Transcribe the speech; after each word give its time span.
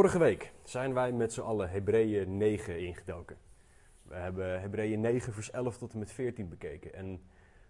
Vorige 0.00 0.18
week 0.18 0.52
zijn 0.62 0.94
wij 0.94 1.12
met 1.12 1.32
z'n 1.32 1.40
allen 1.40 1.70
Hebreeën 1.70 2.36
9 2.36 2.80
ingedoken. 2.80 3.36
We 4.02 4.14
hebben 4.14 4.60
Hebreeën 4.60 5.00
9 5.00 5.32
vers 5.32 5.50
11 5.50 5.78
tot 5.78 5.92
en 5.92 5.98
met 5.98 6.12
14 6.12 6.48
bekeken. 6.48 6.94
En 6.94 7.12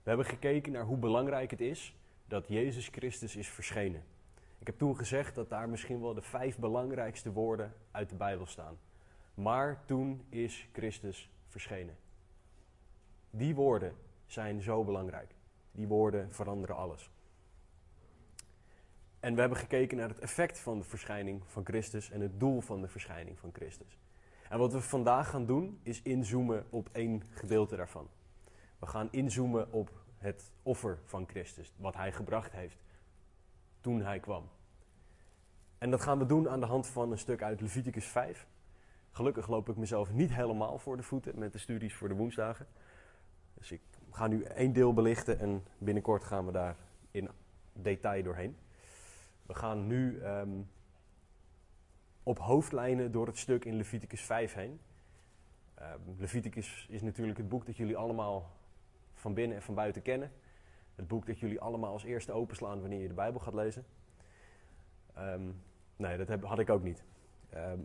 we 0.03 0.09
hebben 0.09 0.27
gekeken 0.27 0.73
naar 0.73 0.85
hoe 0.85 0.97
belangrijk 0.97 1.51
het 1.51 1.61
is 1.61 1.97
dat 2.29 2.49
Jezus 2.49 2.89
Christus 2.89 3.37
is 3.37 3.49
verschenen. 3.49 4.03
Ik 4.59 4.67
heb 4.67 4.79
toen 4.79 4.97
gezegd 4.97 5.35
dat 5.35 5.49
daar 5.49 5.69
misschien 5.69 6.01
wel 6.01 6.15
de 6.15 6.23
vijf 6.23 6.59
belangrijkste 6.59 7.33
woorden 7.33 7.73
uit 7.91 8.09
de 8.09 8.17
Bijbel 8.17 8.47
staan. 8.47 8.79
Maar 9.35 9.83
toen 9.87 10.25
is 10.29 10.69
Christus 10.73 11.31
verschenen. 11.49 11.97
Die 13.31 13.55
woorden 13.55 13.95
zijn 14.27 14.63
zo 14.63 14.85
belangrijk. 14.85 15.35
Die 15.73 15.87
woorden 15.87 16.33
veranderen 16.33 16.77
alles. 16.77 17.11
En 19.21 19.35
we 19.35 19.41
hebben 19.41 19.59
gekeken 19.59 19.97
naar 19.97 20.09
het 20.09 20.19
effect 20.19 20.59
van 20.59 20.79
de 20.79 20.85
verschijning 20.85 21.43
van 21.47 21.65
Christus 21.65 22.11
en 22.11 22.21
het 22.21 22.41
doel 22.41 22.61
van 22.61 22.81
de 22.81 22.89
verschijning 22.89 23.39
van 23.39 23.51
Christus. 23.53 23.99
En 24.49 24.59
wat 24.59 24.73
we 24.73 24.81
vandaag 24.81 25.31
gaan 25.31 25.47
doen, 25.47 25.81
is 25.83 26.03
inzoomen 26.03 26.67
op 26.71 26.89
één 26.93 27.23
gedeelte 27.31 27.77
daarvan. 27.77 28.09
We 28.79 28.87
gaan 28.87 29.09
inzoomen 29.11 29.73
op 29.73 29.91
het 30.19 30.53
offer 30.63 30.99
van 31.05 31.29
Christus, 31.29 31.73
wat 31.77 31.97
hij 31.97 32.13
gebracht 32.13 32.53
heeft 32.53 32.77
toen 33.81 34.03
hij 34.03 34.21
kwam. 34.21 34.49
En 35.79 35.91
dat 35.91 36.01
gaan 36.01 36.19
we 36.19 36.27
doen 36.27 36.49
aan 36.49 36.61
de 36.61 36.67
hand 36.67 36.87
van 36.87 37.11
een 37.11 37.19
stuk 37.19 37.43
uit 37.43 37.61
Leviticus 37.61 38.07
5. 38.07 38.47
Gelukkig 39.11 39.49
loop 39.49 39.69
ik 39.69 39.77
mezelf 39.77 40.13
niet 40.13 40.33
helemaal 40.33 40.79
voor 40.79 40.97
de 40.97 41.03
voeten 41.03 41.39
met 41.39 41.53
de 41.53 41.59
studies 41.59 41.95
voor 41.95 42.09
de 42.09 42.15
woensdagen. 42.15 42.67
Dus 43.55 43.73
ik 43.73 43.81
ga 44.11 44.27
nu 44.27 44.43
één 44.43 44.73
deel 44.73 44.95
belichten 44.95 45.39
en 45.39 45.65
binnenkort 45.79 46.25
gaan 46.25 46.47
we 46.47 46.53
daar 46.53 46.77
in 47.11 47.29
detail 47.73 48.23
doorheen. 48.23 48.57
We 49.51 49.57
gaan 49.57 49.87
nu 49.87 50.25
um, 50.25 50.71
op 52.23 52.39
hoofdlijnen 52.39 53.13
door 53.13 53.27
het 53.27 53.39
stuk 53.39 53.65
in 53.65 53.77
Leviticus 53.77 54.23
5 54.23 54.55
heen. 54.55 54.81
Um, 55.81 56.17
Leviticus 56.19 56.87
is 56.91 57.03
natuurlijk 57.03 57.39
het 57.39 57.49
boek 57.49 57.67
dat 57.67 57.77
jullie 57.77 57.97
allemaal 57.97 58.51
van 59.15 59.35
binnen 59.35 59.57
en 59.57 59.63
van 59.63 59.75
buiten 59.75 60.03
kennen. 60.03 60.33
Het 60.95 61.09
boek 61.09 61.27
dat 61.27 61.39
jullie 61.39 61.61
allemaal 61.61 61.93
als 61.93 62.05
eerste 62.05 62.33
openslaan 62.33 62.81
wanneer 62.81 63.01
je 63.01 63.09
de 63.09 63.15
Bijbel 63.15 63.41
gaat 63.41 63.55
lezen. 63.55 63.85
Um, 65.19 65.63
nee, 65.97 66.17
dat 66.17 66.29
heb, 66.29 66.45
had 66.45 66.59
ik 66.59 66.71
ook 66.71 66.83
niet. 66.83 67.05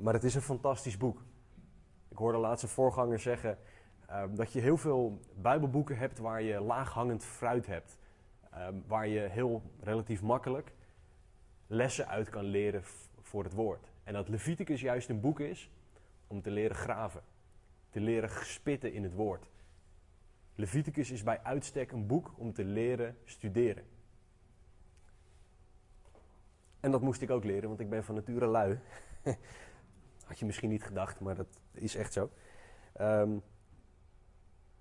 maar 0.02 0.14
het 0.14 0.24
is 0.24 0.36
een 0.36 0.42
fantastisch 0.42 0.98
boek. 0.98 1.24
Ik 2.08 2.18
hoorde 2.18 2.38
laatst 2.38 2.64
een 2.64 2.70
voorganger 2.70 3.20
zeggen 3.20 3.58
dat 4.34 4.54
je 4.54 4.60
heel 4.60 4.78
veel 4.78 5.20
Bijbelboeken 5.36 5.98
hebt 5.98 6.18
waar 6.18 6.42
je 6.42 6.62
laaghangend 6.62 7.24
fruit 7.24 7.66
hebt. 7.68 7.98
waar 8.88 9.08
je 9.08 9.20
heel 9.20 9.62
relatief 9.80 10.22
makkelijk 10.22 10.75
lessen 11.68 12.08
uit 12.08 12.30
kan 12.30 12.44
leren 12.44 12.84
voor 13.22 13.44
het 13.44 13.54
woord. 13.54 13.92
En 14.04 14.14
dat 14.14 14.30
Leviticus 14.30 14.82
juist 14.82 15.10
een 15.10 15.20
boek 15.20 15.40
is 15.40 15.70
om 16.28 16.42
te 16.42 16.52
leren 16.52 16.76
graven, 16.76 17.22
te 17.90 18.00
leren 18.00 18.30
spitten 18.46 18.94
in 18.94 19.04
het 19.04 19.14
woord. 19.14 19.46
Leviticus 20.56 21.12
is 21.12 21.24
bij 21.24 21.40
uitstek 21.44 21.92
een 21.92 22.08
boek 22.08 22.34
om 22.38 22.54
te 22.54 22.64
leren 22.64 23.18
studeren. 23.24 23.84
En 26.80 26.92
dat 26.92 27.02
moest 27.02 27.22
ik 27.22 27.30
ook 27.30 27.44
leren, 27.44 27.68
want 27.68 27.80
ik 27.80 27.90
ben 27.90 28.04
van 28.04 28.16
nature 28.16 28.46
lui. 28.46 28.80
Had 30.28 30.40
je 30.40 30.46
misschien 30.46 30.70
niet 30.70 30.84
gedacht, 30.84 31.20
maar 31.20 31.36
dat 31.36 31.60
is 31.72 31.96
echt 31.96 32.14
zo. 32.14 32.30
Um, 33.02 33.44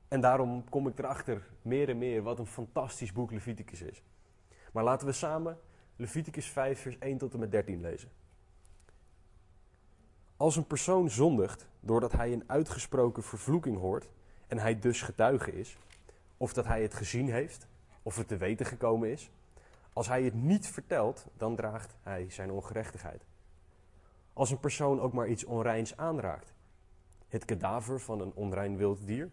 en 0.09 0.21
daarom 0.21 0.69
kom 0.69 0.87
ik 0.87 0.99
erachter 0.99 1.47
meer 1.63 1.89
en 1.89 1.99
meer 1.99 2.23
wat 2.23 2.39
een 2.39 2.47
fantastisch 2.47 3.13
boek 3.13 3.31
Leviticus 3.31 3.83
is. 3.83 4.03
Maar 4.73 4.85
laten 4.85 5.07
we 5.07 5.13
samen 5.13 5.59
Leviticus 5.97 6.51
5, 6.51 6.81
vers 6.81 6.99
1 6.99 7.19
tot 7.19 7.33
en 7.33 7.39
met 7.39 7.51
13 7.51 7.81
lezen. 7.81 8.09
Als 10.37 10.57
een 10.57 10.67
persoon 10.67 11.11
zondigt 11.11 11.67
doordat 11.81 12.13
hij 12.13 12.33
een 12.33 12.45
uitgesproken 12.47 13.23
vervloeking 13.23 13.79
hoort 13.79 14.09
en 14.47 14.59
hij 14.59 14.79
dus 14.79 15.03
getuige 15.03 15.53
is, 15.53 15.77
of 16.37 16.53
dat 16.53 16.65
hij 16.65 16.83
het 16.83 16.95
gezien 16.95 17.31
heeft, 17.31 17.67
of 18.03 18.17
het 18.17 18.29
te 18.29 18.37
weten 18.37 18.67
gekomen 18.67 19.11
is, 19.11 19.31
als 19.93 20.09
hij 20.09 20.23
het 20.23 20.35
niet 20.35 20.67
vertelt, 20.67 21.27
dan 21.37 21.57
draagt 21.57 21.95
hij 22.03 22.27
zijn 22.31 22.51
ongerechtigheid. 22.51 23.25
Als 24.33 24.51
een 24.51 24.61
persoon 24.61 25.01
ook 25.01 25.13
maar 25.13 25.29
iets 25.29 25.45
onreins 25.45 25.97
aanraakt, 25.97 26.53
het 27.29 27.45
kadaver 27.45 28.01
van 28.01 28.21
een 28.21 28.33
onrein 28.35 28.77
wild 28.77 29.07
dier, 29.07 29.31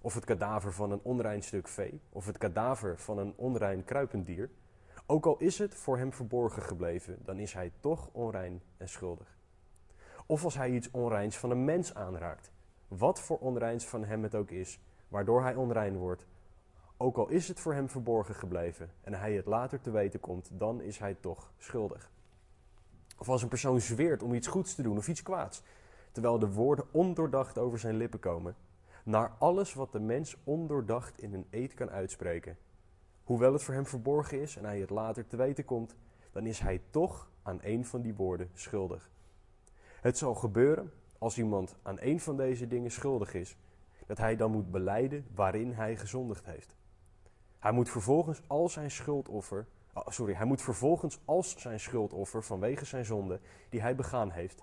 of 0.00 0.14
het 0.14 0.24
kadaver 0.24 0.72
van 0.72 0.90
een 0.90 1.00
onrein 1.02 1.42
stuk 1.42 1.68
vee, 1.68 2.00
of 2.08 2.26
het 2.26 2.38
kadaver 2.38 2.98
van 2.98 3.18
een 3.18 3.32
onrein 3.36 3.84
kruipend 3.84 4.26
dier, 4.26 4.50
ook 5.06 5.26
al 5.26 5.38
is 5.38 5.58
het 5.58 5.74
voor 5.74 5.98
hem 5.98 6.12
verborgen 6.12 6.62
gebleven, 6.62 7.18
dan 7.24 7.38
is 7.38 7.52
hij 7.52 7.72
toch 7.80 8.08
onrein 8.12 8.62
en 8.76 8.88
schuldig. 8.88 9.36
Of 10.26 10.44
als 10.44 10.54
hij 10.54 10.70
iets 10.70 10.90
onreins 10.90 11.38
van 11.38 11.50
een 11.50 11.64
mens 11.64 11.94
aanraakt, 11.94 12.52
wat 12.88 13.20
voor 13.20 13.38
onreins 13.38 13.86
van 13.86 14.04
hem 14.04 14.22
het 14.22 14.34
ook 14.34 14.50
is, 14.50 14.80
waardoor 15.08 15.42
hij 15.42 15.54
onrein 15.54 15.96
wordt, 15.96 16.26
ook 16.96 17.16
al 17.16 17.28
is 17.28 17.48
het 17.48 17.60
voor 17.60 17.74
hem 17.74 17.88
verborgen 17.88 18.34
gebleven 18.34 18.90
en 19.00 19.14
hij 19.14 19.34
het 19.34 19.46
later 19.46 19.80
te 19.80 19.90
weten 19.90 20.20
komt, 20.20 20.50
dan 20.52 20.80
is 20.80 20.98
hij 20.98 21.16
toch 21.20 21.52
schuldig. 21.58 22.10
Of 23.18 23.28
als 23.28 23.42
een 23.42 23.48
persoon 23.48 23.80
zweert 23.80 24.22
om 24.22 24.34
iets 24.34 24.46
goeds 24.46 24.74
te 24.74 24.82
doen 24.82 24.96
of 24.96 25.08
iets 25.08 25.22
kwaads, 25.22 25.62
terwijl 26.12 26.38
de 26.38 26.52
woorden 26.52 26.84
ondoordacht 26.90 27.58
over 27.58 27.78
zijn 27.78 27.96
lippen 27.96 28.20
komen, 28.20 28.56
naar 29.04 29.32
alles 29.38 29.74
wat 29.74 29.92
de 29.92 30.00
mens 30.00 30.36
ondoordacht 30.44 31.18
in 31.18 31.34
een 31.34 31.46
eed 31.50 31.74
kan 31.74 31.90
uitspreken, 31.90 32.56
Hoewel 33.26 33.52
het 33.52 33.62
voor 33.62 33.74
hem 33.74 33.86
verborgen 33.86 34.40
is 34.40 34.56
en 34.56 34.64
hij 34.64 34.80
het 34.80 34.90
later 34.90 35.26
te 35.26 35.36
weten 35.36 35.64
komt, 35.64 35.96
dan 36.32 36.46
is 36.46 36.58
hij 36.58 36.82
toch 36.90 37.30
aan 37.42 37.58
een 37.62 37.84
van 37.84 38.00
die 38.00 38.14
woorden 38.14 38.50
schuldig. 38.54 39.10
Het 40.00 40.18
zal 40.18 40.34
gebeuren 40.34 40.92
als 41.18 41.38
iemand 41.38 41.76
aan 41.82 41.96
een 42.00 42.20
van 42.20 42.36
deze 42.36 42.66
dingen 42.66 42.90
schuldig 42.90 43.34
is, 43.34 43.56
dat 44.06 44.18
hij 44.18 44.36
dan 44.36 44.50
moet 44.50 44.70
beleiden 44.70 45.26
waarin 45.34 45.72
hij 45.72 45.96
gezondigd 45.96 46.46
heeft. 46.46 46.76
Hij 47.58 47.72
moet 47.72 47.90
vervolgens 47.90 48.42
al 48.46 48.68
zijn 48.68 48.90
schuldoffer, 48.90 49.66
oh, 49.94 50.06
sorry, 50.06 50.34
hij 50.34 50.46
moet 50.46 50.62
vervolgens 50.62 51.20
als 51.24 51.60
zijn 51.60 51.80
schuldoffer 51.80 52.44
vanwege 52.44 52.84
zijn 52.84 53.04
zonde 53.04 53.40
die 53.68 53.80
hij 53.80 53.94
begaan 53.94 54.30
heeft, 54.30 54.62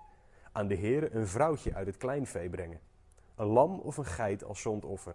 aan 0.52 0.66
de 0.66 0.76
Heere 0.76 1.14
een 1.14 1.26
vrouwtje 1.26 1.74
uit 1.74 1.86
het 1.86 1.96
kleinvee 1.96 2.48
brengen, 2.48 2.80
een 3.34 3.46
lam 3.46 3.78
of 3.80 3.96
een 3.96 4.04
geit 4.04 4.44
als 4.44 4.60
zondoffer 4.60 5.14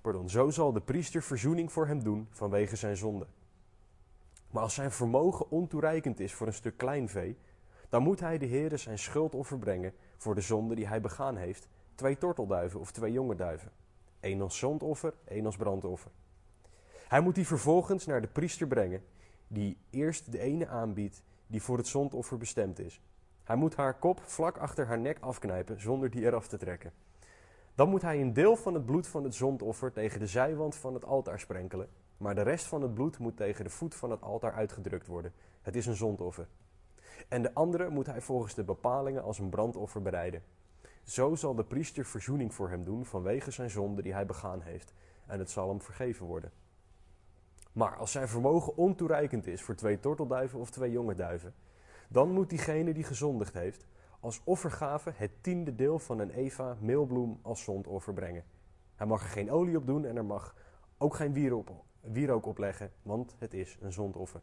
Pardon, 0.00 0.28
zo 0.28 0.50
zal 0.50 0.72
de 0.72 0.80
priester 0.80 1.22
verzoening 1.22 1.72
voor 1.72 1.86
hem 1.86 2.02
doen 2.02 2.28
vanwege 2.30 2.76
zijn 2.76 2.96
zonde. 2.96 3.26
Maar 4.50 4.62
als 4.62 4.74
zijn 4.74 4.90
vermogen 4.90 5.50
ontoereikend 5.50 6.20
is 6.20 6.34
voor 6.34 6.46
een 6.46 6.52
stuk 6.52 6.76
kleinvee, 6.76 7.36
dan 7.88 8.02
moet 8.02 8.20
hij 8.20 8.38
de 8.38 8.46
Heere 8.46 8.76
zijn 8.76 8.98
schuldoffer 8.98 9.58
brengen 9.58 9.92
voor 10.16 10.34
de 10.34 10.40
zonde 10.40 10.74
die 10.74 10.86
hij 10.86 11.00
begaan 11.00 11.36
heeft, 11.36 11.68
twee 11.94 12.18
tortelduiven 12.18 12.80
of 12.80 12.90
twee 12.90 13.12
jonge 13.12 13.34
duiven. 13.34 13.72
één 14.20 14.40
als 14.40 14.58
zondoffer, 14.58 15.14
één 15.24 15.46
als 15.46 15.56
brandoffer. 15.56 16.10
Hij 17.08 17.20
moet 17.20 17.34
die 17.34 17.46
vervolgens 17.46 18.06
naar 18.06 18.20
de 18.20 18.26
priester 18.26 18.66
brengen, 18.66 19.02
die 19.48 19.76
eerst 19.90 20.32
de 20.32 20.38
ene 20.38 20.68
aanbiedt 20.68 21.22
die 21.46 21.62
voor 21.62 21.76
het 21.76 21.86
zondoffer 21.86 22.38
bestemd 22.38 22.78
is. 22.78 23.00
Hij 23.44 23.56
moet 23.56 23.76
haar 23.76 23.98
kop 23.98 24.20
vlak 24.24 24.56
achter 24.56 24.86
haar 24.86 24.98
nek 24.98 25.18
afknijpen 25.20 25.80
zonder 25.80 26.10
die 26.10 26.24
eraf 26.24 26.48
te 26.48 26.56
trekken. 26.56 26.92
Dan 27.80 27.88
moet 27.88 28.02
hij 28.02 28.20
een 28.20 28.32
deel 28.32 28.56
van 28.56 28.74
het 28.74 28.86
bloed 28.86 29.06
van 29.06 29.24
het 29.24 29.34
zondoffer 29.34 29.92
tegen 29.92 30.20
de 30.20 30.26
zijwand 30.26 30.76
van 30.76 30.94
het 30.94 31.04
altaar 31.04 31.40
sprenkelen, 31.40 31.88
maar 32.16 32.34
de 32.34 32.42
rest 32.42 32.66
van 32.66 32.82
het 32.82 32.94
bloed 32.94 33.18
moet 33.18 33.36
tegen 33.36 33.64
de 33.64 33.70
voet 33.70 33.94
van 33.94 34.10
het 34.10 34.22
altaar 34.22 34.52
uitgedrukt 34.52 35.06
worden. 35.06 35.32
Het 35.62 35.76
is 35.76 35.86
een 35.86 35.96
zondoffer. 35.96 36.48
En 37.28 37.42
de 37.42 37.54
andere 37.54 37.90
moet 37.90 38.06
hij 38.06 38.20
volgens 38.20 38.54
de 38.54 38.64
bepalingen 38.64 39.22
als 39.22 39.38
een 39.38 39.48
brandoffer 39.48 40.02
bereiden. 40.02 40.42
Zo 41.04 41.34
zal 41.34 41.54
de 41.54 41.64
priester 41.64 42.04
verzoening 42.04 42.54
voor 42.54 42.70
hem 42.70 42.84
doen 42.84 43.04
vanwege 43.04 43.50
zijn 43.50 43.70
zonde 43.70 44.02
die 44.02 44.12
hij 44.12 44.26
begaan 44.26 44.60
heeft, 44.60 44.94
en 45.26 45.38
het 45.38 45.50
zal 45.50 45.68
hem 45.68 45.80
vergeven 45.80 46.26
worden. 46.26 46.52
Maar 47.72 47.96
als 47.96 48.12
zijn 48.12 48.28
vermogen 48.28 48.76
ontoereikend 48.76 49.46
is 49.46 49.62
voor 49.62 49.74
twee 49.74 50.00
tortelduiven 50.00 50.58
of 50.58 50.70
twee 50.70 50.90
jonge 50.90 51.14
duiven, 51.14 51.54
dan 52.08 52.32
moet 52.32 52.50
diegene 52.50 52.92
die 52.92 53.04
gezondigd 53.04 53.54
heeft 53.54 53.86
als 54.20 54.40
offergave 54.44 55.12
het 55.14 55.30
tiende 55.40 55.74
deel 55.74 55.98
van 55.98 56.18
een 56.18 56.30
Eva 56.30 56.76
meelbloem 56.80 57.38
als 57.42 57.62
zondoffer 57.62 58.14
brengen. 58.14 58.44
Hij 58.94 59.06
mag 59.06 59.22
er 59.22 59.28
geen 59.28 59.50
olie 59.50 59.76
op 59.76 59.86
doen 59.86 60.04
en 60.04 60.16
er 60.16 60.24
mag 60.24 60.54
ook 60.98 61.14
geen 61.14 61.32
wierook 62.00 62.46
op 62.46 62.58
leggen, 62.58 62.92
want 63.02 63.34
het 63.38 63.54
is 63.54 63.78
een 63.80 63.92
zondoffer. 63.92 64.40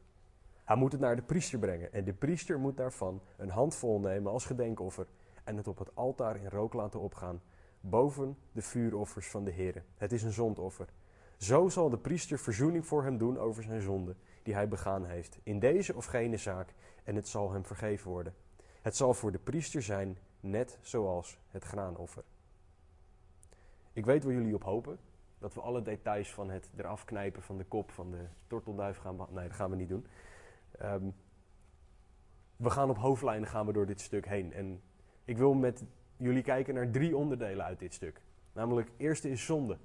Hij 0.63 0.75
moet 0.75 0.91
het 0.91 1.01
naar 1.01 1.15
de 1.15 1.21
priester 1.21 1.59
brengen 1.59 1.94
en 1.94 2.03
de 2.03 2.13
priester 2.13 2.59
moet 2.59 2.77
daarvan 2.77 3.21
een 3.38 3.50
handvol 3.50 4.00
nemen 4.00 4.31
als 4.31 4.45
gedenkoffer 4.45 5.07
en 5.44 5.57
het 5.57 5.68
op 5.68 5.77
het 5.77 5.95
altaar 5.95 6.38
in 6.38 6.50
rook 6.50 6.74
laten 6.74 7.00
opgaan, 7.00 7.41
boven 7.79 8.38
de 8.51 8.62
vuuroffers 8.62 9.27
van 9.29 9.44
de 9.44 9.51
Heer. 9.51 9.83
Het 9.97 10.12
is 10.12 10.24
een 10.24 10.31
zondoffer. 10.31 10.88
Zo 11.38 11.69
zal 11.69 11.89
de 11.89 11.97
priester 11.97 12.39
verzoening 12.39 12.85
voor 12.85 13.03
hem 13.03 13.18
doen 13.18 13.38
over 13.38 13.63
zijn 13.63 13.81
zonde 13.81 14.15
die 14.44 14.53
hij 14.53 14.68
begaan 14.68 15.06
heeft, 15.06 15.39
in 15.44 15.59
deze 15.59 15.95
of 15.95 16.06
gene 16.06 16.38
zaak, 16.38 16.74
en 17.03 17.15
het 17.15 17.27
zal 17.27 17.51
hem 17.51 17.65
vergeven 17.65 18.12
worden. 18.12 18.33
Het 18.88 18.95
zal 18.95 19.13
voor 19.13 19.31
de 19.31 19.39
priester 19.39 19.81
zijn, 19.81 20.18
net 20.39 20.80
zoals 20.81 21.38
het 21.48 21.63
graanoffer. 21.63 22.24
Ik 23.94 24.06
weet 24.06 24.24
waar 24.24 24.34
jullie 24.34 24.56
op 24.56 24.63
hopen. 24.63 25.00
Dat 25.39 25.54
we 25.54 25.62
alle 25.62 25.81
details 25.81 26.34
van 26.34 26.50
het 26.50 26.72
eraf 26.78 27.06
knijpen 27.06 27.42
van 27.42 27.57
de 27.57 27.63
kop 27.63 27.92
van 27.92 28.12
de 28.12 28.25
tortelduif 28.48 28.98
gaan 28.98 29.28
Nee, 29.30 29.48
dat 29.48 29.56
gaan 29.56 29.69
we 29.69 29.75
niet 29.75 29.89
doen. 29.89 30.06
Um, 30.81 31.16
we 32.56 32.69
gaan 32.69 32.89
op 32.89 32.98
hoofdlijnen 32.98 33.48
gaan 33.48 33.66
we 33.66 33.74
door 33.74 33.86
dit 33.86 34.01
stuk 34.01 34.28
heen. 34.28 34.54
En 34.54 34.81
ik 35.25 35.38
wil 35.38 35.54
met 35.54 35.84
jullie 36.18 36.44
kijken 36.44 36.74
naar 36.74 36.92
drie 36.92 37.18
onderdelen 37.18 37.66
uit 37.66 37.80
dit 37.80 37.94
stuk. 37.94 38.22
Namelijk, 38.54 38.92
eerste 38.98 39.30
is 39.30 39.45
zonde. 39.45 39.74
Er 39.74 39.80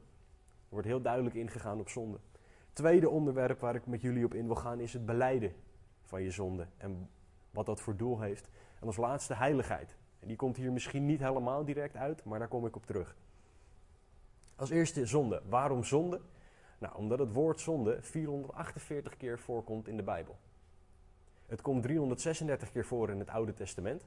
wordt 0.69 0.87
heel 0.87 1.03
duidelijk 1.03 1.35
ingegaan 1.35 1.81
op 1.81 1.89
zonde. 1.89 2.19
Tweede 2.73 3.09
onderwerp 3.09 3.61
waar 3.61 3.75
ik 3.75 3.87
met 3.87 4.01
jullie 4.01 4.25
op 4.25 4.35
in 4.35 4.47
wil 4.47 4.57
gaan 4.57 4.81
is 4.81 4.93
het 4.93 5.07
beleiden 5.07 5.55
van 6.03 6.23
je 6.23 6.31
zonde. 6.31 6.67
En 6.77 7.11
wat 7.51 7.67
dat 7.67 7.81
voor 7.81 7.97
doel 7.97 8.21
heeft. 8.21 8.51
En 8.83 8.89
als 8.89 8.97
laatste 8.97 9.35
heiligheid. 9.35 9.97
En 10.19 10.29
die 10.29 10.37
komt 10.37 10.57
hier 10.57 10.73
misschien 10.73 11.07
niet 11.07 11.21
helemaal 11.21 11.65
direct 11.65 11.97
uit, 11.97 12.25
maar 12.25 12.39
daar 12.39 12.49
kom 12.49 12.67
ik 12.67 12.77
op 12.77 12.87
terug. 12.87 13.17
Als 14.57 14.71
eerste 14.71 15.07
zonde. 15.07 15.43
Waarom 15.49 15.85
zonde? 15.85 16.21
Nou, 16.79 16.97
omdat 16.97 17.19
het 17.19 17.33
woord 17.33 17.61
zonde 17.61 17.99
448 18.01 19.17
keer 19.17 19.39
voorkomt 19.39 19.89
in 19.89 19.97
de 19.97 20.03
Bijbel. 20.03 20.39
Het 21.47 21.61
komt 21.61 21.83
336 21.83 22.73
keer 22.73 22.85
voor 22.85 23.11
in 23.11 23.19
het 23.19 23.29
Oude 23.29 23.55
Testament 23.55 24.07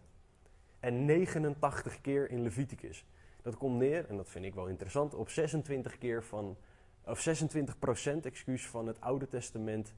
en 0.80 1.06
89 1.06 2.01
keer 2.01 2.30
in 2.30 2.42
Leviticus. 2.42 3.06
Dat 3.42 3.57
komt 3.57 3.77
neer, 3.77 4.10
en 4.10 4.18
dat 4.18 4.30
vind 4.30 4.45
ik 4.45 4.56
wel 4.56 4.68
interessant, 4.68 5.13
op 5.13 5.30
26 5.30 5.98
keer 5.98 6.24
van, 6.24 6.57
of 7.04 7.27
26% 7.27 8.22
excuus, 8.22 8.68
van 8.68 8.88
het 8.88 9.01
Oude 9.01 9.27
Testament. 9.27 9.94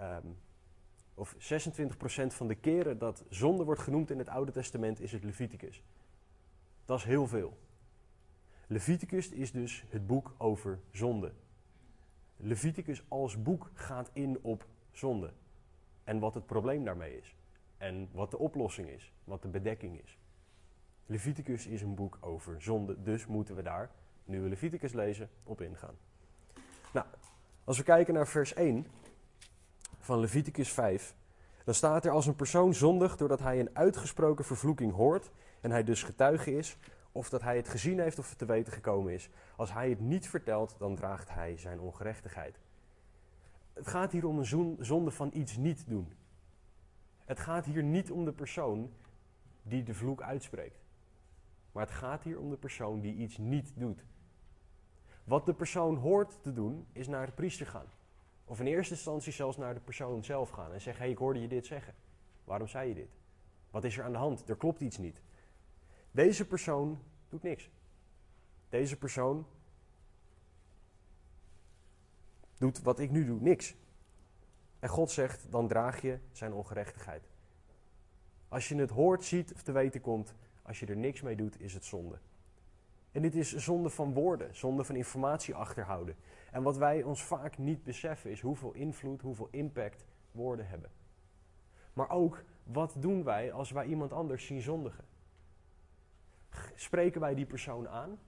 Um, 0.00 0.36
of 1.14 1.34
26% 1.34 1.36
van 2.26 2.48
de 2.48 2.54
keren 2.54 2.98
dat 2.98 3.24
zonde 3.28 3.64
wordt 3.64 3.80
genoemd 3.80 4.10
in 4.10 4.18
het 4.18 4.28
Oude 4.28 4.52
Testament 4.52 5.00
is 5.00 5.12
het 5.12 5.24
Leviticus. 5.24 5.82
Dat 6.84 6.98
is 6.98 7.04
heel 7.04 7.26
veel. 7.26 7.58
Leviticus 8.66 9.28
is 9.28 9.52
dus 9.52 9.84
het 9.88 10.06
boek 10.06 10.34
over 10.38 10.80
zonde. 10.90 11.32
Leviticus 12.36 13.04
als 13.08 13.42
boek 13.42 13.70
gaat 13.74 14.10
in 14.12 14.38
op 14.42 14.66
zonde. 14.92 15.32
En 16.04 16.18
wat 16.18 16.34
het 16.34 16.46
probleem 16.46 16.84
daarmee 16.84 17.16
is. 17.16 17.36
En 17.76 18.08
wat 18.12 18.30
de 18.30 18.38
oplossing 18.38 18.88
is. 18.88 19.12
Wat 19.24 19.42
de 19.42 19.48
bedekking 19.48 20.02
is. 20.02 20.18
Leviticus 21.06 21.66
is 21.66 21.82
een 21.82 21.94
boek 21.94 22.18
over 22.20 22.62
zonde. 22.62 23.02
Dus 23.02 23.26
moeten 23.26 23.54
we 23.54 23.62
daar, 23.62 23.90
nu 24.24 24.40
we 24.40 24.48
Leviticus 24.48 24.92
lezen, 24.92 25.30
op 25.42 25.60
ingaan. 25.60 25.94
Nou, 26.92 27.06
als 27.64 27.78
we 27.78 27.84
kijken 27.84 28.14
naar 28.14 28.28
vers 28.28 28.54
1 28.54 28.86
van 30.04 30.20
Leviticus 30.20 30.72
5. 30.72 31.14
Dan 31.64 31.74
staat 31.74 32.04
er 32.04 32.10
als 32.10 32.26
een 32.26 32.36
persoon 32.36 32.74
zondigt 32.74 33.18
doordat 33.18 33.40
hij 33.40 33.60
een 33.60 33.70
uitgesproken 33.72 34.44
vervloeking 34.44 34.92
hoort. 34.92 35.30
En 35.60 35.70
hij 35.70 35.84
dus 35.84 36.02
getuige 36.02 36.56
is 36.56 36.76
of 37.12 37.28
dat 37.28 37.42
hij 37.42 37.56
het 37.56 37.68
gezien 37.68 38.00
heeft 38.00 38.18
of 38.18 38.28
het 38.28 38.38
te 38.38 38.44
weten 38.44 38.72
gekomen 38.72 39.12
is. 39.12 39.28
Als 39.56 39.72
hij 39.72 39.90
het 39.90 40.00
niet 40.00 40.28
vertelt, 40.28 40.74
dan 40.78 40.96
draagt 40.96 41.28
hij 41.30 41.56
zijn 41.58 41.80
ongerechtigheid. 41.80 42.58
Het 43.72 43.86
gaat 43.86 44.12
hier 44.12 44.26
om 44.26 44.38
een 44.38 44.76
zonde 44.84 45.10
van 45.10 45.30
iets 45.32 45.56
niet 45.56 45.84
doen. 45.88 46.12
Het 47.24 47.40
gaat 47.40 47.64
hier 47.64 47.82
niet 47.82 48.10
om 48.10 48.24
de 48.24 48.32
persoon 48.32 48.90
die 49.62 49.82
de 49.82 49.94
vloek 49.94 50.22
uitspreekt. 50.22 50.78
Maar 51.72 51.82
het 51.82 51.94
gaat 51.94 52.22
hier 52.22 52.38
om 52.38 52.50
de 52.50 52.56
persoon 52.56 53.00
die 53.00 53.14
iets 53.14 53.38
niet 53.38 53.72
doet. 53.74 54.04
Wat 55.24 55.46
de 55.46 55.54
persoon 55.54 55.96
hoort 55.96 56.42
te 56.42 56.52
doen, 56.52 56.86
is 56.92 57.08
naar 57.08 57.26
de 57.26 57.32
priester 57.32 57.66
gaan. 57.66 57.86
Of 58.44 58.60
in 58.60 58.66
eerste 58.66 58.94
instantie 58.94 59.32
zelfs 59.32 59.56
naar 59.56 59.74
de 59.74 59.80
persoon 59.80 60.24
zelf 60.24 60.50
gaan 60.50 60.72
en 60.72 60.80
zeggen: 60.80 61.02
Hé, 61.02 61.08
hey, 61.08 61.10
ik 61.10 61.18
hoorde 61.18 61.40
je 61.40 61.48
dit 61.48 61.66
zeggen. 61.66 61.94
Waarom 62.44 62.68
zei 62.68 62.88
je 62.88 62.94
dit? 62.94 63.16
Wat 63.70 63.84
is 63.84 63.98
er 63.98 64.04
aan 64.04 64.12
de 64.12 64.18
hand? 64.18 64.48
Er 64.48 64.56
klopt 64.56 64.80
iets 64.80 64.98
niet. 64.98 65.22
Deze 66.10 66.46
persoon 66.46 66.98
doet 67.28 67.42
niks. 67.42 67.70
Deze 68.68 68.96
persoon 68.96 69.46
doet 72.58 72.82
wat 72.82 72.98
ik 72.98 73.10
nu 73.10 73.24
doe, 73.24 73.40
niks. 73.40 73.74
En 74.78 74.88
God 74.88 75.10
zegt, 75.10 75.46
dan 75.50 75.68
draag 75.68 76.02
je 76.02 76.18
zijn 76.32 76.52
ongerechtigheid. 76.52 77.28
Als 78.48 78.68
je 78.68 78.76
het 78.76 78.90
hoort, 78.90 79.24
ziet 79.24 79.54
of 79.54 79.62
te 79.62 79.72
weten 79.72 80.00
komt, 80.00 80.34
als 80.62 80.80
je 80.80 80.86
er 80.86 80.96
niks 80.96 81.22
mee 81.22 81.36
doet, 81.36 81.60
is 81.60 81.74
het 81.74 81.84
zonde. 81.84 82.18
En 83.12 83.22
dit 83.22 83.34
is 83.34 83.56
zonde 83.56 83.90
van 83.90 84.12
woorden, 84.12 84.56
zonde 84.56 84.84
van 84.84 84.96
informatie 84.96 85.54
achterhouden. 85.54 86.16
En 86.54 86.62
wat 86.62 86.76
wij 86.76 87.02
ons 87.02 87.22
vaak 87.22 87.58
niet 87.58 87.84
beseffen 87.84 88.30
is 88.30 88.40
hoeveel 88.40 88.72
invloed, 88.72 89.22
hoeveel 89.22 89.48
impact 89.50 90.04
woorden 90.30 90.68
hebben. 90.68 90.90
Maar 91.92 92.10
ook, 92.10 92.44
wat 92.62 92.94
doen 92.98 93.24
wij 93.24 93.52
als 93.52 93.70
wij 93.70 93.86
iemand 93.86 94.12
anders 94.12 94.46
zien 94.46 94.60
zondigen? 94.60 95.04
Spreken 96.74 97.20
wij 97.20 97.34
die 97.34 97.46
persoon 97.46 97.88
aan? 97.88 98.18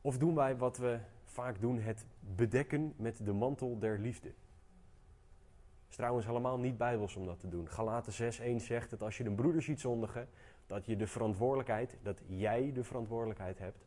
Of 0.00 0.18
doen 0.18 0.34
wij 0.34 0.56
wat 0.56 0.76
we 0.76 1.00
vaak 1.24 1.60
doen, 1.60 1.78
het 1.78 2.06
bedekken 2.20 2.94
met 2.96 3.24
de 3.24 3.32
mantel 3.32 3.78
der 3.78 3.98
liefde? 3.98 4.28
Het 4.28 5.88
is 5.88 5.96
trouwens 5.96 6.26
helemaal 6.26 6.58
niet 6.58 6.76
bijbels 6.76 7.16
om 7.16 7.26
dat 7.26 7.40
te 7.40 7.48
doen. 7.48 7.68
Galaten 7.68 8.32
6.1 8.34 8.56
zegt 8.56 8.90
dat 8.90 9.02
als 9.02 9.16
je 9.16 9.24
een 9.24 9.34
broeder 9.34 9.62
ziet 9.62 9.80
zondigen, 9.80 10.28
dat 10.66 10.86
je 10.86 10.96
de 10.96 11.06
verantwoordelijkheid, 11.06 11.98
dat 12.02 12.22
jij 12.26 12.72
de 12.72 12.84
verantwoordelijkheid 12.84 13.58
hebt 13.58 13.86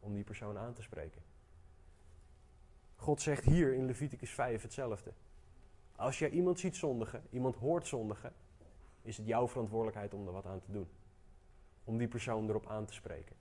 om 0.00 0.14
die 0.14 0.24
persoon 0.24 0.58
aan 0.58 0.72
te 0.72 0.82
spreken. 0.82 1.31
God 3.02 3.20
zegt 3.20 3.44
hier 3.44 3.74
in 3.74 3.86
Leviticus 3.86 4.30
5 4.30 4.62
hetzelfde. 4.62 5.12
Als 5.96 6.18
jij 6.18 6.30
iemand 6.30 6.60
ziet 6.60 6.76
zondigen, 6.76 7.22
iemand 7.30 7.56
hoort 7.56 7.86
zondigen, 7.86 8.32
is 9.02 9.16
het 9.16 9.26
jouw 9.26 9.48
verantwoordelijkheid 9.48 10.14
om 10.14 10.26
er 10.26 10.32
wat 10.32 10.46
aan 10.46 10.60
te 10.60 10.72
doen 10.72 10.88
om 11.84 11.98
die 11.98 12.08
persoon 12.08 12.48
erop 12.48 12.66
aan 12.66 12.84
te 12.84 12.92
spreken. 12.92 13.36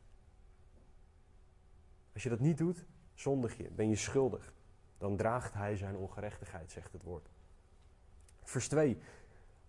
Als 2.13 2.23
je 2.23 2.29
dat 2.29 2.39
niet 2.39 2.57
doet, 2.57 2.85
zondig 3.13 3.57
je, 3.57 3.69
ben 3.69 3.89
je 3.89 3.95
schuldig. 3.95 4.53
Dan 4.97 5.17
draagt 5.17 5.53
hij 5.53 5.75
zijn 5.75 5.95
ongerechtigheid, 5.95 6.71
zegt 6.71 6.93
het 6.93 7.03
woord. 7.03 7.29
Vers 8.43 8.67
2. 8.67 8.97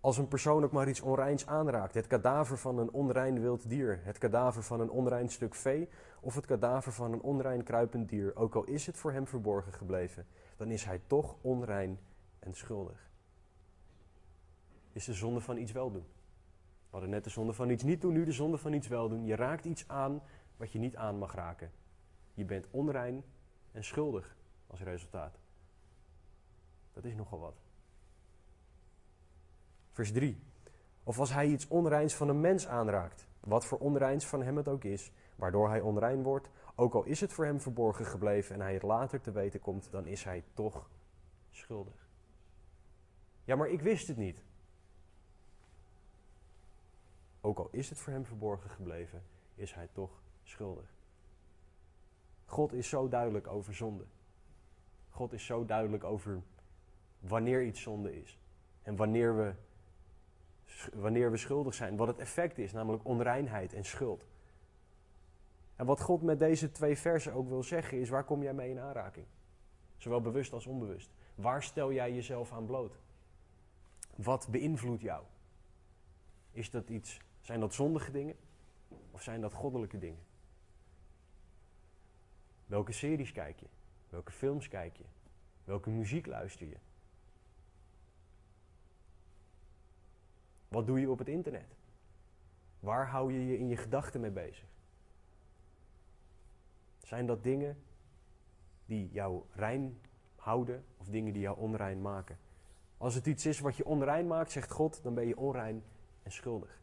Als 0.03 0.17
een 0.17 0.27
persoon 0.27 0.63
ook 0.63 0.71
maar 0.71 0.89
iets 0.89 1.01
onreins 1.01 1.47
aanraakt, 1.47 1.93
het 1.93 2.07
kadaver 2.07 2.57
van 2.57 2.77
een 2.77 2.91
onrein 2.91 3.41
wild 3.41 3.69
dier, 3.69 3.99
het 4.03 4.17
kadaver 4.17 4.63
van 4.63 4.79
een 4.79 4.89
onrein 4.89 5.29
stuk 5.29 5.55
vee 5.55 5.89
of 6.21 6.35
het 6.35 6.45
kadaver 6.45 6.91
van 6.91 7.13
een 7.13 7.21
onrein 7.21 7.63
kruipend 7.63 8.09
dier, 8.09 8.35
ook 8.35 8.55
al 8.55 8.63
is 8.63 8.85
het 8.85 8.97
voor 8.97 9.11
hem 9.11 9.27
verborgen 9.27 9.73
gebleven, 9.73 10.27
dan 10.57 10.71
is 10.71 10.83
hij 10.83 11.01
toch 11.07 11.35
onrein 11.41 11.99
en 12.39 12.53
schuldig. 12.53 13.09
Is 14.91 15.05
de 15.05 15.13
zonde 15.13 15.41
van 15.41 15.57
iets 15.57 15.71
wel 15.71 15.91
doen. 15.91 16.05
We 16.83 16.89
hadden 16.89 17.09
net 17.09 17.23
de 17.23 17.29
zonde 17.29 17.53
van 17.53 17.69
iets 17.69 17.83
niet 17.83 18.01
doen, 18.01 18.13
nu 18.13 18.25
de 18.25 18.31
zonde 18.31 18.57
van 18.57 18.73
iets 18.73 18.87
wel 18.87 19.09
doen. 19.09 19.25
Je 19.25 19.35
raakt 19.35 19.65
iets 19.65 19.87
aan 19.87 20.21
wat 20.57 20.71
je 20.71 20.79
niet 20.79 20.95
aan 20.95 21.17
mag 21.17 21.35
raken. 21.35 21.71
Je 22.33 22.45
bent 22.45 22.67
onrein 22.71 23.23
en 23.71 23.83
schuldig 23.83 24.35
als 24.67 24.81
resultaat. 24.81 25.39
Dat 26.93 27.03
is 27.05 27.15
nogal 27.15 27.39
wat. 27.39 27.62
Vers 29.93 30.11
3. 30.11 30.37
Of 31.03 31.19
als 31.19 31.33
hij 31.33 31.47
iets 31.47 31.67
onreins 31.67 32.15
van 32.15 32.29
een 32.29 32.41
mens 32.41 32.67
aanraakt, 32.67 33.27
wat 33.39 33.65
voor 33.65 33.77
onreins 33.77 34.27
van 34.27 34.43
hem 34.43 34.57
het 34.57 34.67
ook 34.67 34.83
is, 34.83 35.11
waardoor 35.35 35.69
hij 35.69 35.81
onrein 35.81 36.23
wordt, 36.23 36.49
ook 36.75 36.93
al 36.93 37.03
is 37.03 37.19
het 37.19 37.33
voor 37.33 37.45
hem 37.45 37.61
verborgen 37.61 38.05
gebleven 38.05 38.55
en 38.55 38.61
hij 38.61 38.73
het 38.73 38.83
later 38.83 39.21
te 39.21 39.31
weten 39.31 39.59
komt, 39.59 39.91
dan 39.91 40.05
is 40.05 40.23
hij 40.23 40.43
toch 40.53 40.89
schuldig. 41.49 42.07
Ja, 43.43 43.55
maar 43.55 43.69
ik 43.69 43.81
wist 43.81 44.07
het 44.07 44.17
niet. 44.17 44.43
Ook 47.41 47.57
al 47.57 47.67
is 47.71 47.89
het 47.89 47.99
voor 47.99 48.13
hem 48.13 48.25
verborgen 48.25 48.69
gebleven, 48.69 49.23
is 49.55 49.73
hij 49.73 49.87
toch 49.91 50.21
schuldig. 50.43 50.93
God 52.45 52.73
is 52.73 52.89
zo 52.89 53.07
duidelijk 53.07 53.47
over 53.47 53.73
zonde. 53.73 54.05
God 55.09 55.33
is 55.33 55.45
zo 55.45 55.65
duidelijk 55.65 56.03
over 56.03 56.41
wanneer 57.19 57.63
iets 57.63 57.81
zonde 57.81 58.21
is. 58.21 58.39
En 58.81 58.95
wanneer 58.95 59.35
we, 59.37 59.53
wanneer 60.93 61.31
we 61.31 61.37
schuldig 61.37 61.73
zijn. 61.73 61.95
Wat 61.95 62.07
het 62.07 62.19
effect 62.19 62.57
is, 62.57 62.71
namelijk 62.71 63.05
onreinheid 63.05 63.73
en 63.73 63.85
schuld. 63.85 64.25
En 65.75 65.85
wat 65.85 66.01
God 66.01 66.21
met 66.21 66.39
deze 66.39 66.71
twee 66.71 66.97
versen 66.97 67.33
ook 67.33 67.47
wil 67.47 67.63
zeggen 67.63 67.99
is, 67.99 68.09
waar 68.09 68.23
kom 68.23 68.43
jij 68.43 68.53
mee 68.53 68.69
in 68.69 68.79
aanraking? 68.79 69.25
Zowel 69.97 70.21
bewust 70.21 70.53
als 70.53 70.67
onbewust. 70.67 71.11
Waar 71.35 71.63
stel 71.63 71.91
jij 71.93 72.13
jezelf 72.13 72.51
aan 72.51 72.65
bloot? 72.65 72.97
Wat 74.15 74.47
beïnvloedt 74.51 75.01
jou? 75.01 75.23
Is 76.51 76.69
dat 76.69 76.89
iets 76.89 77.19
zijn 77.41 77.59
dat 77.59 77.73
zondige 77.73 78.11
dingen 78.11 78.35
of 79.11 79.21
zijn 79.21 79.41
dat 79.41 79.53
goddelijke 79.53 79.97
dingen? 79.97 80.23
Welke 82.65 82.91
series 82.91 83.31
kijk 83.31 83.59
je? 83.59 83.67
Welke 84.09 84.31
films 84.31 84.67
kijk 84.67 84.97
je? 84.97 85.03
Welke 85.63 85.89
muziek 85.89 86.25
luister 86.25 86.67
je? 86.67 86.77
Wat 90.73 90.87
doe 90.87 90.99
je 90.99 91.09
op 91.09 91.17
het 91.17 91.27
internet? 91.27 91.75
Waar 92.79 93.07
hou 93.07 93.33
je 93.33 93.45
je 93.45 93.57
in 93.57 93.67
je 93.67 93.77
gedachten 93.77 94.21
mee 94.21 94.31
bezig? 94.31 94.65
Zijn 97.03 97.25
dat 97.25 97.43
dingen 97.43 97.77
die 98.85 99.09
jou 99.11 99.41
rein 99.51 99.99
houden 100.35 100.85
of 100.97 101.07
dingen 101.07 101.33
die 101.33 101.41
jou 101.41 101.57
onrein 101.57 102.01
maken? 102.01 102.37
Als 102.97 103.15
het 103.15 103.25
iets 103.25 103.45
is 103.45 103.59
wat 103.59 103.75
je 103.75 103.85
onrein 103.85 104.27
maakt, 104.27 104.51
zegt 104.51 104.71
God, 104.71 105.03
dan 105.03 105.13
ben 105.13 105.27
je 105.27 105.37
onrein 105.37 105.83
en 106.23 106.31
schuldig. 106.31 106.81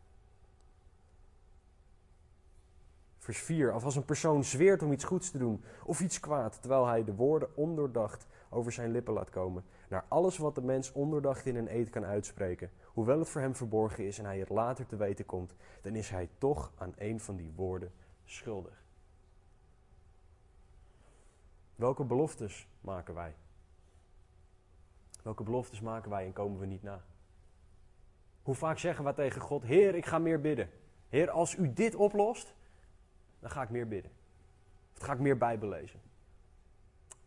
Vers 3.18 3.38
4. 3.38 3.74
Of 3.74 3.84
als 3.84 3.96
een 3.96 4.04
persoon 4.04 4.44
zweert 4.44 4.82
om 4.82 4.92
iets 4.92 5.04
goeds 5.04 5.30
te 5.30 5.38
doen 5.38 5.64
of 5.84 6.00
iets 6.00 6.20
kwaad, 6.20 6.60
terwijl 6.60 6.86
hij 6.86 7.04
de 7.04 7.14
woorden 7.14 7.56
ondoordacht 7.56 8.26
over 8.48 8.72
zijn 8.72 8.90
lippen 8.90 9.14
laat 9.14 9.30
komen. 9.30 9.64
Naar 9.88 10.04
alles 10.08 10.38
wat 10.38 10.54
de 10.54 10.62
mens 10.62 10.92
ondoordacht 10.92 11.46
in 11.46 11.56
een 11.56 11.74
eed 11.74 11.90
kan 11.90 12.04
uitspreken, 12.04 12.70
hoewel 12.92 13.18
het 13.18 13.28
voor 13.28 13.40
hem 13.40 13.54
verborgen 13.54 14.06
is 14.06 14.18
en 14.18 14.24
hij 14.24 14.38
het 14.38 14.48
later 14.48 14.86
te 14.86 14.96
weten 14.96 15.26
komt, 15.26 15.54
dan 15.82 15.94
is 15.94 16.10
hij 16.10 16.28
toch 16.38 16.72
aan 16.76 16.92
een 16.96 17.20
van 17.20 17.36
die 17.36 17.52
woorden 17.54 17.92
schuldig. 18.24 18.84
Welke 21.74 22.04
beloftes 22.04 22.68
maken 22.80 23.14
wij? 23.14 23.34
Welke 25.22 25.42
beloftes 25.42 25.80
maken 25.80 26.10
wij 26.10 26.24
en 26.24 26.32
komen 26.32 26.58
we 26.58 26.66
niet 26.66 26.82
na? 26.82 27.02
Hoe 28.42 28.54
vaak 28.54 28.78
zeggen 28.78 29.04
we 29.04 29.14
tegen 29.14 29.40
God: 29.40 29.62
Heer, 29.62 29.94
ik 29.94 30.06
ga 30.06 30.18
meer 30.18 30.40
bidden. 30.40 30.70
Heer, 31.08 31.30
als 31.30 31.56
u 31.56 31.72
dit 31.72 31.94
oplost, 31.94 32.54
dan 33.38 33.50
ga 33.50 33.62
ik 33.62 33.70
meer 33.70 33.88
bidden. 33.88 34.10
Of 34.96 35.04
ga 35.04 35.12
ik 35.12 35.18
meer 35.18 35.38
Bijbel 35.38 35.68
lezen. 35.68 36.00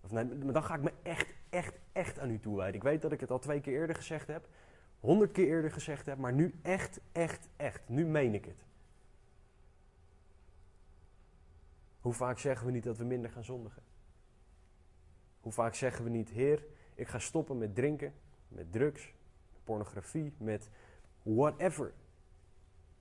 Of 0.02 0.12
nee, 0.12 0.38
dan 0.38 0.64
ga 0.64 0.76
ik 0.76 0.82
me 0.82 0.94
echt, 1.02 1.34
echt, 1.50 1.74
echt 1.92 2.20
aan 2.20 2.30
u 2.30 2.40
toewijden. 2.40 2.76
Ik 2.76 2.84
weet 2.84 3.02
dat 3.02 3.12
ik 3.12 3.20
het 3.20 3.32
al 3.32 3.40
twee 3.40 3.62
keer 3.62 3.74
eerder 3.74 3.96
gezegd 3.96 4.28
heb, 4.28 4.48
honderd 5.04 5.32
keer 5.32 5.48
eerder 5.48 5.72
gezegd 5.72 6.06
heb, 6.06 6.18
maar 6.18 6.34
nu 6.34 6.56
echt, 6.62 7.00
echt, 7.12 7.50
echt. 7.56 7.82
Nu 7.90 8.06
meen 8.06 8.34
ik 8.34 8.46
het. 8.46 8.66
Hoe 12.02 12.14
vaak 12.14 12.40
zeggen 12.40 12.66
we 12.66 12.72
niet 12.72 12.84
dat 12.84 12.98
we 12.98 13.04
minder 13.04 13.32
gaan 13.32 13.44
zondigen? 13.44 13.84
Hoe 15.42 15.52
vaak 15.52 15.76
zeggen 15.76 16.04
we 16.04 16.10
niet, 16.10 16.30
Heer, 16.30 16.66
ik 16.96 17.08
ga 17.08 17.20
stoppen 17.20 17.58
met 17.58 17.76
drinken, 17.76 18.14
met 18.48 18.72
drugs, 18.72 19.14
pornografie, 19.64 20.34
met 20.38 20.70
whatever. 21.22 21.94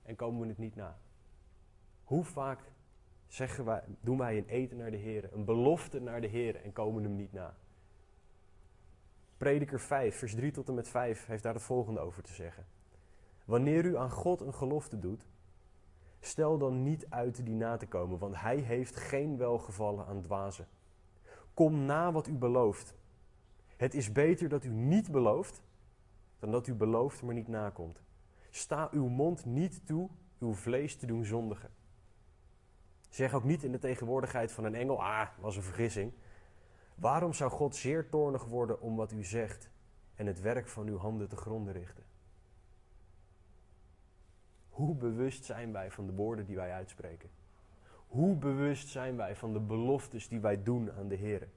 En 0.01 0.15
komen 0.15 0.41
we 0.41 0.47
het 0.47 0.57
niet 0.57 0.75
na. 0.75 0.97
Hoe 2.03 2.23
vaak 2.23 2.59
zeggen 3.27 3.65
wij, 3.65 3.83
doen 4.01 4.17
wij 4.17 4.37
een 4.37 4.47
eten 4.47 4.77
naar 4.77 4.91
de 4.91 4.97
Heer, 4.97 5.33
een 5.33 5.45
belofte 5.45 5.99
naar 6.01 6.21
de 6.21 6.27
Heer 6.27 6.55
en 6.63 6.73
komen 6.73 7.03
hem 7.03 7.15
niet 7.15 7.33
na? 7.33 7.55
Prediker 9.43 9.79
5, 9.79 10.17
vers 10.17 10.35
3 10.35 10.51
tot 10.51 10.67
en 10.67 10.73
met 10.73 10.87
5 10.87 11.25
heeft 11.25 11.43
daar 11.43 11.53
het 11.53 11.63
volgende 11.63 11.99
over 11.99 12.23
te 12.23 12.33
zeggen. 12.33 12.65
Wanneer 13.45 13.85
u 13.85 13.97
aan 13.97 14.11
God 14.11 14.41
een 14.41 14.53
gelofte 14.53 14.99
doet, 14.99 15.27
stel 16.19 16.57
dan 16.57 16.83
niet 16.83 17.05
uit 17.09 17.45
die 17.45 17.53
na 17.53 17.77
te 17.77 17.87
komen, 17.87 18.19
want 18.19 18.35
hij 18.35 18.57
heeft 18.57 18.95
geen 18.95 19.37
welgevallen 19.37 20.05
aan 20.05 20.21
dwazen. 20.21 20.67
Kom 21.53 21.85
na 21.85 22.11
wat 22.11 22.27
u 22.27 22.33
belooft. 22.33 22.95
Het 23.77 23.93
is 23.93 24.11
beter 24.11 24.49
dat 24.49 24.63
u 24.63 24.69
niet 24.69 25.11
belooft, 25.11 25.63
dan 26.39 26.51
dat 26.51 26.67
u 26.67 26.73
belooft 26.73 27.21
maar 27.21 27.33
niet 27.33 27.47
nakomt. 27.47 28.01
Sta 28.49 28.89
uw 28.91 29.07
mond 29.07 29.45
niet 29.45 29.85
toe 29.85 30.09
uw 30.39 30.53
vlees 30.53 30.95
te 30.95 31.05
doen 31.05 31.25
zondigen. 31.25 31.69
Zeg 33.09 33.33
ook 33.33 33.43
niet 33.43 33.63
in 33.63 33.71
de 33.71 33.79
tegenwoordigheid 33.79 34.51
van 34.51 34.63
een 34.63 34.75
engel, 34.75 35.03
ah, 35.03 35.27
was 35.39 35.55
een 35.55 35.63
vergissing. 35.63 36.13
Waarom 36.95 37.33
zou 37.33 37.51
God 37.51 37.75
zeer 37.75 38.09
toornig 38.09 38.45
worden 38.45 38.81
om 38.81 38.95
wat 38.95 39.11
u 39.11 39.23
zegt 39.23 39.69
en 40.15 40.25
het 40.25 40.41
werk 40.41 40.67
van 40.67 40.87
uw 40.87 40.97
handen 40.97 41.29
te 41.29 41.35
gronden 41.35 41.73
richten? 41.73 42.03
Hoe 44.69 44.95
bewust 44.95 45.45
zijn 45.45 45.71
wij 45.71 45.91
van 45.91 46.05
de 46.05 46.13
woorden 46.13 46.45
die 46.45 46.55
wij 46.55 46.71
uitspreken? 46.71 47.29
Hoe 48.07 48.35
bewust 48.35 48.87
zijn 48.87 49.15
wij 49.15 49.35
van 49.35 49.53
de 49.53 49.59
beloftes 49.59 50.27
die 50.27 50.39
wij 50.39 50.63
doen 50.63 50.91
aan 50.91 51.07
de 51.07 51.15
Heer? 51.15 51.47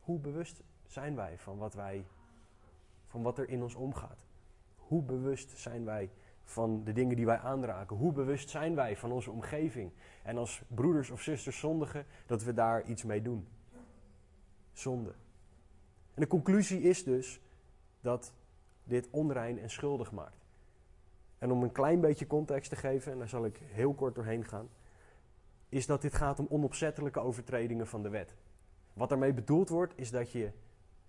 Hoe 0.00 0.18
bewust 0.18 0.62
zijn 0.86 1.16
wij 1.16 1.38
van 1.38 1.58
wat, 1.58 1.74
wij, 1.74 2.06
van 3.06 3.22
wat 3.22 3.38
er 3.38 3.48
in 3.48 3.62
ons 3.62 3.74
omgaat? 3.74 4.24
Hoe 4.76 5.02
bewust 5.02 5.58
zijn 5.58 5.84
wij 5.84 6.10
van 6.44 6.84
de 6.84 6.92
dingen 6.92 7.16
die 7.16 7.26
wij 7.26 7.38
aanraken? 7.38 7.96
Hoe 7.96 8.12
bewust 8.12 8.50
zijn 8.50 8.74
wij 8.74 8.96
van 8.96 9.12
onze 9.12 9.30
omgeving? 9.30 9.92
En 10.22 10.36
als 10.36 10.62
broeders 10.68 11.10
of 11.10 11.20
zusters 11.20 11.58
zondigen, 11.58 12.06
dat 12.26 12.42
we 12.42 12.54
daar 12.54 12.84
iets 12.84 13.04
mee 13.04 13.22
doen. 13.22 13.46
Zonde. 14.72 15.14
En 16.14 16.22
de 16.22 16.26
conclusie 16.26 16.80
is 16.80 17.04
dus 17.04 17.40
dat 18.00 18.32
dit 18.84 19.08
onrein 19.10 19.58
en 19.58 19.70
schuldig 19.70 20.12
maakt. 20.12 20.46
En 21.38 21.50
om 21.50 21.62
een 21.62 21.72
klein 21.72 22.00
beetje 22.00 22.26
context 22.26 22.70
te 22.70 22.76
geven, 22.76 23.12
en 23.12 23.18
daar 23.18 23.28
zal 23.28 23.44
ik 23.44 23.60
heel 23.62 23.94
kort 23.94 24.14
doorheen 24.14 24.44
gaan, 24.44 24.68
is 25.68 25.86
dat 25.86 26.02
dit 26.02 26.14
gaat 26.14 26.38
om 26.38 26.46
onopzettelijke 26.50 27.20
overtredingen 27.20 27.86
van 27.86 28.02
de 28.02 28.08
wet. 28.08 28.34
Wat 28.92 29.08
daarmee 29.08 29.32
bedoeld 29.32 29.68
wordt, 29.68 29.92
is 29.96 30.10
dat 30.10 30.32
je 30.32 30.50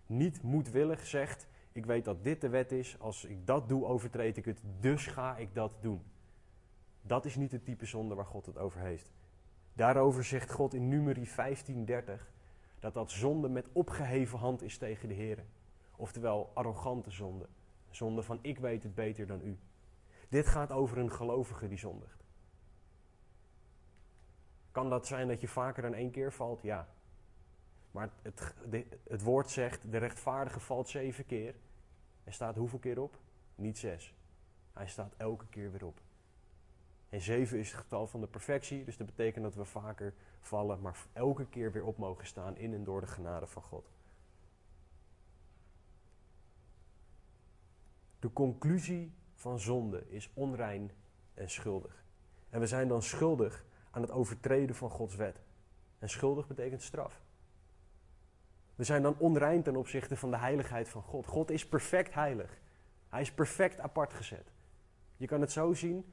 niet 0.05 0.41
moedwillig 0.41 1.05
zegt: 1.05 1.47
Ik 1.75 1.85
weet 1.85 2.05
dat 2.05 2.23
dit 2.23 2.41
de 2.41 2.49
wet 2.49 2.71
is, 2.71 2.99
als 2.99 3.25
ik 3.25 3.47
dat 3.47 3.69
doe, 3.69 3.85
overtreed 3.85 4.37
ik 4.37 4.45
het, 4.45 4.61
dus 4.79 5.07
ga 5.07 5.37
ik 5.37 5.53
dat 5.53 5.71
doen. 5.81 6.03
Dat 7.01 7.25
is 7.25 7.35
niet 7.35 7.51
het 7.51 7.65
type 7.65 7.85
zonde 7.85 8.15
waar 8.15 8.25
God 8.25 8.45
het 8.45 8.57
over 8.57 8.79
heeft. 8.79 9.11
Daarover 9.73 10.23
zegt 10.23 10.51
God 10.51 10.73
in 10.73 10.87
Numeri 10.87 11.27
15:30 11.27 12.31
dat 12.79 12.93
dat 12.93 13.11
zonde 13.11 13.49
met 13.49 13.67
opgeheven 13.71 14.39
hand 14.39 14.61
is 14.61 14.77
tegen 14.77 15.07
de 15.07 15.13
Heer. 15.13 15.45
Oftewel 15.95 16.51
arrogante 16.53 17.11
zonde. 17.11 17.47
Zonde 17.89 18.23
van 18.23 18.39
ik 18.41 18.59
weet 18.59 18.83
het 18.83 18.95
beter 18.95 19.27
dan 19.27 19.41
u. 19.41 19.59
Dit 20.29 20.47
gaat 20.47 20.71
over 20.71 20.97
een 20.97 21.11
gelovige 21.11 21.67
die 21.67 21.77
zondigt. 21.77 22.23
Kan 24.71 24.89
dat 24.89 25.07
zijn 25.07 25.27
dat 25.27 25.41
je 25.41 25.47
vaker 25.47 25.81
dan 25.81 25.93
één 25.93 26.11
keer 26.11 26.33
valt? 26.33 26.61
Ja. 26.61 26.87
Maar 27.91 28.09
het, 28.21 28.53
het 29.07 29.21
woord 29.21 29.49
zegt, 29.49 29.91
de 29.91 29.97
rechtvaardige 29.97 30.59
valt 30.59 30.89
zeven 30.89 31.25
keer. 31.25 31.55
En 32.25 32.33
staat 32.33 32.55
hoeveel 32.55 32.79
keer 32.79 33.01
op? 33.01 33.19
Niet 33.55 33.77
zes. 33.77 34.15
Hij 34.73 34.87
staat 34.87 35.13
elke 35.17 35.47
keer 35.47 35.71
weer 35.71 35.85
op. 35.85 36.01
En 37.09 37.21
zeven 37.21 37.59
is 37.59 37.71
het 37.71 37.79
getal 37.79 38.07
van 38.07 38.21
de 38.21 38.27
perfectie, 38.27 38.83
dus 38.83 38.97
dat 38.97 39.07
betekent 39.07 39.43
dat 39.43 39.55
we 39.55 39.65
vaker 39.65 40.13
vallen, 40.39 40.81
maar 40.81 40.97
elke 41.13 41.45
keer 41.45 41.71
weer 41.71 41.85
op 41.85 41.97
mogen 41.97 42.25
staan 42.25 42.57
in 42.57 42.73
en 42.73 42.83
door 42.83 43.01
de 43.01 43.07
genade 43.07 43.47
van 43.47 43.61
God. 43.61 43.89
De 48.19 48.33
conclusie 48.33 49.13
van 49.33 49.59
zonde 49.59 50.09
is 50.09 50.29
onrein 50.33 50.91
en 51.33 51.49
schuldig. 51.49 52.03
En 52.49 52.59
we 52.59 52.67
zijn 52.67 52.87
dan 52.87 53.01
schuldig 53.01 53.65
aan 53.91 54.01
het 54.01 54.11
overtreden 54.11 54.75
van 54.75 54.89
Gods 54.89 55.15
wet. 55.15 55.41
En 55.99 56.09
schuldig 56.09 56.47
betekent 56.47 56.81
straf. 56.81 57.24
We 58.75 58.83
zijn 58.83 59.01
dan 59.01 59.15
onrein 59.17 59.63
ten 59.63 59.75
opzichte 59.75 60.15
van 60.15 60.31
de 60.31 60.37
heiligheid 60.37 60.89
van 60.89 61.01
God. 61.01 61.25
God 61.25 61.51
is 61.51 61.67
perfect 61.67 62.13
heilig. 62.13 62.59
Hij 63.09 63.21
is 63.21 63.31
perfect 63.31 63.79
apart 63.79 64.13
gezet. 64.13 64.51
Je 65.17 65.27
kan 65.27 65.41
het 65.41 65.51
zo 65.51 65.73
zien: 65.73 66.05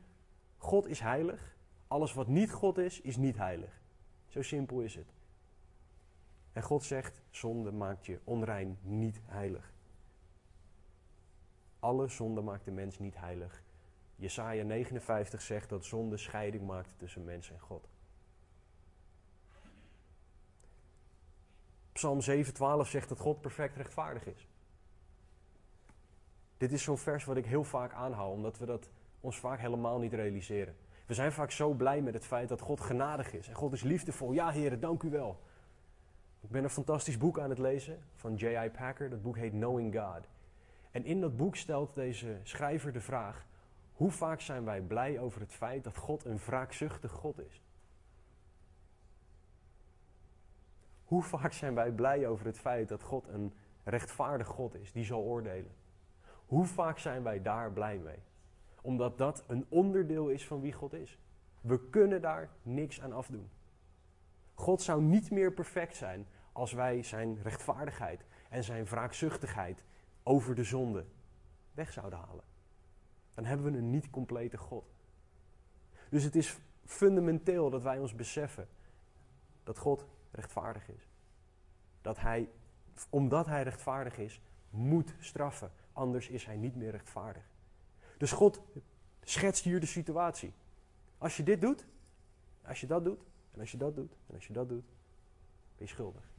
God 0.56 0.86
is 0.86 1.00
heilig. 1.00 1.56
Alles 1.86 2.12
wat 2.12 2.28
niet 2.28 2.50
God 2.50 2.78
is, 2.78 3.00
is 3.00 3.16
niet 3.16 3.36
heilig. 3.36 3.80
Zo 4.28 4.42
simpel 4.42 4.80
is 4.80 4.94
het. 4.94 5.12
En 6.52 6.62
God 6.62 6.84
zegt: 6.84 7.22
zonde 7.30 7.72
maakt 7.72 8.06
je 8.06 8.20
onrein, 8.24 8.78
niet 8.82 9.20
heilig. 9.26 9.72
Alle 11.78 12.08
zonde 12.08 12.40
maakt 12.40 12.64
de 12.64 12.70
mens 12.70 12.98
niet 12.98 13.16
heilig. 13.16 13.62
Jesaja 14.16 14.64
59 14.64 15.42
zegt 15.42 15.68
dat 15.68 15.84
zonde 15.84 16.16
scheiding 16.16 16.66
maakt 16.66 16.98
tussen 16.98 17.24
mens 17.24 17.50
en 17.50 17.60
God. 17.60 17.88
Psalm 22.02 22.20
7:12 22.20 22.88
zegt 22.88 23.08
dat 23.08 23.18
God 23.18 23.40
perfect 23.40 23.76
rechtvaardig 23.76 24.26
is. 24.26 24.48
Dit 26.56 26.72
is 26.72 26.82
zo'n 26.82 26.98
vers 26.98 27.24
wat 27.24 27.36
ik 27.36 27.46
heel 27.46 27.64
vaak 27.64 27.92
aanhaal, 27.92 28.30
omdat 28.30 28.58
we 28.58 28.66
dat 28.66 28.88
ons 29.20 29.38
vaak 29.38 29.60
helemaal 29.60 29.98
niet 29.98 30.12
realiseren. 30.12 30.76
We 31.06 31.14
zijn 31.14 31.32
vaak 31.32 31.50
zo 31.50 31.72
blij 31.72 32.00
met 32.00 32.14
het 32.14 32.26
feit 32.26 32.48
dat 32.48 32.60
God 32.60 32.80
genadig 32.80 33.32
is 33.32 33.48
en 33.48 33.54
God 33.54 33.72
is 33.72 33.82
liefdevol. 33.82 34.32
Ja, 34.32 34.50
heren, 34.50 34.80
dank 34.80 35.02
u 35.02 35.10
wel. 35.10 35.40
Ik 36.40 36.50
ben 36.50 36.64
een 36.64 36.70
fantastisch 36.70 37.18
boek 37.18 37.38
aan 37.38 37.50
het 37.50 37.58
lezen 37.58 38.02
van 38.14 38.34
J.I. 38.34 38.70
Packer. 38.70 39.10
Dat 39.10 39.22
boek 39.22 39.36
heet 39.36 39.52
Knowing 39.52 39.98
God. 39.98 40.26
En 40.90 41.04
in 41.04 41.20
dat 41.20 41.36
boek 41.36 41.56
stelt 41.56 41.94
deze 41.94 42.40
schrijver 42.42 42.92
de 42.92 43.00
vraag: 43.00 43.46
hoe 43.92 44.10
vaak 44.10 44.40
zijn 44.40 44.64
wij 44.64 44.80
blij 44.80 45.18
over 45.18 45.40
het 45.40 45.52
feit 45.52 45.84
dat 45.84 45.96
God 45.96 46.24
een 46.24 46.38
wraakzuchtig 46.38 47.12
God 47.12 47.38
is? 47.38 47.62
Hoe 51.12 51.22
vaak 51.22 51.52
zijn 51.52 51.74
wij 51.74 51.90
blij 51.90 52.26
over 52.26 52.46
het 52.46 52.58
feit 52.58 52.88
dat 52.88 53.02
God 53.02 53.28
een 53.28 53.52
rechtvaardig 53.84 54.46
God 54.46 54.74
is 54.74 54.92
die 54.92 55.04
zal 55.04 55.22
oordelen? 55.22 55.72
Hoe 56.46 56.64
vaak 56.64 56.98
zijn 56.98 57.22
wij 57.22 57.42
daar 57.42 57.72
blij 57.72 57.98
mee? 57.98 58.18
Omdat 58.80 59.18
dat 59.18 59.44
een 59.46 59.66
onderdeel 59.68 60.28
is 60.28 60.46
van 60.46 60.60
wie 60.60 60.72
God 60.72 60.92
is. 60.92 61.18
We 61.60 61.88
kunnen 61.88 62.20
daar 62.20 62.50
niks 62.62 63.00
aan 63.00 63.12
afdoen. 63.12 63.50
God 64.54 64.82
zou 64.82 65.02
niet 65.02 65.30
meer 65.30 65.52
perfect 65.52 65.96
zijn 65.96 66.26
als 66.52 66.72
wij 66.72 67.02
zijn 67.02 67.42
rechtvaardigheid 67.42 68.24
en 68.48 68.64
zijn 68.64 68.84
wraakzuchtigheid 68.84 69.84
over 70.22 70.54
de 70.54 70.64
zonde 70.64 71.04
weg 71.74 71.92
zouden 71.92 72.18
halen. 72.18 72.44
Dan 73.34 73.44
hebben 73.44 73.72
we 73.72 73.78
een 73.78 73.90
niet 73.90 74.10
complete 74.10 74.56
God. 74.56 74.92
Dus 76.10 76.24
het 76.24 76.36
is 76.36 76.58
fundamenteel 76.84 77.70
dat 77.70 77.82
wij 77.82 77.98
ons 77.98 78.14
beseffen 78.14 78.68
dat 79.62 79.78
God 79.78 80.06
rechtvaardig 80.32 80.88
is. 80.88 81.08
Dat 82.00 82.20
hij, 82.20 82.48
omdat 83.10 83.46
hij 83.46 83.62
rechtvaardig 83.62 84.18
is, 84.18 84.40
moet 84.70 85.14
straffen. 85.18 85.72
Anders 85.92 86.28
is 86.28 86.44
hij 86.44 86.56
niet 86.56 86.76
meer 86.76 86.90
rechtvaardig. 86.90 87.50
Dus 88.18 88.32
God 88.32 88.60
schetst 89.20 89.64
hier 89.64 89.80
de 89.80 89.86
situatie. 89.86 90.52
Als 91.18 91.36
je 91.36 91.42
dit 91.42 91.60
doet, 91.60 91.86
Als 92.64 92.80
je 92.80 92.86
dat 92.86 93.04
doet, 93.04 93.20
en 93.52 93.60
als 93.60 93.70
je 93.70 93.76
dat 93.76 93.94
doet, 93.94 94.16
en 94.26 94.34
als 94.34 94.46
je 94.46 94.52
dat 94.52 94.68
doet, 94.68 94.84
ben 95.76 95.86
je 95.86 95.86
schuldig. 95.86 96.30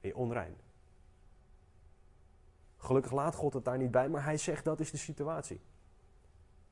Ben 0.00 0.10
je 0.10 0.16
onrein. 0.16 0.56
Gelukkig 2.76 3.12
laat 3.12 3.34
God 3.34 3.52
het 3.54 3.64
daar 3.64 3.78
niet 3.78 3.90
bij, 3.90 4.08
maar 4.08 4.24
hij 4.24 4.36
zegt 4.36 4.64
dat 4.64 4.80
is 4.80 4.90
de 4.90 4.96
situatie. 4.96 5.60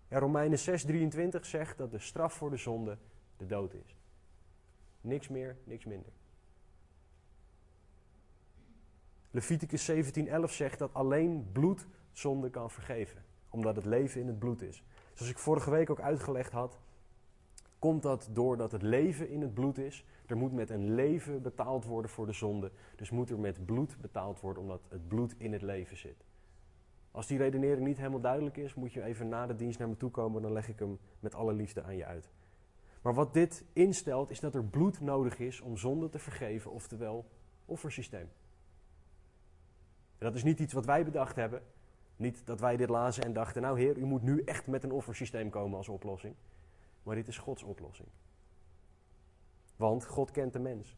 Ja, 0.08 0.18
Romeinen 0.18 0.58
6:23 0.58 1.40
zegt 1.40 1.78
dat 1.78 1.90
de 1.90 1.98
straf 1.98 2.32
voor 2.32 2.50
de 2.50 2.56
zonde 2.56 2.98
de 3.36 3.46
dood 3.46 3.74
is. 3.74 3.96
Niks 5.00 5.28
meer, 5.28 5.56
niks 5.64 5.84
minder. 5.84 6.12
Leviticus 9.34 9.90
17:11 9.90 10.52
zegt 10.52 10.78
dat 10.78 10.94
alleen 10.94 11.48
bloed 11.52 11.86
zonde 12.12 12.50
kan 12.50 12.70
vergeven, 12.70 13.24
omdat 13.48 13.76
het 13.76 13.84
leven 13.84 14.20
in 14.20 14.26
het 14.26 14.38
bloed 14.38 14.62
is. 14.62 14.84
Zoals 15.12 15.30
ik 15.30 15.38
vorige 15.38 15.70
week 15.70 15.90
ook 15.90 16.00
uitgelegd 16.00 16.52
had, 16.52 16.78
komt 17.78 18.02
dat 18.02 18.28
doordat 18.32 18.72
het 18.72 18.82
leven 18.82 19.28
in 19.28 19.40
het 19.40 19.54
bloed 19.54 19.78
is. 19.78 20.06
Er 20.26 20.36
moet 20.36 20.52
met 20.52 20.70
een 20.70 20.94
leven 20.94 21.42
betaald 21.42 21.84
worden 21.84 22.10
voor 22.10 22.26
de 22.26 22.32
zonde. 22.32 22.70
Dus 22.96 23.10
moet 23.10 23.30
er 23.30 23.38
met 23.38 23.66
bloed 23.66 23.96
betaald 24.00 24.40
worden 24.40 24.62
omdat 24.62 24.80
het 24.88 25.08
bloed 25.08 25.34
in 25.38 25.52
het 25.52 25.62
leven 25.62 25.96
zit. 25.96 26.24
Als 27.10 27.26
die 27.26 27.38
redenering 27.38 27.86
niet 27.86 27.96
helemaal 27.96 28.20
duidelijk 28.20 28.56
is, 28.56 28.74
moet 28.74 28.92
je 28.92 29.02
even 29.02 29.28
na 29.28 29.46
de 29.46 29.56
dienst 29.56 29.78
naar 29.78 29.88
me 29.88 29.96
toe 29.96 30.10
komen. 30.10 30.42
Dan 30.42 30.52
leg 30.52 30.68
ik 30.68 30.78
hem 30.78 30.98
met 31.20 31.34
alle 31.34 31.52
liefde 31.52 31.82
aan 31.82 31.96
je 31.96 32.04
uit. 32.04 32.30
Maar 33.02 33.14
wat 33.14 33.34
dit 33.34 33.64
instelt, 33.72 34.30
is 34.30 34.40
dat 34.40 34.54
er 34.54 34.64
bloed 34.64 35.00
nodig 35.00 35.38
is 35.38 35.60
om 35.60 35.76
zonde 35.76 36.08
te 36.08 36.18
vergeven, 36.18 36.70
oftewel 36.70 37.26
offersysteem. 37.64 38.28
En 40.22 40.28
dat 40.28 40.36
is 40.36 40.42
niet 40.42 40.60
iets 40.60 40.72
wat 40.72 40.84
wij 40.84 41.04
bedacht 41.04 41.36
hebben. 41.36 41.62
Niet 42.16 42.46
dat 42.46 42.60
wij 42.60 42.76
dit 42.76 42.88
lazen 42.88 43.24
en 43.24 43.32
dachten, 43.32 43.62
nou 43.62 43.78
heer, 43.80 43.96
u 43.96 44.04
moet 44.04 44.22
nu 44.22 44.42
echt 44.44 44.66
met 44.66 44.84
een 44.84 44.92
offersysteem 44.92 45.50
komen 45.50 45.76
als 45.76 45.88
oplossing. 45.88 46.34
Maar 47.02 47.14
dit 47.14 47.28
is 47.28 47.38
Gods 47.38 47.62
oplossing. 47.62 48.08
Want 49.76 50.04
God 50.04 50.30
kent 50.30 50.52
de 50.52 50.58
mens. 50.58 50.96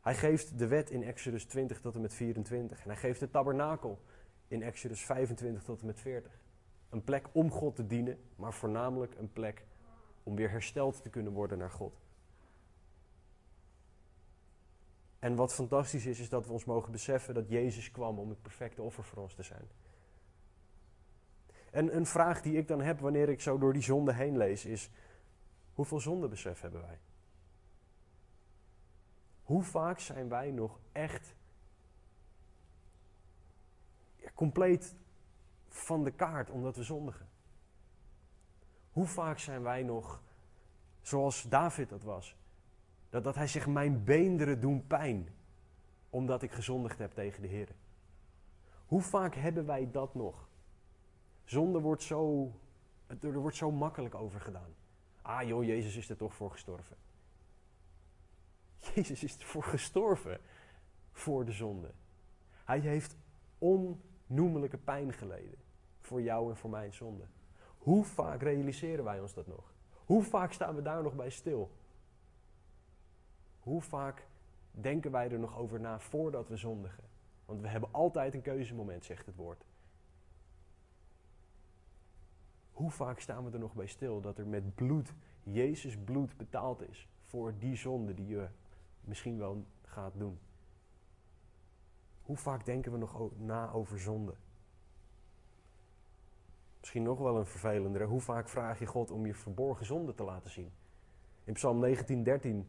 Hij 0.00 0.14
geeft 0.14 0.58
de 0.58 0.66
wet 0.66 0.90
in 0.90 1.02
Exodus 1.02 1.44
20 1.44 1.80
tot 1.80 1.94
en 1.94 2.00
met 2.00 2.14
24. 2.14 2.82
En 2.82 2.90
hij 2.90 2.96
geeft 2.98 3.20
de 3.20 3.30
tabernakel 3.30 4.00
in 4.48 4.62
Exodus 4.62 5.04
25 5.04 5.62
tot 5.62 5.80
en 5.80 5.86
met 5.86 6.00
40. 6.00 6.40
Een 6.90 7.04
plek 7.04 7.28
om 7.32 7.50
God 7.50 7.76
te 7.76 7.86
dienen, 7.86 8.18
maar 8.36 8.54
voornamelijk 8.54 9.14
een 9.18 9.32
plek 9.32 9.64
om 10.22 10.36
weer 10.36 10.50
hersteld 10.50 11.02
te 11.02 11.10
kunnen 11.10 11.32
worden 11.32 11.58
naar 11.58 11.70
God. 11.70 12.00
En 15.26 15.34
wat 15.34 15.54
fantastisch 15.54 16.06
is, 16.06 16.20
is 16.20 16.28
dat 16.28 16.46
we 16.46 16.52
ons 16.52 16.64
mogen 16.64 16.92
beseffen 16.92 17.34
dat 17.34 17.48
Jezus 17.48 17.90
kwam 17.90 18.18
om 18.18 18.28
het 18.28 18.42
perfecte 18.42 18.82
offer 18.82 19.04
voor 19.04 19.22
ons 19.22 19.34
te 19.34 19.42
zijn. 19.42 19.68
En 21.70 21.96
een 21.96 22.06
vraag 22.06 22.42
die 22.42 22.56
ik 22.56 22.68
dan 22.68 22.80
heb 22.80 23.00
wanneer 23.00 23.28
ik 23.28 23.40
zo 23.40 23.58
door 23.58 23.72
die 23.72 23.82
zonde 23.82 24.12
heen 24.12 24.36
lees 24.36 24.64
is: 24.64 24.90
hoeveel 25.74 26.00
zondebesef 26.00 26.60
hebben 26.60 26.80
wij? 26.80 26.98
Hoe 29.42 29.62
vaak 29.62 29.98
zijn 29.98 30.28
wij 30.28 30.50
nog 30.50 30.78
echt 30.92 31.34
compleet 34.34 34.94
van 35.68 36.04
de 36.04 36.10
kaart 36.10 36.50
omdat 36.50 36.76
we 36.76 36.82
zondigen? 36.82 37.28
Hoe 38.92 39.06
vaak 39.06 39.38
zijn 39.38 39.62
wij 39.62 39.82
nog 39.82 40.22
zoals 41.02 41.42
David 41.42 41.88
dat 41.88 42.02
was? 42.02 42.36
Dat, 43.22 43.34
hij 43.34 43.46
zegt, 43.46 43.66
mijn 43.66 44.04
beenderen 44.04 44.60
doen 44.60 44.86
pijn 44.86 45.28
omdat 46.10 46.42
ik 46.42 46.52
gezondigd 46.52 46.98
heb 46.98 47.12
tegen 47.12 47.42
de 47.42 47.48
Heer. 47.48 47.68
Hoe 48.86 49.02
vaak 49.02 49.34
hebben 49.34 49.66
wij 49.66 49.90
dat 49.90 50.14
nog? 50.14 50.48
Zonde 51.44 51.80
wordt 51.80 52.02
zo, 52.02 52.52
er 53.20 53.38
wordt 53.38 53.56
zo 53.56 53.70
makkelijk 53.70 54.14
over 54.14 54.40
gedaan. 54.40 54.74
Ah 55.22 55.42
joh, 55.42 55.64
Jezus 55.64 55.96
is 55.96 56.08
er 56.10 56.16
toch 56.16 56.34
voor 56.34 56.50
gestorven. 56.50 56.96
Jezus 58.94 59.22
is 59.22 59.38
ervoor 59.38 59.62
gestorven 59.62 60.40
voor 61.12 61.44
de 61.44 61.52
zonde. 61.52 61.90
Hij 62.64 62.78
heeft 62.78 63.16
onnoemelijke 63.58 64.78
pijn 64.78 65.12
geleden 65.12 65.58
voor 66.00 66.22
jou 66.22 66.50
en 66.50 66.56
voor 66.56 66.70
mijn 66.70 66.94
zonde. 66.94 67.24
Hoe 67.78 68.04
vaak 68.04 68.42
realiseren 68.42 69.04
wij 69.04 69.20
ons 69.20 69.34
dat 69.34 69.46
nog? 69.46 69.74
Hoe 70.04 70.22
vaak 70.22 70.52
staan 70.52 70.74
we 70.74 70.82
daar 70.82 71.02
nog 71.02 71.14
bij 71.14 71.30
stil? 71.30 71.70
Hoe 73.66 73.82
vaak 73.82 74.26
denken 74.70 75.10
wij 75.10 75.30
er 75.30 75.38
nog 75.38 75.56
over 75.58 75.80
na 75.80 75.98
voordat 75.98 76.48
we 76.48 76.56
zondigen? 76.56 77.04
Want 77.44 77.60
we 77.60 77.68
hebben 77.68 77.92
altijd 77.92 78.34
een 78.34 78.42
keuzemoment, 78.42 79.04
zegt 79.04 79.26
het 79.26 79.36
woord. 79.36 79.64
Hoe 82.72 82.90
vaak 82.90 83.20
staan 83.20 83.44
we 83.44 83.50
er 83.50 83.58
nog 83.58 83.74
bij 83.74 83.86
stil 83.86 84.20
dat 84.20 84.38
er 84.38 84.46
met 84.46 84.74
bloed, 84.74 85.14
Jezus 85.42 85.96
bloed 85.96 86.36
betaald 86.36 86.88
is 86.88 87.08
voor 87.24 87.58
die 87.58 87.76
zonde 87.76 88.14
die 88.14 88.26
je 88.26 88.48
misschien 89.00 89.38
wel 89.38 89.64
gaat 89.82 90.12
doen? 90.16 90.38
Hoe 92.22 92.36
vaak 92.36 92.64
denken 92.64 92.92
we 92.92 92.98
nog 92.98 93.30
na 93.38 93.70
over 93.70 94.00
zonde? 94.00 94.34
Misschien 96.80 97.02
nog 97.02 97.18
wel 97.18 97.36
een 97.36 97.46
vervelendere. 97.46 98.04
Hoe 98.04 98.20
vaak 98.20 98.48
vraag 98.48 98.78
je 98.78 98.86
God 98.86 99.10
om 99.10 99.26
je 99.26 99.34
verborgen 99.34 99.86
zonde 99.86 100.14
te 100.14 100.24
laten 100.24 100.50
zien? 100.50 100.72
In 101.44 101.52
Psalm 101.52 101.84
19:13 101.84 102.66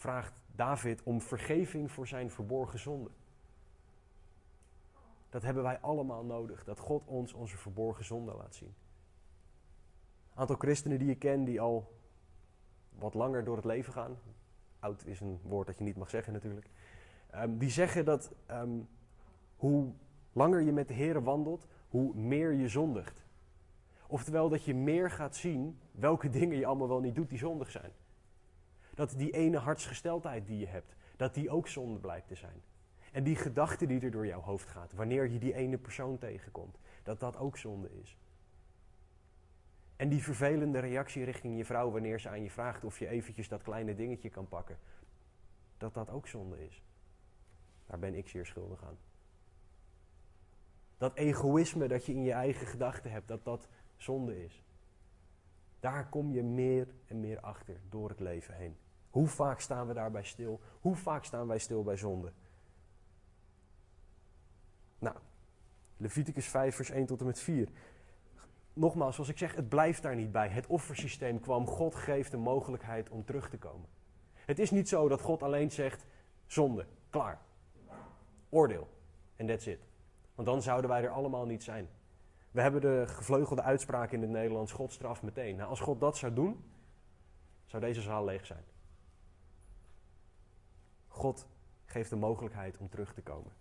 vraagt 0.00 0.42
David 0.46 1.02
om 1.02 1.20
vergeving 1.20 1.92
voor 1.92 2.06
zijn 2.06 2.30
verborgen 2.30 2.78
zonde. 2.78 3.10
Dat 5.28 5.42
hebben 5.42 5.62
wij 5.62 5.78
allemaal 5.80 6.24
nodig, 6.24 6.64
dat 6.64 6.78
God 6.78 7.06
ons 7.06 7.32
onze 7.32 7.56
verborgen 7.56 8.04
zonde 8.04 8.34
laat 8.34 8.54
zien. 8.54 8.74
Een 10.32 10.38
aantal 10.40 10.56
christenen 10.56 10.98
die 10.98 11.10
ik 11.10 11.18
ken 11.18 11.44
die 11.44 11.60
al 11.60 11.98
wat 12.98 13.14
langer 13.14 13.44
door 13.44 13.56
het 13.56 13.64
leven 13.64 13.92
gaan, 13.92 14.18
oud 14.78 15.06
is 15.06 15.20
een 15.20 15.40
woord 15.42 15.66
dat 15.66 15.78
je 15.78 15.84
niet 15.84 15.96
mag 15.96 16.10
zeggen 16.10 16.32
natuurlijk, 16.32 16.66
um, 17.34 17.58
die 17.58 17.70
zeggen 17.70 18.04
dat 18.04 18.32
um, 18.50 18.88
hoe 19.56 19.92
langer 20.32 20.60
je 20.60 20.72
met 20.72 20.88
de 20.88 20.94
Heer 20.94 21.22
wandelt, 21.22 21.66
hoe 21.88 22.14
meer 22.14 22.52
je 22.52 22.68
zondigt. 22.68 23.24
Oftewel 24.06 24.48
dat 24.48 24.64
je 24.64 24.74
meer 24.74 25.10
gaat 25.10 25.36
zien 25.36 25.78
welke 25.92 26.30
dingen 26.38 26.56
je 26.56 26.66
allemaal 26.66 26.88
wel 26.88 27.00
niet 27.00 27.14
doet 27.14 27.28
die 27.28 27.38
zondig 27.38 27.70
zijn. 27.70 27.92
Dat 28.94 29.14
die 29.16 29.30
ene 29.30 29.58
hartsgesteldheid 29.58 30.46
die 30.46 30.58
je 30.58 30.66
hebt, 30.66 30.94
dat 31.16 31.34
die 31.34 31.50
ook 31.50 31.68
zonde 31.68 31.98
blijkt 31.98 32.28
te 32.28 32.34
zijn. 32.34 32.62
En 33.12 33.24
die 33.24 33.36
gedachte 33.36 33.86
die 33.86 34.00
er 34.00 34.10
door 34.10 34.26
jouw 34.26 34.40
hoofd 34.40 34.68
gaat, 34.68 34.92
wanneer 34.92 35.28
je 35.30 35.38
die 35.38 35.54
ene 35.54 35.78
persoon 35.78 36.18
tegenkomt, 36.18 36.78
dat 37.02 37.20
dat 37.20 37.36
ook 37.36 37.56
zonde 37.56 37.90
is. 38.00 38.16
En 39.96 40.08
die 40.08 40.22
vervelende 40.22 40.78
reactie 40.78 41.24
richting 41.24 41.56
je 41.56 41.64
vrouw 41.64 41.90
wanneer 41.90 42.20
ze 42.20 42.28
aan 42.28 42.42
je 42.42 42.50
vraagt 42.50 42.84
of 42.84 42.98
je 42.98 43.08
eventjes 43.08 43.48
dat 43.48 43.62
kleine 43.62 43.94
dingetje 43.94 44.30
kan 44.30 44.48
pakken, 44.48 44.78
dat 45.78 45.94
dat 45.94 46.10
ook 46.10 46.26
zonde 46.26 46.64
is. 46.66 46.82
Daar 47.86 47.98
ben 47.98 48.14
ik 48.14 48.28
zeer 48.28 48.46
schuldig 48.46 48.84
aan. 48.84 48.98
Dat 50.98 51.16
egoïsme 51.16 51.88
dat 51.88 52.06
je 52.06 52.12
in 52.12 52.22
je 52.22 52.32
eigen 52.32 52.66
gedachten 52.66 53.10
hebt, 53.10 53.28
dat 53.28 53.44
dat 53.44 53.68
zonde 53.96 54.44
is. 54.44 54.62
Daar 55.80 56.08
kom 56.08 56.32
je 56.32 56.42
meer 56.42 56.88
en 57.06 57.20
meer 57.20 57.40
achter 57.40 57.80
door 57.88 58.08
het 58.08 58.20
leven 58.20 58.54
heen. 58.54 58.76
Hoe 59.10 59.26
vaak 59.26 59.60
staan 59.60 59.86
we 59.86 59.94
daarbij 59.94 60.24
stil? 60.24 60.60
Hoe 60.80 60.96
vaak 60.96 61.24
staan 61.24 61.46
wij 61.46 61.58
stil 61.58 61.82
bij 61.82 61.96
zonde? 61.96 62.32
Nou, 64.98 65.16
Leviticus 65.96 66.48
5, 66.48 66.74
vers 66.74 66.90
1 66.90 67.06
tot 67.06 67.20
en 67.20 67.26
met 67.26 67.40
4. 67.40 67.68
Nogmaals, 68.72 69.14
zoals 69.14 69.30
ik 69.30 69.38
zeg, 69.38 69.54
het 69.54 69.68
blijft 69.68 70.02
daar 70.02 70.16
niet 70.16 70.32
bij. 70.32 70.48
Het 70.48 70.66
offersysteem 70.66 71.40
kwam. 71.40 71.66
God 71.66 71.94
geeft 71.94 72.30
de 72.30 72.36
mogelijkheid 72.36 73.10
om 73.10 73.24
terug 73.24 73.50
te 73.50 73.58
komen. 73.58 73.88
Het 74.32 74.58
is 74.58 74.70
niet 74.70 74.88
zo 74.88 75.08
dat 75.08 75.20
God 75.20 75.42
alleen 75.42 75.70
zegt: 75.70 76.06
zonde, 76.46 76.86
klaar. 77.10 77.40
Oordeel. 78.48 78.88
En 79.36 79.46
that's 79.46 79.66
it. 79.66 79.80
Want 80.34 80.48
dan 80.48 80.62
zouden 80.62 80.90
wij 80.90 81.02
er 81.02 81.10
allemaal 81.10 81.46
niet 81.46 81.62
zijn. 81.62 81.88
We 82.50 82.60
hebben 82.60 82.80
de 82.80 83.04
gevleugelde 83.06 83.62
uitspraak 83.62 84.12
in 84.12 84.20
het 84.20 84.30
Nederlands: 84.30 84.72
God 84.72 84.92
straf 84.92 85.22
meteen. 85.22 85.56
Nou, 85.56 85.68
als 85.68 85.80
God 85.80 86.00
dat 86.00 86.16
zou 86.16 86.32
doen, 86.32 86.64
zou 87.66 87.82
deze 87.82 88.00
zaal 88.00 88.24
leeg 88.24 88.46
zijn. 88.46 88.64
God 91.08 91.46
geeft 91.84 92.10
de 92.10 92.16
mogelijkheid 92.16 92.78
om 92.78 92.88
terug 92.88 93.14
te 93.14 93.22
komen. 93.22 93.52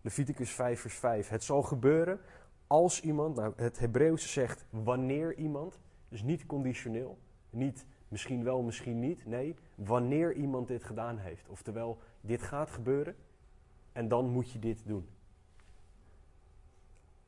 Leviticus 0.00 0.50
5, 0.50 0.80
vers 0.80 0.98
5. 0.98 1.28
Het 1.28 1.44
zal 1.44 1.62
gebeuren 1.62 2.20
als 2.66 3.00
iemand, 3.00 3.36
nou 3.36 3.52
het 3.56 3.78
Hebreeuwse 3.78 4.28
zegt 4.28 4.66
wanneer 4.70 5.34
iemand, 5.34 5.78
dus 6.08 6.22
niet 6.22 6.46
conditioneel, 6.46 7.18
niet 7.50 7.86
misschien 8.08 8.44
wel, 8.44 8.62
misschien 8.62 8.98
niet, 8.98 9.26
nee, 9.26 9.54
wanneer 9.74 10.32
iemand 10.32 10.68
dit 10.68 10.84
gedaan 10.84 11.18
heeft. 11.18 11.48
Oftewel, 11.48 11.98
dit 12.20 12.42
gaat 12.42 12.70
gebeuren 12.70 13.16
en 13.92 14.08
dan 14.08 14.28
moet 14.28 14.50
je 14.50 14.58
dit 14.58 14.86
doen. 14.86 15.08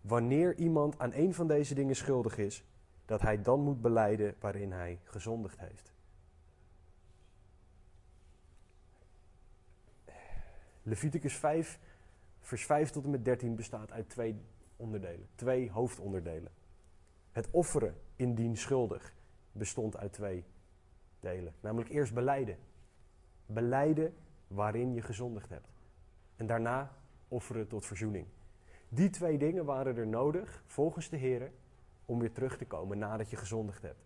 Wanneer 0.01 0.55
iemand 0.55 0.99
aan 0.99 1.13
een 1.13 1.35
van 1.35 1.47
deze 1.47 1.75
dingen 1.75 1.97
schuldig 1.97 2.39
is, 2.39 2.65
dat 3.05 3.21
hij 3.21 3.43
dan 3.43 3.61
moet 3.61 3.81
beleiden 3.81 4.35
waarin 4.41 4.73
hij 4.73 5.01
gezondigd 5.05 5.59
heeft. 5.59 5.93
Leviticus 10.83 11.37
5, 11.37 11.79
vers 12.41 12.67
5 12.67 12.91
tot 12.91 13.05
en 13.05 13.11
met 13.11 13.25
13 13.25 13.57
bestaat 13.57 13.93
uit 13.93 14.09
twee 14.09 14.41
onderdelen, 14.77 15.29
twee 15.35 15.71
hoofdonderdelen. 15.71 16.53
Het 17.33 17.51
offeren 17.51 17.95
indien 18.17 18.57
schuldig 18.57 19.15
bestond 19.53 19.97
uit 19.97 20.13
twee 20.13 20.45
delen. 21.21 21.55
Namelijk 21.61 21.91
eerst 21.91 22.15
beleiden. 22.15 22.57
Beleiden 23.47 24.15
waarin 24.47 24.95
je 24.95 25.03
gezondigd 25.03 25.49
hebt. 25.49 25.69
En 26.37 26.47
daarna 26.47 26.93
offeren 27.29 27.69
tot 27.69 27.87
verzoening. 27.87 28.27
Die 28.93 29.11
twee 29.11 29.39
dingen 29.39 29.65
waren 29.65 29.97
er 29.97 30.07
nodig, 30.07 30.63
volgens 30.67 31.09
de 31.09 31.17
Heer, 31.17 31.53
om 32.05 32.19
weer 32.19 32.33
terug 32.33 32.57
te 32.57 32.67
komen 32.67 32.99
nadat 32.99 33.31
je 33.31 33.37
gezondigd 33.37 33.83
hebt. 33.83 34.05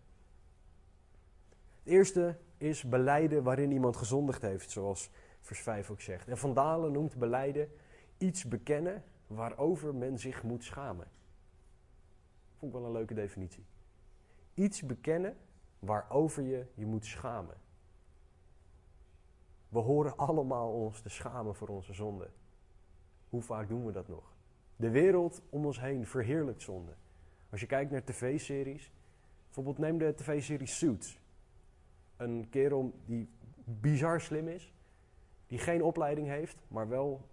Het 1.83 1.93
eerste 1.93 2.37
is 2.57 2.83
beleiden 2.83 3.43
waarin 3.43 3.71
iemand 3.71 3.97
gezondigd 3.97 4.41
heeft, 4.41 4.71
zoals 4.71 5.09
vers 5.41 5.59
5 5.61 5.89
ook 5.91 6.01
zegt. 6.01 6.27
En 6.27 6.37
Van 6.37 6.53
Dalen 6.53 6.91
noemt 6.91 7.15
beleiden 7.15 7.71
iets 8.17 8.47
bekennen 8.47 9.03
waarover 9.27 9.95
men 9.95 10.19
zich 10.19 10.43
moet 10.43 10.63
schamen. 10.63 11.07
Vond 12.57 12.73
ik 12.73 12.79
wel 12.79 12.87
een 12.87 12.93
leuke 12.93 13.13
definitie. 13.13 13.65
Iets 14.53 14.81
bekennen 14.81 15.37
waarover 15.79 16.43
je 16.43 16.65
je 16.73 16.85
moet 16.85 17.05
schamen. 17.05 17.55
We 19.69 19.79
horen 19.79 20.17
allemaal 20.17 20.71
ons 20.71 21.01
te 21.01 21.09
schamen 21.09 21.55
voor 21.55 21.67
onze 21.67 21.93
zonde. 21.93 22.29
Hoe 23.29 23.41
vaak 23.41 23.67
doen 23.67 23.85
we 23.85 23.91
dat 23.91 24.07
nog? 24.07 24.34
De 24.75 24.89
wereld 24.89 25.41
om 25.49 25.65
ons 25.65 25.79
heen 25.79 26.05
verheerlijkt 26.05 26.61
zonde. 26.61 26.91
Als 27.49 27.59
je 27.59 27.67
kijkt 27.67 27.91
naar 27.91 28.03
tv-series, 28.03 28.91
bijvoorbeeld 29.43 29.77
neem 29.77 29.97
de 29.97 30.13
tv-serie 30.15 30.67
Suits. 30.67 31.19
Een 32.17 32.47
kerel 32.49 32.93
die 33.05 33.29
bizar 33.63 34.21
slim 34.21 34.47
is, 34.47 34.73
die 35.47 35.59
geen 35.59 35.83
opleiding 35.83 36.27
heeft, 36.27 36.57
maar 36.67 36.87
wel 36.87 37.27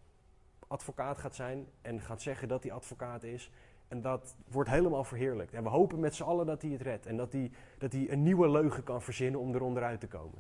advocaat 0.67 1.19
gaat 1.19 1.35
zijn 1.35 1.67
en 1.83 2.01
gaat 2.01 2.23
zeggen 2.23 2.49
dat 2.49 2.63
hij 2.63 2.73
advocaat 2.73 3.23
is. 3.23 3.51
En 3.89 4.01
dat 4.01 4.37
wordt 4.49 4.71
helemaal 4.71 5.05
verheerlijkt. 5.05 5.53
En 5.53 5.63
we 5.63 5.69
hopen 5.69 6.01
met 6.01 6.15
z'n 6.15 6.23
allen 6.23 6.47
dat 6.47 6.63
hij 6.63 6.71
het 6.71 6.81
redt. 6.81 7.07
En 7.07 7.17
dat 7.17 7.33
hij, 7.33 7.51
dat 7.79 7.93
hij 7.93 8.11
een 8.11 8.23
nieuwe 8.23 8.51
leugen 8.51 8.85
kan 8.85 9.03
verzinnen 9.03 9.41
om 9.41 9.55
eronder 9.55 9.83
uit 9.83 10.01
te 10.01 10.07
komen. 10.07 10.39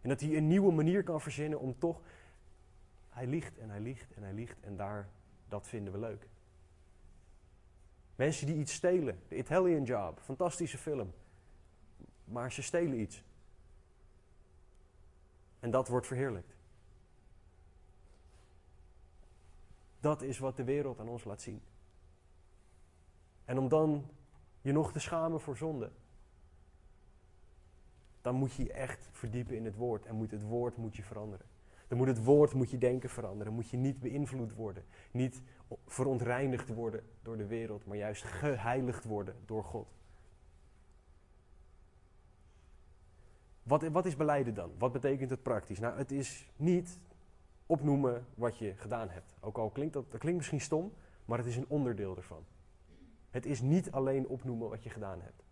En 0.00 0.08
dat 0.08 0.20
hij 0.20 0.36
een 0.36 0.46
nieuwe 0.46 0.72
manier 0.72 1.02
kan 1.02 1.20
verzinnen 1.20 1.60
om 1.60 1.78
toch. 1.78 2.00
Hij 3.08 3.26
liegt 3.26 3.58
en 3.58 3.70
hij 3.70 3.80
liegt 3.80 4.12
en 4.14 4.22
hij 4.22 4.32
liegt. 4.32 4.60
En 4.60 4.76
daar, 4.76 5.08
dat 5.54 5.68
vinden 5.68 5.92
we 5.92 5.98
leuk. 5.98 6.28
Mensen 8.16 8.46
die 8.46 8.56
iets 8.56 8.72
stelen. 8.72 9.22
The 9.28 9.36
Italian 9.36 9.82
Job. 9.82 10.20
Fantastische 10.20 10.78
film. 10.78 11.12
Maar 12.24 12.52
ze 12.52 12.62
stelen 12.62 13.00
iets. 13.00 13.22
En 15.60 15.70
dat 15.70 15.88
wordt 15.88 16.06
verheerlijkt. 16.06 16.56
Dat 20.00 20.22
is 20.22 20.38
wat 20.38 20.56
de 20.56 20.64
wereld 20.64 20.98
aan 20.98 21.08
ons 21.08 21.24
laat 21.24 21.42
zien. 21.42 21.62
En 23.44 23.58
om 23.58 23.68
dan 23.68 24.10
je 24.60 24.72
nog 24.72 24.92
te 24.92 24.98
schamen 24.98 25.40
voor 25.40 25.56
zonde, 25.56 25.90
dan 28.22 28.34
moet 28.34 28.52
je 28.52 28.62
je 28.62 28.72
echt 28.72 29.08
verdiepen 29.12 29.56
in 29.56 29.64
het 29.64 29.76
woord 29.76 30.06
en 30.06 30.14
moet 30.14 30.30
het 30.30 30.42
woord 30.42 30.76
moet 30.76 30.96
je 30.96 31.02
veranderen. 31.02 31.46
Dan 31.94 32.02
moet 32.02 32.16
het 32.16 32.24
woord 32.24 32.54
moet 32.54 32.70
je 32.70 32.78
denken 32.78 33.10
veranderen. 33.10 33.52
Moet 33.52 33.68
je 33.68 33.76
niet 33.76 34.00
beïnvloed 34.00 34.54
worden. 34.54 34.84
Niet 35.10 35.42
verontreinigd 35.86 36.68
worden 36.68 37.02
door 37.22 37.36
de 37.36 37.46
wereld, 37.46 37.86
maar 37.86 37.96
juist 37.96 38.22
geheiligd 38.22 39.04
worden 39.04 39.34
door 39.46 39.64
God. 39.64 39.86
Wat, 43.62 43.82
wat 43.82 44.06
is 44.06 44.16
beleiden 44.16 44.54
dan? 44.54 44.72
Wat 44.78 44.92
betekent 44.92 45.30
het 45.30 45.42
praktisch? 45.42 45.78
Nou, 45.78 45.96
het 45.96 46.12
is 46.12 46.50
niet 46.56 46.98
opnoemen 47.66 48.26
wat 48.34 48.58
je 48.58 48.74
gedaan 48.76 49.08
hebt. 49.08 49.36
Ook 49.40 49.58
al 49.58 49.70
klinkt 49.70 49.94
dat, 49.94 50.10
dat 50.10 50.20
klinkt 50.20 50.38
misschien 50.38 50.60
stom, 50.60 50.92
maar 51.24 51.38
het 51.38 51.46
is 51.46 51.56
een 51.56 51.68
onderdeel 51.68 52.16
ervan. 52.16 52.44
Het 53.30 53.46
is 53.46 53.60
niet 53.60 53.90
alleen 53.90 54.26
opnoemen 54.26 54.68
wat 54.68 54.82
je 54.82 54.90
gedaan 54.90 55.20
hebt. 55.20 55.44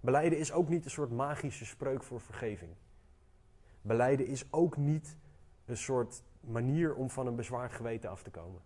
Beleiden 0.00 0.38
is 0.38 0.52
ook 0.52 0.68
niet 0.68 0.84
een 0.84 0.90
soort 0.90 1.10
magische 1.10 1.64
spreuk 1.64 2.02
voor 2.02 2.20
vergeving. 2.20 2.70
Beleiden 3.82 4.26
is 4.26 4.52
ook 4.52 4.76
niet 4.76 5.16
een 5.66 5.76
soort 5.76 6.22
manier 6.40 6.94
om 6.94 7.10
van 7.10 7.26
een 7.26 7.36
bezwaard 7.36 7.72
geweten 7.72 8.10
af 8.10 8.22
te 8.22 8.30
komen. 8.30 8.60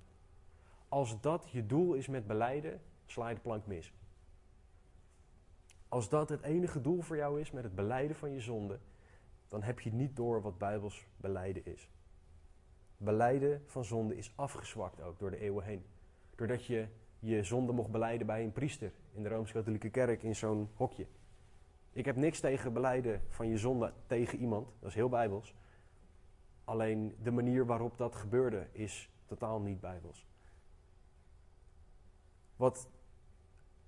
Als 0.88 1.20
dat 1.20 1.50
je 1.50 1.66
doel 1.66 1.94
is 1.94 2.08
met 2.08 2.26
beleiden, 2.26 2.80
sla 3.06 3.28
je 3.28 3.34
de 3.34 3.40
plank 3.40 3.66
mis. 3.66 3.94
Als 5.88 6.08
dat 6.08 6.28
het 6.28 6.42
enige 6.42 6.80
doel 6.80 7.00
voor 7.00 7.16
jou 7.16 7.40
is 7.40 7.50
met 7.50 7.64
het 7.64 7.74
beleiden 7.74 8.16
van 8.16 8.32
je 8.32 8.40
zonde, 8.40 8.78
dan 9.48 9.62
heb 9.62 9.80
je 9.80 9.92
niet 9.92 10.16
door 10.16 10.42
wat 10.42 10.58
Bijbels 10.58 11.06
beleiden 11.16 11.64
is. 11.64 11.90
Beleiden 12.96 13.62
van 13.66 13.84
zonde 13.84 14.16
is 14.16 14.32
afgezwakt 14.34 15.00
ook 15.00 15.18
door 15.18 15.30
de 15.30 15.38
eeuwen 15.40 15.64
heen. 15.64 15.84
Doordat 16.34 16.66
je 16.66 16.86
je 17.18 17.42
zonde 17.42 17.72
mocht 17.72 17.90
beleiden 17.90 18.26
bij 18.26 18.44
een 18.44 18.52
priester 18.52 18.92
in 19.12 19.22
de 19.22 19.28
Rooms-Katholieke 19.28 19.90
Kerk 19.90 20.22
in 20.22 20.36
zo'n 20.36 20.68
hokje. 20.74 21.06
Ik 21.92 22.04
heb 22.04 22.16
niks 22.16 22.40
tegen 22.40 22.72
beleiden 22.72 23.22
van 23.28 23.48
je 23.48 23.58
zonde 23.58 23.92
tegen 24.06 24.38
iemand, 24.38 24.68
dat 24.78 24.88
is 24.88 24.94
heel 24.94 25.08
bijbels. 25.08 25.54
Alleen 26.70 27.16
de 27.22 27.30
manier 27.30 27.66
waarop 27.66 27.96
dat 27.96 28.14
gebeurde 28.14 28.66
is 28.72 29.10
totaal 29.26 29.60
niet 29.60 29.80
bijbels. 29.80 30.26
Wat 32.56 32.88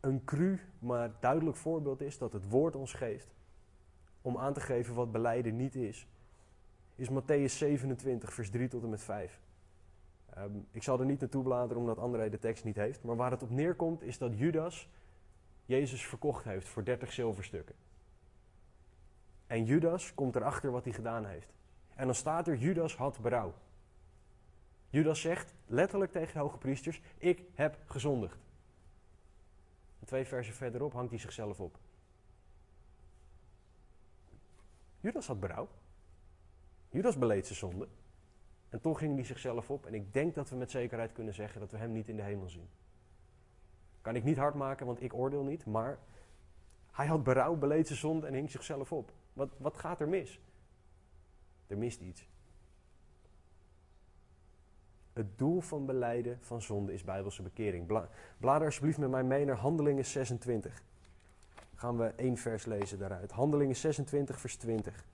een 0.01 0.25
cru, 0.25 0.61
maar 0.79 1.13
duidelijk 1.21 1.57
voorbeeld 1.57 2.01
is 2.01 2.19
dat 2.19 2.33
het 2.33 2.49
woord 2.49 2.77
ons 2.77 2.93
geeft 2.93 3.35
om 4.23 4.39
aan 4.39 4.53
te 4.53 4.61
geven 4.61 4.95
wat 4.95 5.13
beleiden 5.13 5.57
niet 5.57 5.75
is, 5.75 6.09
is 6.95 7.11
Matthäus 7.11 7.53
27, 7.57 8.33
vers 8.33 8.51
3 8.51 8.69
tot 8.69 8.83
en 8.83 8.91
met 8.91 9.03
5. 9.03 9.41
Um, 10.37 10.43
ehm, 10.43 10.59
ik 10.71 10.83
zal 10.83 11.01
er 11.01 11.07
niet 11.07 11.21
naartoe 11.21 11.43
bladeren 11.43 11.83
omdat 11.83 11.99
André 11.99 12.29
de 12.29 12.39
tekst 12.39 12.65
niet 12.65 12.77
heeft, 12.77 13.03
maar 13.03 13.17
waar 13.17 13.31
het 13.31 13.43
op 13.43 13.51
neerkomt 13.51 14.03
is 14.03 14.19
dat 14.19 14.39
Judas 14.39 14.91
Jezus 15.65 16.07
verkocht 16.07 16.45
heeft 16.45 16.69
voor 16.69 16.85
30 16.85 17.13
zilverstukken. 17.13 17.75
En 19.47 19.65
Judas 19.65 20.15
komt 20.15 20.37
erachter 20.37 20.71
wat 20.71 20.85
hij 20.85 20.93
gedaan 20.93 21.25
heeft. 21.25 21.53
En 21.95 22.07
dan 22.07 22.15
staat 22.15 22.49
er, 22.49 22.57
Judas 22.57 22.97
had 22.97 23.21
berouw. 23.21 23.55
Judas 24.89 25.21
zegt 25.21 25.55
letterlijk 25.67 26.13
tegen 26.13 26.33
de 26.33 26.39
hoge 26.39 26.59
priesters, 26.59 27.01
ik 27.19 27.43
heb 27.55 27.79
gezondigd. 27.87 28.39
En 30.01 30.07
twee 30.07 30.25
versen 30.25 30.55
verderop 30.55 30.93
hangt 30.93 31.11
hij 31.11 31.19
zichzelf 31.19 31.61
op. 31.61 31.79
Judas 35.01 35.27
had 35.27 35.41
berouw. 35.41 35.69
Judas 36.91 37.19
beleed 37.19 37.47
zijn 37.47 37.59
zonde. 37.59 37.89
En 38.69 38.81
toch 38.81 38.99
ging 38.99 39.15
hij 39.15 39.25
zichzelf 39.25 39.71
op. 39.71 39.87
En 39.87 39.95
ik 39.95 40.13
denk 40.13 40.35
dat 40.35 40.51
we 40.51 40.57
met 40.57 40.71
zekerheid 40.71 41.13
kunnen 41.13 41.35
zeggen 41.35 41.61
dat 41.61 41.71
we 41.71 41.77
hem 41.77 41.93
niet 41.93 42.09
in 42.09 42.17
de 42.17 42.23
hemel 42.23 42.49
zien. 42.49 42.69
Kan 44.01 44.17
ik 44.17 44.25
niet 44.25 44.37
hard 44.37 44.55
maken, 44.55 44.87
want 44.87 45.03
ik 45.03 45.15
oordeel 45.15 45.43
niet. 45.43 45.67
Maar 45.67 45.99
hij 46.91 47.07
had 47.07 47.25
berouw, 47.25 47.55
beleed 47.55 47.87
zijn 47.87 47.99
zonde 47.99 48.27
en 48.27 48.35
hing 48.35 48.51
zichzelf 48.51 48.93
op. 48.93 49.13
Wat, 49.33 49.51
wat 49.57 49.79
gaat 49.79 50.01
er 50.01 50.09
mis? 50.09 50.41
Er 51.73 51.79
mist 51.79 52.01
iets. 52.01 52.29
Het 55.13 55.39
doel 55.39 55.61
van 55.61 55.87
beleiden 55.87 56.39
van 56.41 56.63
zonde 56.63 56.93
is 56.93 57.05
bijbelse 57.05 57.43
bekering. 57.43 57.87
Bla, 57.87 58.09
blader 58.39 58.67
alsjeblieft 58.67 58.99
met 58.99 59.11
mij 59.11 59.23
mee 59.23 59.45
naar 59.45 59.57
Handelingen 59.57 60.05
26. 60.05 60.83
Gaan 61.75 61.99
we 61.99 62.05
één 62.07 62.37
vers 62.37 62.65
lezen 62.65 62.99
daaruit. 62.99 63.31
Handelingen 63.31 63.77
26, 63.77 64.41
vers 64.41 64.57
20. 64.57 65.05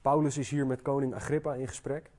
Paulus 0.00 0.38
is 0.38 0.50
hier 0.50 0.66
met 0.66 0.82
koning 0.82 1.14
Agrippa 1.14 1.54
in 1.54 1.68
gesprek. 1.68 2.10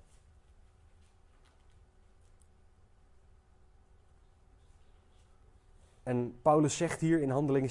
En 6.04 6.36
Paulus 6.42 6.78
zegt 6.78 7.00
hier 7.00 7.22
in 7.22 7.30
Handelingen 7.30 7.70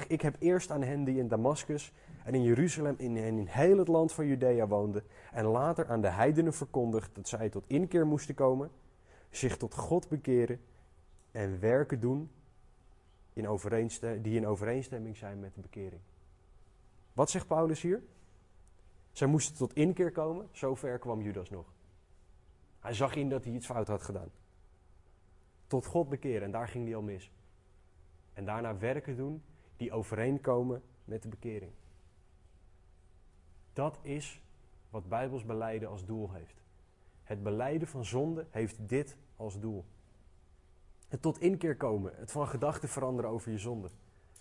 26:20: 0.00 0.06
Ik 0.06 0.20
heb 0.20 0.36
eerst 0.38 0.70
aan 0.70 0.82
hen 0.82 1.04
die 1.04 1.18
in 1.18 1.28
Damascus 1.28 1.92
en 2.24 2.34
in 2.34 2.42
Jeruzalem 2.42 2.94
en 2.98 3.16
in 3.16 3.46
heel 3.46 3.78
het 3.78 3.88
land 3.88 4.12
van 4.12 4.26
Judea 4.26 4.66
woonden, 4.66 5.04
en 5.32 5.44
later 5.44 5.88
aan 5.88 6.00
de 6.00 6.08
heidenen 6.08 6.52
verkondigd 6.52 7.14
dat 7.14 7.28
zij 7.28 7.48
tot 7.48 7.64
inkeer 7.66 8.06
moesten 8.06 8.34
komen, 8.34 8.70
zich 9.30 9.56
tot 9.56 9.74
God 9.74 10.08
bekeren 10.08 10.60
en 11.30 11.60
werken 11.60 12.00
doen 12.00 12.30
in 13.32 13.58
die 14.22 14.36
in 14.36 14.46
overeenstemming 14.46 15.16
zijn 15.16 15.40
met 15.40 15.54
de 15.54 15.60
bekering. 15.60 16.00
Wat 17.12 17.30
zegt 17.30 17.46
Paulus 17.46 17.82
hier? 17.82 18.02
Zij 19.12 19.26
moesten 19.26 19.56
tot 19.56 19.72
inkeer 19.72 20.12
komen, 20.12 20.48
zover 20.52 20.98
kwam 20.98 21.22
Judas 21.22 21.50
nog. 21.50 21.72
Hij 22.80 22.94
zag 22.94 23.14
in 23.14 23.28
dat 23.28 23.44
hij 23.44 23.52
iets 23.52 23.66
fout 23.66 23.88
had 23.88 24.02
gedaan. 24.02 24.30
Tot 25.66 25.86
God 25.86 26.08
bekeren 26.08 26.42
en 26.42 26.50
daar 26.50 26.68
ging 26.68 26.84
hij 26.84 26.96
al 26.96 27.02
mis. 27.02 27.30
En 28.32 28.44
daarna 28.44 28.78
werken 28.78 29.16
doen 29.16 29.42
die 29.76 29.92
overeenkomen 29.92 30.82
met 31.04 31.22
de 31.22 31.28
bekering. 31.28 31.72
Dat 33.72 33.98
is 34.02 34.42
wat 34.90 35.08
Bijbels 35.08 35.44
beleiden 35.44 35.88
als 35.88 36.04
doel 36.04 36.32
heeft. 36.32 36.62
Het 37.22 37.42
beleiden 37.42 37.88
van 37.88 38.04
zonde 38.04 38.46
heeft 38.50 38.88
dit 38.88 39.16
als 39.36 39.60
doel. 39.60 39.84
Het 41.08 41.22
tot 41.22 41.40
inkeer 41.40 41.76
komen, 41.76 42.12
het 42.16 42.32
van 42.32 42.48
gedachten 42.48 42.88
veranderen 42.88 43.30
over 43.30 43.50
je 43.50 43.58
zonde. 43.58 43.88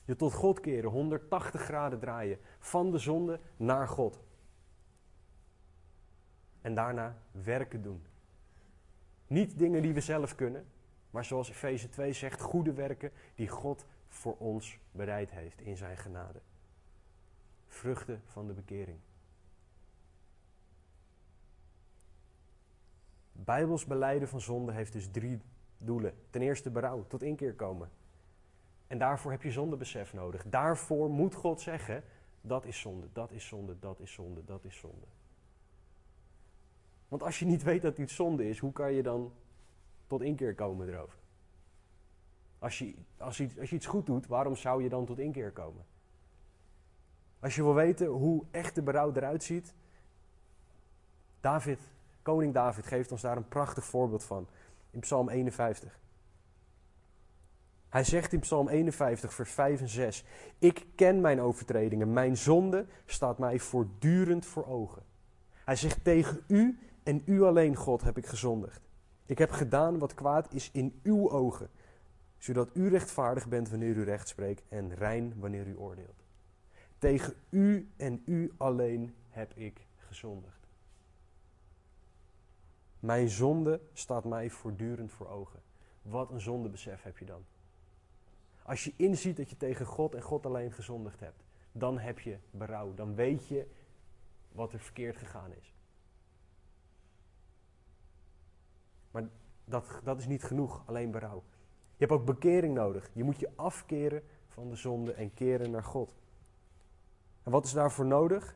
Je 0.05 0.15
tot 0.15 0.33
God 0.33 0.59
keren, 0.59 0.89
180 0.89 1.61
graden 1.61 1.99
draaien, 1.99 2.39
van 2.59 2.91
de 2.91 2.97
zonde 2.97 3.39
naar 3.57 3.87
God. 3.87 4.19
En 6.61 6.75
daarna 6.75 7.17
werken 7.31 7.81
doen. 7.81 8.03
Niet 9.27 9.57
dingen 9.57 9.81
die 9.81 9.93
we 9.93 10.01
zelf 10.01 10.35
kunnen, 10.35 10.65
Maar 11.11 11.25
zoals 11.25 11.49
Efeze 11.49 11.89
2 11.89 12.13
zegt, 12.13 12.41
goede 12.41 12.73
werken 12.73 13.11
die 13.35 13.47
God 13.47 13.85
voor 14.07 14.35
ons 14.37 14.79
bereid 14.91 15.31
heeft 15.31 15.61
in 15.61 15.77
zijn 15.77 15.97
genade. 15.97 16.39
Vruchten 17.67 18.21
van 18.25 18.47
de 18.47 18.53
bekering. 18.53 18.97
Bijbels 23.31 23.85
beleiden 23.85 24.27
van 24.27 24.41
zonde 24.41 24.71
heeft 24.71 24.93
dus 24.93 25.07
drie 25.11 25.39
doelen. 25.77 26.13
Ten 26.29 26.41
eerste 26.41 26.69
berouw, 26.69 27.05
tot 27.07 27.23
inkeer 27.23 27.53
komen. 27.53 27.89
En 28.87 28.97
daarvoor 28.97 29.31
heb 29.31 29.43
je 29.43 29.51
zondebesef 29.51 30.13
nodig. 30.13 30.43
Daarvoor 30.47 31.09
moet 31.09 31.35
God 31.35 31.61
zeggen, 31.61 32.03
dat 32.41 32.65
is 32.65 32.79
zonde, 32.79 33.07
dat 33.13 33.31
is 33.31 33.47
zonde, 33.47 33.79
dat 33.79 33.99
is 33.99 34.13
zonde, 34.13 34.43
dat 34.43 34.63
is 34.63 34.77
zonde. 34.77 35.05
Want 37.07 37.23
als 37.23 37.39
je 37.39 37.45
niet 37.45 37.63
weet 37.63 37.81
dat 37.81 37.97
iets 37.97 38.15
zonde 38.15 38.49
is, 38.49 38.59
hoe 38.59 38.71
kan 38.71 38.93
je 38.93 39.03
dan 39.03 39.33
tot 40.11 40.21
inkeer 40.21 40.55
komen 40.55 40.87
erover? 40.87 41.19
Als 42.59 42.79
je, 42.79 42.95
als, 43.17 43.37
je, 43.37 43.49
als 43.59 43.69
je 43.69 43.75
iets 43.75 43.85
goed 43.85 44.05
doet, 44.05 44.27
waarom 44.27 44.55
zou 44.55 44.83
je 44.83 44.89
dan 44.89 45.05
tot 45.05 45.19
inkeer 45.19 45.51
komen? 45.51 45.85
Als 47.39 47.55
je 47.55 47.63
wil 47.63 47.73
weten 47.73 48.07
hoe 48.07 48.43
echte 48.51 48.81
berouw 48.81 49.13
eruit 49.13 49.43
ziet, 49.43 49.73
David, 51.39 51.79
koning 52.21 52.53
David 52.53 52.85
geeft 52.85 53.11
ons 53.11 53.21
daar 53.21 53.37
een 53.37 53.47
prachtig 53.47 53.85
voorbeeld 53.85 54.23
van 54.23 54.47
in 54.89 54.99
Psalm 54.99 55.29
51. 55.29 55.99
Hij 57.89 58.03
zegt 58.03 58.33
in 58.33 58.39
Psalm 58.39 58.69
51, 58.69 59.33
vers 59.33 59.51
5 59.51 59.81
en 59.81 59.89
6: 59.89 60.25
Ik 60.59 60.85
ken 60.95 61.21
mijn 61.21 61.41
overtredingen, 61.41 62.13
mijn 62.13 62.37
zonde 62.37 62.85
staat 63.05 63.37
mij 63.37 63.59
voortdurend 63.59 64.45
voor 64.45 64.67
ogen. 64.67 65.03
Hij 65.65 65.75
zegt 65.75 66.03
tegen 66.03 66.43
u 66.47 66.79
en 67.03 67.21
u 67.25 67.41
alleen, 67.41 67.75
God, 67.75 68.01
heb 68.01 68.17
ik 68.17 68.25
gezondigd. 68.25 68.90
Ik 69.31 69.37
heb 69.37 69.51
gedaan 69.51 69.99
wat 69.99 70.13
kwaad 70.13 70.53
is 70.53 70.71
in 70.71 70.99
uw 71.03 71.29
ogen, 71.29 71.69
zodat 72.37 72.69
u 72.73 72.89
rechtvaardig 72.89 73.47
bent 73.47 73.69
wanneer 73.69 73.95
u 73.95 74.03
recht 74.03 74.27
spreekt 74.27 74.63
en 74.69 74.95
rein 74.95 75.39
wanneer 75.39 75.67
u 75.67 75.77
oordeelt. 75.77 76.23
Tegen 76.97 77.33
u 77.49 77.91
en 77.97 78.21
u 78.25 78.51
alleen 78.57 79.15
heb 79.29 79.53
ik 79.53 79.87
gezondigd. 79.95 80.67
Mijn 82.99 83.29
zonde 83.29 83.81
staat 83.93 84.25
mij 84.25 84.49
voortdurend 84.49 85.11
voor 85.11 85.27
ogen. 85.27 85.61
Wat 86.01 86.31
een 86.31 86.41
zondebesef 86.41 87.03
heb 87.03 87.17
je 87.17 87.25
dan? 87.25 87.45
Als 88.63 88.83
je 88.83 88.93
inziet 88.95 89.37
dat 89.37 89.49
je 89.49 89.57
tegen 89.57 89.85
God 89.85 90.15
en 90.15 90.21
God 90.21 90.45
alleen 90.45 90.71
gezondigd 90.71 91.19
hebt, 91.19 91.43
dan 91.71 91.99
heb 91.99 92.19
je 92.19 92.37
berouw. 92.49 92.93
Dan 92.93 93.15
weet 93.15 93.47
je 93.47 93.67
wat 94.51 94.73
er 94.73 94.79
verkeerd 94.79 95.17
gegaan 95.17 95.51
is. 95.59 95.73
Maar 99.11 99.23
dat, 99.65 99.99
dat 100.03 100.19
is 100.19 100.27
niet 100.27 100.43
genoeg, 100.43 100.83
alleen 100.85 101.11
berouw. 101.11 101.43
Je 102.01 102.07
hebt 102.07 102.19
ook 102.19 102.25
bekering 102.25 102.73
nodig. 102.73 103.09
Je 103.13 103.23
moet 103.23 103.39
je 103.39 103.49
afkeren 103.55 104.23
van 104.47 104.69
de 104.69 104.75
zonde 104.75 105.13
en 105.13 105.33
keren 105.33 105.71
naar 105.71 105.83
God. 105.83 106.13
En 107.43 107.51
wat 107.51 107.65
is 107.65 107.71
daarvoor 107.73 108.05
nodig? 108.05 108.55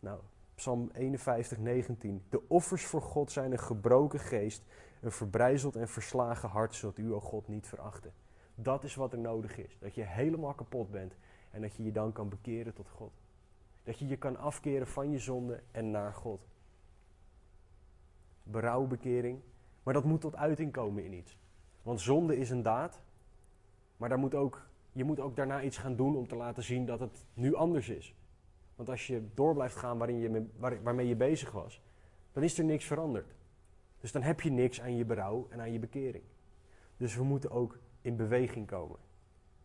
Nou, 0.00 0.20
Psalm 0.54 0.90
51, 0.92 1.58
19. 1.58 2.22
De 2.28 2.48
offers 2.48 2.86
voor 2.86 3.02
God 3.02 3.32
zijn 3.32 3.52
een 3.52 3.58
gebroken 3.58 4.20
geest, 4.20 4.62
een 5.00 5.12
verbrijzeld 5.12 5.76
en 5.76 5.88
verslagen 5.88 6.48
hart, 6.48 6.74
zodat 6.74 6.98
u, 6.98 7.12
o 7.12 7.20
God, 7.20 7.48
niet 7.48 7.66
verachten. 7.66 8.12
Dat 8.54 8.84
is 8.84 8.94
wat 8.94 9.12
er 9.12 9.18
nodig 9.18 9.58
is. 9.58 9.78
Dat 9.78 9.94
je 9.94 10.02
helemaal 10.02 10.54
kapot 10.54 10.90
bent 10.90 11.14
en 11.50 11.60
dat 11.60 11.74
je 11.74 11.82
je 11.82 11.92
dan 11.92 12.12
kan 12.12 12.28
bekeren 12.28 12.74
tot 12.74 12.88
God. 12.88 13.12
Dat 13.82 13.98
je 13.98 14.06
je 14.06 14.16
kan 14.16 14.36
afkeren 14.36 14.86
van 14.86 15.10
je 15.10 15.18
zonde 15.18 15.62
en 15.70 15.90
naar 15.90 16.14
God. 16.14 16.40
Berouwbekering. 18.42 19.40
Maar 19.88 19.96
dat 19.96 20.06
moet 20.06 20.20
tot 20.20 20.36
uiting 20.36 20.72
komen 20.72 21.04
in 21.04 21.12
iets. 21.12 21.38
Want 21.82 22.00
zonde 22.00 22.36
is 22.36 22.50
een 22.50 22.62
daad. 22.62 23.00
Maar 23.96 24.08
daar 24.08 24.18
moet 24.18 24.34
ook, 24.34 24.68
je 24.92 25.04
moet 25.04 25.20
ook 25.20 25.36
daarna 25.36 25.62
iets 25.62 25.76
gaan 25.76 25.96
doen 25.96 26.16
om 26.16 26.28
te 26.28 26.36
laten 26.36 26.62
zien 26.62 26.86
dat 26.86 27.00
het 27.00 27.26
nu 27.34 27.54
anders 27.54 27.88
is. 27.88 28.14
Want 28.76 28.88
als 28.88 29.06
je 29.06 29.28
door 29.34 29.54
blijft 29.54 29.76
gaan 29.76 29.98
waarin 29.98 30.18
je, 30.18 30.46
waar, 30.56 30.82
waarmee 30.82 31.06
je 31.06 31.16
bezig 31.16 31.52
was, 31.52 31.82
dan 32.32 32.42
is 32.42 32.58
er 32.58 32.64
niks 32.64 32.84
veranderd. 32.84 33.34
Dus 34.00 34.12
dan 34.12 34.22
heb 34.22 34.40
je 34.40 34.50
niks 34.50 34.80
aan 34.80 34.96
je 34.96 35.04
berouw 35.04 35.46
en 35.50 35.60
aan 35.60 35.72
je 35.72 35.78
bekering. 35.78 36.24
Dus 36.96 37.16
we 37.16 37.24
moeten 37.24 37.50
ook 37.50 37.78
in 38.00 38.16
beweging 38.16 38.66
komen. 38.66 38.98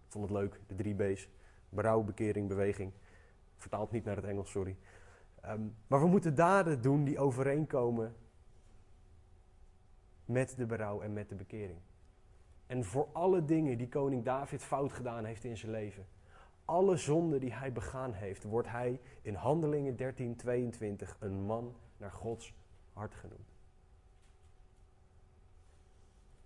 Ik 0.05 0.11
vond 0.11 0.29
het 0.29 0.33
leuk, 0.33 0.59
de 0.67 0.75
drie 0.75 0.95
B's. 0.95 1.29
Berouw, 1.69 2.01
bekering, 2.01 2.47
beweging. 2.47 2.91
Vertaald 3.55 3.91
niet 3.91 4.03
naar 4.03 4.15
het 4.15 4.25
Engels, 4.25 4.51
sorry. 4.51 4.77
Ehm, 5.41 5.61
maar 5.87 5.99
we 5.99 6.07
moeten 6.07 6.35
daden 6.35 6.81
doen 6.81 7.03
die 7.03 7.19
overeenkomen 7.19 8.15
met 10.33 10.57
de 10.57 10.65
berouw 10.65 11.01
en 11.01 11.13
met 11.13 11.29
de 11.29 11.35
bekering. 11.35 11.79
En 12.65 12.83
voor 12.83 13.07
alle 13.11 13.45
dingen 13.45 13.77
die 13.77 13.89
koning 13.89 14.23
David 14.23 14.63
fout 14.63 14.93
gedaan 14.93 15.25
heeft 15.25 15.43
in 15.43 15.57
zijn 15.57 15.71
leven, 15.71 16.05
alle 16.65 16.97
zonden 16.97 17.39
die 17.39 17.53
hij 17.53 17.71
begaan 17.71 18.13
heeft, 18.13 18.43
wordt 18.43 18.67
hij 18.67 18.99
in 19.21 19.33
Handelingen 19.33 19.95
13:22 19.95 21.19
een 21.19 21.41
man 21.41 21.75
naar 21.97 22.11
Gods 22.11 22.53
hart 22.93 23.15
genoemd. 23.15 23.51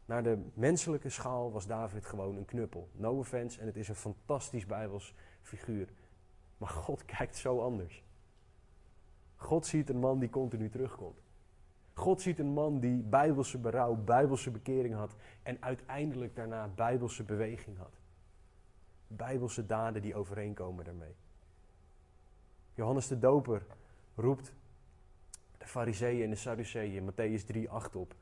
Naar 0.06 0.24
de 0.24 0.50
menselijke 0.54 1.10
schaal 1.10 1.52
was 1.52 1.68
David 1.68 2.06
gewoon 2.06 2.38
een 2.38 2.46
knuppel. 2.46 2.90
No 2.92 3.18
offense, 3.18 3.60
en 3.60 3.66
het 3.66 3.76
is 3.76 3.88
een 3.88 3.96
fantastisch 3.96 4.66
Bijbels 4.66 5.16
figuur. 5.42 5.90
Maar 6.58 6.70
God 6.70 7.06
kijkt 7.18 7.36
zo 7.36 7.60
anders. 7.60 8.04
God 9.36 9.66
ziet 9.66 9.90
een 9.90 10.00
man 10.00 10.20
die 10.20 10.30
continu 10.30 10.70
terugkomt. 10.70 11.27
God 11.98 12.22
ziet 12.22 12.40
een 12.40 12.54
man 12.54 12.80
die 12.80 13.02
bijbelse 13.02 13.58
berouw, 13.58 13.96
bijbelse 13.96 14.52
bekering 14.52 14.94
had 14.94 15.16
en 15.44 15.58
uiteindelijk 15.60 16.36
daarna 16.36 16.68
bijbelse 16.68 17.24
beweging 17.24 17.78
had. 17.78 18.00
Bijbelse 19.08 19.66
daden 19.66 20.02
die 20.02 20.16
overeenkomen 20.16 20.86
daarmee. 20.86 21.16
Johannes 22.74 23.08
de 23.08 23.20
Doper 23.20 23.66
roept 24.16 24.54
de 25.58 25.68
Fariseeën 25.68 26.24
en 26.24 26.30
de 26.30 26.36
Sadduceeën, 26.36 27.12
Matthäus 27.12 27.46
3, 27.46 27.70
8 27.70 27.96
op, 27.96 28.16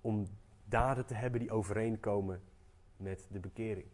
om 0.00 0.26
daden 0.64 1.06
te 1.06 1.14
hebben 1.14 1.40
die 1.40 1.52
overeenkomen 1.52 2.42
met 2.96 3.26
de 3.30 3.40
bekering. 3.40 3.88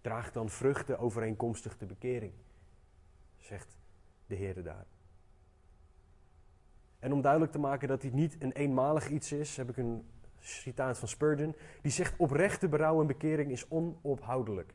Draag 0.00 0.32
dan 0.32 0.48
vruchten 0.48 0.98
overeenkomstig 0.98 1.78
de 1.78 1.86
bekering, 1.86 2.32
zegt 3.36 3.78
de 4.26 4.34
Heer 4.34 4.62
daar. 4.62 4.86
En 7.06 7.12
om 7.12 7.20
duidelijk 7.20 7.52
te 7.52 7.58
maken 7.58 7.88
dat 7.88 8.00
dit 8.00 8.12
niet 8.12 8.36
een 8.38 8.52
eenmalig 8.52 9.08
iets 9.08 9.32
is, 9.32 9.56
heb 9.56 9.70
ik 9.70 9.76
een 9.76 10.06
citaat 10.38 10.98
van 10.98 11.08
Spurgeon. 11.08 11.54
Die 11.82 11.92
zegt: 11.92 12.14
Oprechte 12.16 12.68
berouw 12.68 13.00
en 13.00 13.06
bekering 13.06 13.50
is 13.50 13.68
onophoudelijk. 13.68 14.74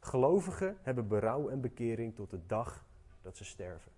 Gelovigen 0.00 0.76
hebben 0.82 1.08
berouw 1.08 1.48
en 1.48 1.60
bekering 1.60 2.14
tot 2.14 2.30
de 2.30 2.40
dag 2.46 2.84
dat 3.22 3.36
ze 3.36 3.44
sterven. 3.44 3.92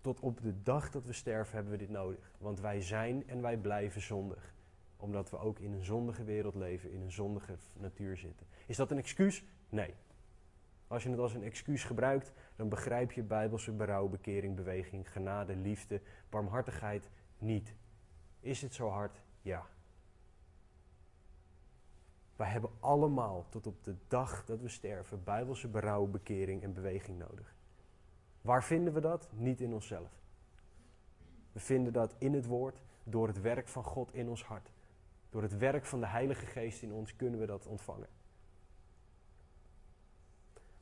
Tot 0.00 0.20
op 0.20 0.40
de 0.40 0.62
dag 0.62 0.90
dat 0.90 1.04
we 1.04 1.12
sterven 1.12 1.54
hebben 1.54 1.72
we 1.72 1.78
dit 1.78 1.90
nodig. 1.90 2.32
Want 2.38 2.60
wij 2.60 2.80
zijn 2.80 3.28
en 3.28 3.42
wij 3.42 3.56
blijven 3.56 4.00
zondig. 4.00 4.54
Omdat 4.96 5.30
we 5.30 5.38
ook 5.38 5.58
in 5.58 5.72
een 5.72 5.84
zondige 5.84 6.24
wereld 6.24 6.54
leven, 6.54 6.92
in 6.92 7.00
een 7.00 7.12
zondige 7.12 7.56
natuur 7.72 8.16
zitten. 8.16 8.46
Is 8.66 8.76
dat 8.76 8.90
een 8.90 8.98
excuus? 8.98 9.44
Nee. 9.68 9.94
Als 10.90 11.02
je 11.02 11.10
het 11.10 11.18
als 11.18 11.34
een 11.34 11.42
excuus 11.42 11.84
gebruikt, 11.84 12.32
dan 12.56 12.68
begrijp 12.68 13.12
je 13.12 13.22
bijbelse 13.22 13.72
berouw, 13.72 14.08
bekering, 14.08 14.56
beweging, 14.56 15.12
genade, 15.12 15.56
liefde, 15.56 16.00
barmhartigheid 16.28 17.10
niet. 17.38 17.74
Is 18.40 18.62
het 18.62 18.74
zo 18.74 18.88
hard? 18.88 19.22
Ja. 19.42 19.66
Wij 22.36 22.48
hebben 22.48 22.70
allemaal 22.80 23.46
tot 23.48 23.66
op 23.66 23.84
de 23.84 23.94
dag 24.08 24.44
dat 24.44 24.60
we 24.60 24.68
sterven 24.68 25.24
bijbelse 25.24 25.68
berouw, 25.68 26.06
bekering 26.06 26.62
en 26.62 26.72
beweging 26.72 27.18
nodig. 27.18 27.54
Waar 28.40 28.64
vinden 28.64 28.92
we 28.92 29.00
dat? 29.00 29.28
Niet 29.32 29.60
in 29.60 29.72
onszelf. 29.72 30.20
We 31.52 31.60
vinden 31.60 31.92
dat 31.92 32.14
in 32.18 32.34
het 32.34 32.46
woord, 32.46 32.82
door 33.04 33.26
het 33.26 33.40
werk 33.40 33.68
van 33.68 33.84
God 33.84 34.14
in 34.14 34.28
ons 34.28 34.44
hart. 34.44 34.70
Door 35.28 35.42
het 35.42 35.56
werk 35.56 35.86
van 35.86 36.00
de 36.00 36.06
Heilige 36.06 36.46
Geest 36.46 36.82
in 36.82 36.92
ons 36.92 37.16
kunnen 37.16 37.40
we 37.40 37.46
dat 37.46 37.66
ontvangen. 37.66 38.08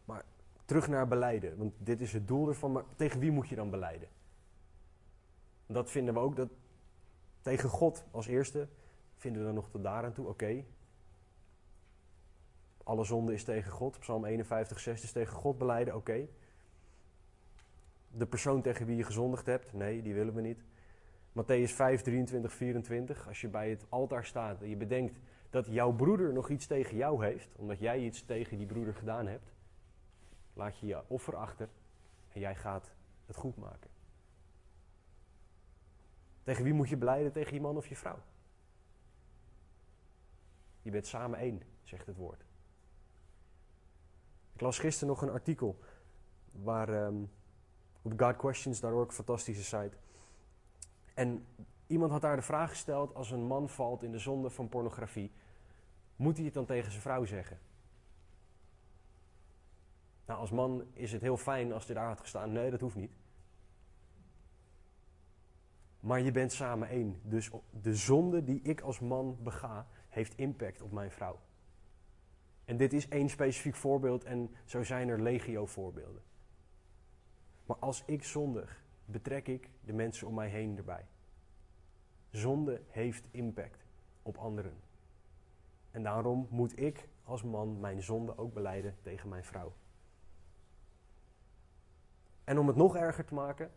Maar 0.08 0.24
terug 0.68 0.88
naar 0.88 1.09
beleiden, 1.09 1.57
want 1.57 1.74
dit 1.78 2.00
is 2.00 2.12
het 2.12 2.28
doel 2.28 2.48
ervan. 2.48 2.72
Maar 2.72 2.85
tegen 2.96 3.20
wie 3.20 3.31
moet 3.31 3.48
je 3.48 3.54
dan 3.54 3.70
beleiden? 3.70 4.09
Dat 5.66 5.90
vinden 5.90 6.14
we 6.14 6.20
ook, 6.20 6.37
dat 6.37 6.48
tegen 7.40 7.68
God 7.68 8.04
als 8.11 8.26
eerste 8.26 8.68
vinden 9.16 9.40
we 9.40 9.46
dan 9.46 9.54
nog 9.54 9.70
tot 9.70 9.83
daaraan 9.83 10.12
toe, 10.12 10.26
oké. 10.26 10.64
Alle 12.83 13.04
zonde 13.04 13.33
is 13.33 13.44
tegen 13.44 13.72
God, 13.72 13.98
Psalm 13.98 14.24
51, 14.24 14.78
6 14.78 15.02
is 15.02 15.12
tegen 15.12 15.35
God 15.35 15.59
beleiden, 15.59 15.96
oké. 15.96 16.28
De 18.11 18.26
persoon 18.26 18.62
tegen 18.62 18.87
wie 18.87 18.96
je 18.96 19.04
gezondigd 19.04 19.46
hebt, 19.46 19.72
nee, 19.72 20.02
die 20.02 20.14
willen 20.14 20.35
we 20.35 20.40
niet. 20.40 20.64
Matthäus 21.33 21.72
5, 21.74 22.02
23, 22.02 22.52
24, 22.52 23.28
als 23.28 23.40
je 23.40 23.48
bij 23.48 23.70
het 23.70 23.87
altaar 23.88 24.24
staat 24.24 24.62
en 24.62 24.68
je 24.68 24.76
bedenkt 24.76 25.20
dat 25.50 25.66
jouw 25.66 25.92
broeder 25.92 26.33
nog 26.33 26.48
iets 26.48 26.66
tegen 26.66 26.96
jou 26.96 27.24
heeft, 27.24 27.48
omdat 27.57 27.78
jij 27.78 27.98
iets 27.98 28.24
tegen 28.24 28.59
die 28.59 28.66
broeder 28.66 28.94
gedaan 28.94 29.26
hebt, 29.26 29.52
laat 30.58 30.78
je 30.78 30.86
je 30.86 31.02
offer 31.06 31.36
achter 31.36 31.68
en 32.32 32.40
jij 32.40 32.54
gaat 32.54 32.90
het 33.26 33.36
goed 33.36 33.56
maken. 33.56 33.90
Tegen 36.42 36.64
wie 36.64 36.72
moet 36.72 36.88
je 36.88 36.96
beleiden? 36.96 37.32
Tegen 37.32 37.54
je 37.54 37.60
man 37.60 37.76
of 37.76 37.86
je 37.86 37.96
vrouw? 37.96 38.18
Je 40.82 40.90
bent 40.90 41.06
samen 41.06 41.38
één, 41.38 41.62
zegt 41.82 42.06
het 42.06 42.16
woord. 42.16 42.44
Ik 44.52 44.60
las 44.60 44.78
gisteren 44.78 45.08
nog 45.08 45.22
een 45.22 45.30
artikel 45.30 45.78
waar, 46.52 46.88
ehm, 46.88 47.22
op 48.02 48.20
GodQuestions.org, 48.20 49.14
fantastische 49.14 49.64
site. 49.64 49.96
En 51.14 51.46
iemand 51.86 52.10
had 52.10 52.20
daar 52.20 52.36
de 52.36 52.42
vraag 52.42 52.70
gesteld: 52.70 53.14
als 53.14 53.30
een 53.30 53.46
man 53.46 53.68
valt 53.68 54.02
in 54.02 54.12
de 54.12 54.18
zonde 54.18 54.50
van 54.50 54.68
pornografie, 54.68 55.32
moet 56.16 56.36
hij 56.36 56.44
het 56.44 56.54
dan 56.54 56.64
tegen 56.64 56.90
zijn 56.90 57.02
vrouw 57.02 57.24
zeggen? 57.24 57.58
Nou, 60.28 60.40
als 60.40 60.50
man 60.50 60.84
is 60.92 61.12
het 61.12 61.22
heel 61.22 61.36
fijn 61.36 61.72
als 61.72 61.86
hij 61.86 61.94
daar 61.94 62.06
had 62.06 62.20
gestaan. 62.20 62.52
Nee, 62.52 62.70
dat 62.70 62.80
hoeft 62.80 62.96
niet. 62.96 63.12
Maar 66.00 66.20
je 66.20 66.30
bent 66.30 66.52
samen 66.52 66.88
één. 66.88 67.20
Dus 67.22 67.50
de 67.70 67.94
zonde 67.94 68.44
die 68.44 68.62
ik 68.62 68.80
als 68.80 69.00
man 69.00 69.38
bega, 69.42 69.86
heeft 70.08 70.34
impact 70.36 70.82
op 70.82 70.92
mijn 70.92 71.10
vrouw. 71.10 71.38
En 72.64 72.76
dit 72.76 72.92
is 72.92 73.08
één 73.08 73.28
specifiek 73.28 73.74
voorbeeld 73.74 74.24
en 74.24 74.50
zo 74.64 74.82
zijn 74.82 75.08
er 75.08 75.22
legio 75.22 75.66
voorbeelden. 75.66 76.22
Maar 77.66 77.76
als 77.76 78.02
ik 78.06 78.24
zondig, 78.24 78.84
betrek 79.04 79.48
ik 79.48 79.70
de 79.80 79.92
mensen 79.92 80.26
om 80.26 80.34
mij 80.34 80.48
heen 80.48 80.76
erbij. 80.76 81.06
Zonde 82.30 82.82
heeft 82.88 83.28
impact 83.30 83.86
op 84.22 84.36
anderen. 84.36 84.80
En 85.90 86.02
daarom 86.02 86.46
moet 86.50 86.80
ik 86.80 87.08
als 87.24 87.42
man 87.42 87.80
mijn 87.80 88.02
zonde 88.02 88.38
ook 88.38 88.54
beleiden 88.54 88.96
tegen 89.02 89.28
mijn 89.28 89.44
vrouw. 89.44 89.72
En 92.48 92.58
om 92.58 92.66
het 92.66 92.76
nog 92.76 92.96
erger 92.96 93.24
te 93.24 93.34
maken, 93.34 93.70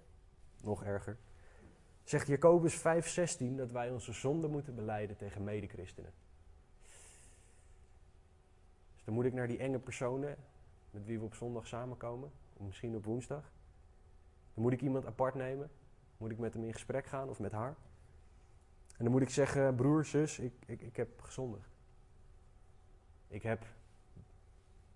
nog 0.61 0.83
erger, 0.83 1.17
zegt 2.03 2.27
Jacobus 2.27 2.77
5:16 2.77 3.55
dat 3.55 3.71
wij 3.71 3.89
onze 3.89 4.13
zonde 4.13 4.47
moeten 4.47 4.75
beleiden 4.75 5.17
tegen 5.17 5.43
medechristenen. 5.43 6.13
Dus 8.93 9.03
dan 9.03 9.13
moet 9.13 9.25
ik 9.25 9.33
naar 9.33 9.47
die 9.47 9.57
enge 9.57 9.79
personen 9.79 10.37
met 10.91 11.05
wie 11.05 11.19
we 11.19 11.25
op 11.25 11.35
zondag 11.35 11.67
samenkomen, 11.67 12.31
of 12.53 12.65
misschien 12.65 12.95
op 12.95 13.05
woensdag. 13.05 13.51
Dan 14.53 14.63
moet 14.63 14.73
ik 14.73 14.81
iemand 14.81 15.05
apart 15.05 15.35
nemen, 15.35 15.71
moet 16.17 16.31
ik 16.31 16.37
met 16.37 16.53
hem 16.53 16.63
in 16.63 16.73
gesprek 16.73 17.05
gaan 17.05 17.29
of 17.29 17.39
met 17.39 17.51
haar. 17.51 17.75
En 18.97 19.03
dan 19.03 19.11
moet 19.11 19.21
ik 19.21 19.29
zeggen, 19.29 19.75
broer, 19.75 20.05
zus, 20.05 20.39
ik, 20.39 20.53
ik, 20.65 20.81
ik 20.81 20.95
heb 20.95 21.21
gezondigd. 21.21 21.69
Ik 23.27 23.43
heb 23.43 23.65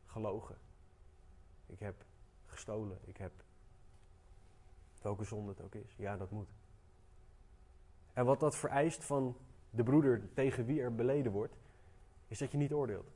gelogen. 0.06 0.58
Ik 1.66 1.80
heb 1.80 2.06
gestolen. 2.46 3.00
Ik 3.04 3.18
heb 3.18 3.45
welke 5.06 5.24
zonde 5.24 5.50
het 5.50 5.62
ook 5.62 5.76
is. 5.76 5.96
Ja, 5.98 6.18
dat 6.18 6.32
moet. 6.32 6.50
En 8.14 8.26
wat 8.26 8.40
dat 8.40 8.56
vereist 8.56 9.04
van 9.04 9.38
de 9.70 9.84
broeder 9.84 10.34
tegen 10.34 10.66
wie 10.66 10.82
er 10.82 10.96
beleden 10.96 11.32
wordt, 11.32 11.56
is 12.28 12.38
dat 12.38 12.52
je 12.52 12.58
niet 12.58 12.74
oordeelt. 12.74 13.12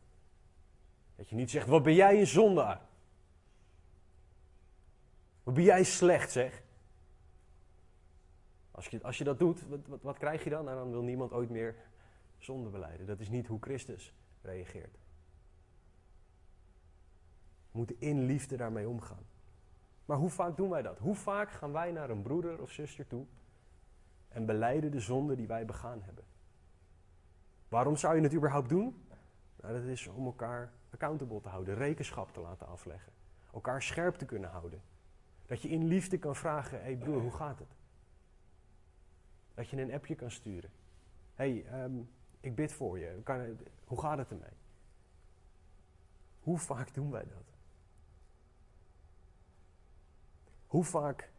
Dat 1.16 1.30
je 1.30 1.36
niet 1.36 1.50
zegt, 1.50 1.68
wat 1.68 1.84
ben 1.84 1.94
jij 1.94 2.20
een 2.20 2.28
zondaar? 2.28 2.82
Wat 5.44 5.54
ben 5.54 5.64
jij 5.64 5.84
slecht 5.84 6.32
zeg? 6.32 6.64
Als 8.72 8.88
je, 8.88 9.04
als 9.04 9.18
je 9.18 9.24
dat 9.24 9.40
doet, 9.40 9.68
wat, 9.68 9.88
wat, 9.88 10.02
wat 10.02 10.18
krijg 10.18 10.44
je 10.44 10.50
dan? 10.50 10.66
Nou, 10.66 10.78
dan 10.78 10.92
wil 10.92 11.02
niemand 11.02 11.32
ooit 11.32 11.50
meer 11.50 11.76
zonde 12.38 12.70
beleiden. 12.70 13.08
Dat 13.08 13.20
is 13.20 13.30
niet 13.30 13.48
hoe 13.48 13.60
Christus 13.62 14.14
reageert. 14.42 14.98
We 17.72 17.78
moeten 17.78 17.96
in 18.00 18.26
liefde 18.26 18.58
daarmee 18.58 18.90
omgaan. 18.90 19.26
Maar 20.10 20.18
hoe 20.18 20.30
vaak 20.30 20.58
doen 20.58 20.70
wij 20.70 20.82
dat? 20.82 20.98
Hoe 20.98 21.16
vaak 21.16 21.52
gaan 21.52 21.72
wij 21.72 21.92
naar 21.92 22.10
een 22.10 22.22
broeder 22.22 22.62
of 22.62 22.72
zuster 22.72 23.08
toe 23.08 23.26
en 24.28 24.46
beleiden 24.46 24.92
de 24.92 25.00
zonde 25.00 25.36
die 25.36 25.48
wij 25.48 25.66
begaan 25.66 26.02
hebben? 26.02 26.24
Waarom 27.68 27.96
zou 27.96 28.16
je 28.16 28.22
het 28.22 28.34
überhaupt 28.34 28.70
doen? 28.70 29.08
Nou, 29.62 29.74
dat 29.74 29.84
is 29.84 30.08
om 30.08 30.26
elkaar 30.26 30.72
accountable 30.94 31.42
te 31.42 31.50
houden, 31.50 31.76
rekenschap 31.76 32.34
te 32.34 32.40
laten 32.40 32.68
afleggen, 32.68 33.14
elkaar 33.54 33.82
scherp 33.82 34.16
te 34.16 34.26
kunnen 34.26 34.50
houden. 34.50 34.82
Dat 35.46 35.62
je 35.62 35.70
in 35.70 35.88
liefde 35.88 36.18
kan 36.18 36.36
vragen: 36.36 36.78
hé 36.78 36.84
hey 36.84 36.98
broer, 36.98 37.22
hoe 37.22 37.32
gaat 37.32 37.60
het? 37.60 37.76
Dat 39.54 39.70
je 39.70 39.82
een 39.82 39.94
appje 39.94 40.16
kan 40.16 40.32
sturen. 40.32 40.72
Hé, 41.36 41.64
hey, 41.64 41.84
um, 41.84 42.10
ik 42.40 42.56
bid 42.56 42.74
voor 42.74 43.00
je. 43.00 43.20
Kan, 43.24 43.58
hoe 43.86 44.00
gaat 44.00 44.18
het 44.18 44.30
ermee? 44.30 44.58
Hoe 46.40 46.58
vaak 46.58 46.94
doen 46.94 47.12
wij 47.12 47.26
dat? 47.28 47.49
Hoe 50.70 50.84
vaak 50.84 51.30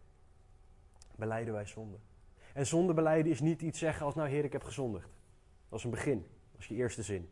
beleiden 1.16 1.54
wij 1.54 1.66
zonde? 1.66 1.96
En 2.54 2.66
zonde 2.66 2.94
beleiden 2.94 3.32
is 3.32 3.40
niet 3.40 3.62
iets 3.62 3.78
zeggen 3.78 4.06
als, 4.06 4.14
nou 4.14 4.28
heer, 4.28 4.44
ik 4.44 4.52
heb 4.52 4.62
gezondigd. 4.62 5.08
Dat 5.68 5.78
is 5.78 5.84
een 5.84 5.90
begin, 5.90 6.26
dat 6.50 6.60
is 6.60 6.66
je 6.66 6.74
eerste 6.74 7.02
zin. 7.02 7.30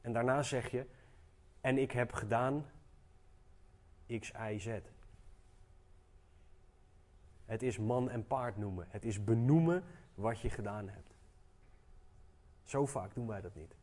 En 0.00 0.12
daarna 0.12 0.42
zeg 0.42 0.70
je, 0.70 0.86
en 1.60 1.78
ik 1.78 1.92
heb 1.92 2.12
gedaan 2.12 2.66
X, 4.18 4.32
Y, 4.50 4.58
Z. 4.58 4.78
Het 7.44 7.62
is 7.62 7.78
man 7.78 8.10
en 8.10 8.26
paard 8.26 8.56
noemen. 8.56 8.86
Het 8.88 9.04
is 9.04 9.24
benoemen 9.24 9.84
wat 10.14 10.40
je 10.40 10.50
gedaan 10.50 10.88
hebt. 10.88 11.10
Zo 12.64 12.86
vaak 12.86 13.14
doen 13.14 13.26
wij 13.26 13.40
dat 13.40 13.54
niet. 13.54 13.74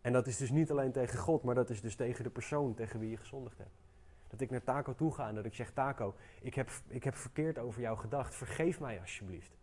En 0.00 0.12
dat 0.12 0.26
is 0.26 0.36
dus 0.36 0.50
niet 0.50 0.70
alleen 0.70 0.92
tegen 0.92 1.18
God, 1.18 1.42
maar 1.42 1.54
dat 1.54 1.70
is 1.70 1.80
dus 1.80 1.94
tegen 1.94 2.24
de 2.24 2.30
persoon 2.30 2.74
tegen 2.74 3.00
wie 3.00 3.10
je 3.10 3.16
gezondigd 3.16 3.58
hebt. 3.58 3.81
Dat 4.32 4.40
ik 4.40 4.50
naar 4.50 4.62
Taco 4.62 4.94
toe 4.94 5.14
ga 5.14 5.28
en 5.28 5.34
dat 5.34 5.44
ik 5.44 5.54
zeg: 5.54 5.72
Taco, 5.72 6.14
ik 6.40 6.54
heb, 6.54 6.70
ik 6.88 7.04
heb 7.04 7.14
verkeerd 7.14 7.58
over 7.58 7.80
jou 7.80 7.98
gedacht. 7.98 8.34
Vergeef 8.34 8.80
mij 8.80 9.00
alsjeblieft. 9.00 9.56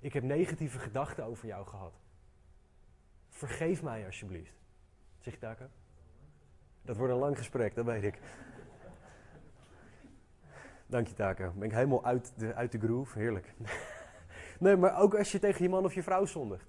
Ik 0.00 0.12
heb 0.12 0.22
negatieve 0.22 0.78
gedachten 0.78 1.24
over 1.24 1.46
jou 1.46 1.66
gehad. 1.66 1.92
Vergeef 3.28 3.82
mij 3.82 4.06
alsjeblieft. 4.06 4.54
Zeg 5.18 5.38
Taco? 5.38 5.66
Dat 6.82 6.96
wordt 6.96 7.12
een 7.12 7.18
lang 7.18 7.36
gesprek, 7.38 7.74
dat 7.74 7.84
weet 7.84 8.02
ik. 8.02 8.20
Dank 10.86 11.06
je 11.06 11.14
Taco. 11.14 11.52
Ben 11.54 11.68
ik 11.68 11.74
helemaal 11.74 12.04
uit 12.04 12.32
de, 12.36 12.54
uit 12.54 12.72
de 12.72 12.78
groove. 12.78 13.18
Heerlijk. 13.18 13.54
Nee, 14.58 14.76
maar 14.76 14.98
ook 15.00 15.14
als 15.14 15.32
je 15.32 15.38
tegen 15.38 15.62
je 15.62 15.68
man 15.68 15.84
of 15.84 15.94
je 15.94 16.02
vrouw 16.02 16.24
zondigt. 16.24 16.66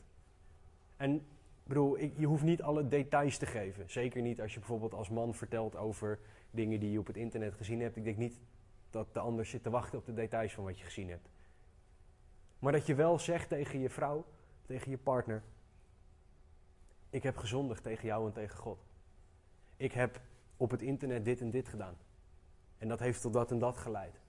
En 0.98 1.28
bedoel, 1.64 1.98
je 1.98 2.26
hoeft 2.26 2.44
niet 2.44 2.62
alle 2.62 2.88
details 2.88 3.38
te 3.38 3.46
geven. 3.46 3.90
Zeker 3.90 4.22
niet 4.22 4.42
als 4.42 4.54
je 4.54 4.60
bijvoorbeeld 4.60 4.94
als 4.94 5.10
man 5.10 5.34
vertelt 5.34 5.76
over 5.76 6.20
dingen 6.52 6.80
die 6.80 6.92
je 6.92 7.00
op 7.00 7.08
het 7.08 7.18
internet 7.18 7.54
gezien 7.54 7.82
hebt. 7.82 7.96
Ik 7.96 8.04
denk 8.04 8.18
niet 8.18 8.40
dat 8.90 9.14
de 9.14 9.20
ander 9.20 9.46
zit 9.46 9.64
te 9.64 9.70
wachten 9.70 10.00
op 10.00 10.06
de 10.06 10.14
details 10.14 10.54
van 10.54 10.64
wat 10.64 10.78
je 10.80 10.86
gezien 10.86 11.10
hebt. 11.10 11.30
Maar 12.60 12.72
dat 12.72 12.86
je 12.86 12.96
wel 12.96 13.20
zegt 13.20 13.50
tegen 13.50 13.80
je 13.80 13.90
vrouw, 13.90 14.26
tegen 14.66 14.92
je 14.92 14.98
partner: 14.98 15.44
Ik 17.10 17.24
heb 17.24 17.38
gezondigd 17.38 17.84
tegen 17.84 18.08
jou 18.08 18.28
en 18.28 18.34
tegen 18.34 18.58
God. 18.58 18.86
Ik 19.78 19.92
heb 19.92 20.22
op 20.58 20.72
het 20.72 20.82
internet 20.82 21.26
dit 21.26 21.42
en 21.42 21.52
dit 21.52 21.68
gedaan. 21.68 21.98
En 22.78 22.88
dat 22.88 23.00
heeft 23.00 23.22
tot 23.22 23.34
dat 23.34 23.52
en 23.52 23.60
dat 23.60 23.78
geleid. 23.78 24.20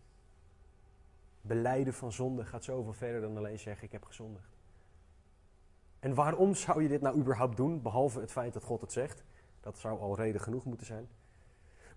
Beleiden 1.41 1.95
van 1.95 2.13
zonde 2.13 2.45
gaat 2.45 2.65
zoveel 2.65 2.93
verder 2.93 3.21
dan 3.21 3.37
alleen 3.37 3.59
zeggen: 3.59 3.85
Ik 3.85 3.93
heb 3.93 4.05
gezondigd. 4.05 4.57
En 5.99 6.15
waarom 6.15 6.55
zou 6.55 6.83
je 6.83 6.89
dit 6.89 7.01
nou 7.01 7.19
überhaupt 7.19 7.57
doen, 7.57 7.83
behalve 7.83 8.21
het 8.21 8.33
feit 8.33 8.53
dat 8.53 8.65
God 8.65 8.81
het 8.81 8.93
zegt? 8.93 9.25
Dat 9.61 9.79
zou 9.79 10.01
al 10.01 10.17
reden 10.17 10.41
genoeg 10.41 10.65
moeten 10.65 10.87
zijn. 10.87 11.09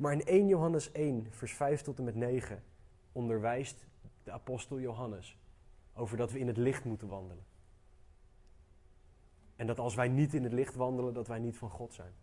Maar 0.01 0.13
in 0.13 0.23
1 0.25 0.47
Johannes 0.47 0.91
1, 0.91 1.27
vers 1.29 1.53
5 1.53 1.81
tot 1.81 1.97
en 1.97 2.03
met 2.03 2.15
9 2.15 2.63
onderwijst 3.11 3.85
de 4.23 4.31
apostel 4.31 4.79
Johannes 4.79 5.39
over 5.93 6.17
dat 6.17 6.31
we 6.31 6.39
in 6.39 6.47
het 6.47 6.57
licht 6.57 6.83
moeten 6.83 7.07
wandelen. 7.07 7.43
En 9.55 9.67
dat 9.67 9.79
als 9.79 9.95
wij 9.95 10.07
niet 10.07 10.33
in 10.33 10.43
het 10.43 10.53
licht 10.53 10.75
wandelen, 10.75 11.13
dat 11.13 11.27
wij 11.27 11.39
niet 11.39 11.57
van 11.57 11.69
God 11.69 11.93
zijn. 11.93 12.13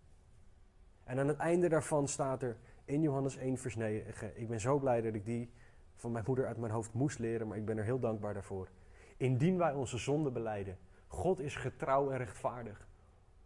En 1.05 1.19
aan 1.19 1.29
het 1.29 1.37
einde 1.37 1.69
daarvan 1.69 2.09
staat 2.09 2.43
er 2.43 2.57
in 2.85 3.03
Johannes 3.03 3.37
1, 3.37 3.59
vers 3.59 3.77
9: 3.77 4.41
Ik 4.41 4.49
ben 4.49 4.61
zo 4.61 4.79
blij 4.79 5.01
dat 5.01 5.15
ik 5.15 5.25
die 5.25 5.51
van 5.95 6.13
mijn 6.13 6.25
moeder 6.27 6.47
uit 6.47 6.57
mijn 6.57 6.73
hoofd 6.73 6.93
moest 6.93 7.19
leren, 7.19 7.49
maar 7.49 7.59
ik 7.59 7.65
ben 7.65 7.79
er 7.79 7.85
heel 7.85 8.01
dankbaar 8.01 8.35
daarvoor. 8.35 8.69
Indien 9.17 9.59
wij 9.59 9.73
onze 9.75 9.99
zonde 9.99 10.31
beleiden, 10.31 10.79
God 11.07 11.41
is 11.41 11.57
getrouw 11.57 12.11
en 12.11 12.19
rechtvaardig 12.19 12.89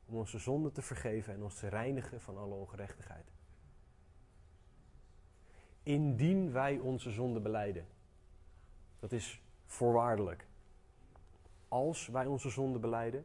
om 0.07 0.17
onze 0.17 0.39
zonde 0.39 0.73
te 0.73 0.83
vergeven 0.83 1.35
en 1.35 1.43
ons 1.43 1.59
te 1.59 1.69
reinigen 1.69 2.21
van 2.21 2.39
alle 2.39 2.55
ongerechtigheid. 2.55 3.33
Indien 5.83 6.53
wij 6.53 6.79
onze 6.79 7.11
zonde 7.11 7.41
beleiden. 7.41 7.87
Dat 8.99 9.13
is 9.13 9.43
voorwaardelijk. 9.67 10.47
Als 11.69 12.07
wij 12.07 12.27
onze 12.27 12.51
zonde 12.51 12.79
beleiden, 12.79 13.25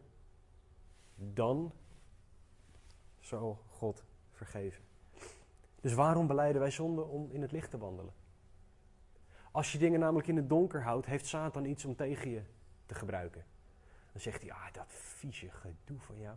dan 1.15 1.71
zal 3.19 3.63
God 3.69 4.03
vergeven. 4.31 4.83
Dus 5.81 5.93
waarom 5.93 6.27
beleiden 6.27 6.61
wij 6.61 6.71
zonde? 6.71 7.03
Om 7.03 7.31
in 7.31 7.41
het 7.41 7.51
licht 7.51 7.69
te 7.69 7.77
wandelen. 7.77 8.13
Als 9.51 9.71
je 9.71 9.77
dingen 9.77 9.99
namelijk 9.99 10.27
in 10.27 10.35
het 10.35 10.49
donker 10.49 10.83
houdt, 10.83 11.05
heeft 11.05 11.25
Satan 11.25 11.65
iets 11.65 11.85
om 11.85 11.95
tegen 11.95 12.29
je 12.29 12.41
te 12.85 12.95
gebruiken. 12.95 13.45
Dan 14.11 14.21
zegt 14.21 14.41
hij, 14.41 14.51
ah, 14.51 14.73
dat 14.73 14.85
vieze 14.87 15.49
gedoe 15.49 15.99
van 15.99 16.19
jou. 16.19 16.35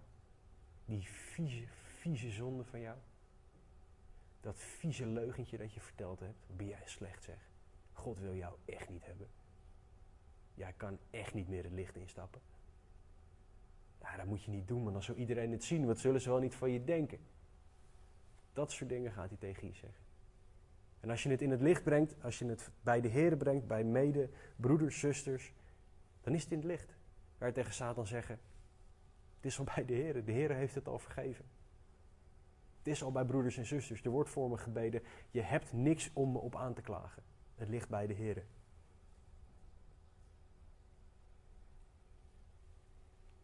Die 0.85 1.09
vieze, 1.09 1.65
vieze 1.99 2.31
zonde 2.31 2.65
van 2.65 2.81
jou. 2.81 2.97
Dat 4.41 4.57
vieze 4.57 5.07
leugentje 5.07 5.59
dat 5.59 5.73
je 5.73 5.81
verteld 5.81 6.21
hebt. 6.21 6.47
Ben 6.57 6.67
jij 6.67 6.83
slecht 6.85 7.23
zeg. 7.25 7.51
God 7.93 8.19
wil 8.19 8.35
jou 8.35 8.55
echt 8.65 8.89
niet 8.89 9.07
hebben. 9.07 9.29
Jij 10.55 10.73
kan 10.77 10.99
echt 11.11 11.35
niet 11.35 11.49
meer 11.49 11.65
het 11.65 11.73
licht 11.73 11.97
instappen. 11.97 12.41
Ja, 14.01 14.17
dat 14.17 14.27
moet 14.27 14.43
je 14.43 14.51
niet 14.51 14.69
doen, 14.69 14.83
want 14.83 14.93
dan 14.93 15.03
zou 15.03 15.19
iedereen 15.19 15.53
het 15.53 15.65
zien. 15.65 15.87
Wat 15.87 15.99
zullen 15.99 16.21
ze 16.21 16.29
wel 16.29 16.39
niet 16.39 16.55
van 16.55 16.71
je 16.71 16.85
denken? 16.85 17.19
Dat 18.53 18.73
soort 18.73 18.91
dingen 18.91 19.13
gaat 19.13 19.29
hij 19.29 19.39
tegen 19.39 19.67
je 19.67 19.75
zeggen. 19.75 20.05
En 21.01 21.11
als 21.11 21.23
je 21.23 21.31
het 21.31 21.43
in 21.43 21.51
het 21.51 21.61
licht 21.61 21.83
brengt, 21.83 22.15
als 22.23 22.39
je 22.39 22.47
het 22.47 22.71
bij 22.83 23.01
de 23.01 23.09
Heer 23.09 23.37
brengt, 23.37 23.67
bij 23.67 23.85
mede, 23.85 24.31
broeders, 24.57 24.99
zusters, 24.99 25.53
dan 26.21 26.35
is 26.35 26.43
het 26.43 26.53
in 26.53 26.59
het 26.59 26.67
licht. 26.67 26.95
Ga 27.39 27.47
je 27.47 27.53
tegen 27.53 27.73
Satan 27.73 28.07
zeggen, 28.07 28.41
het 29.37 29.45
is 29.45 29.59
al 29.59 29.65
bij 29.75 29.85
de 29.85 29.95
Heer, 29.95 30.25
de 30.25 30.33
Heer 30.33 30.55
heeft 30.55 30.75
het 30.75 30.89
al 30.89 30.99
vergeven. 30.99 31.45
Het 32.81 32.89
is 32.89 33.03
al 33.03 33.13
bij 33.13 33.25
broeders 33.25 33.57
en 33.57 33.67
zusters, 33.67 34.03
er 34.03 34.11
wordt 34.11 34.31
voor 34.31 34.51
me 34.51 34.57
gebeden, 34.57 35.03
je 35.31 35.41
hebt 35.41 35.73
niks 35.73 36.11
om 36.13 36.33
me 36.33 36.39
op 36.39 36.57
aan 36.57 36.75
te 36.75 36.81
klagen. 36.83 37.23
Het 37.55 37.69
ligt 37.69 37.89
bij 37.89 38.07
de 38.07 38.15
Heer. 38.15 38.45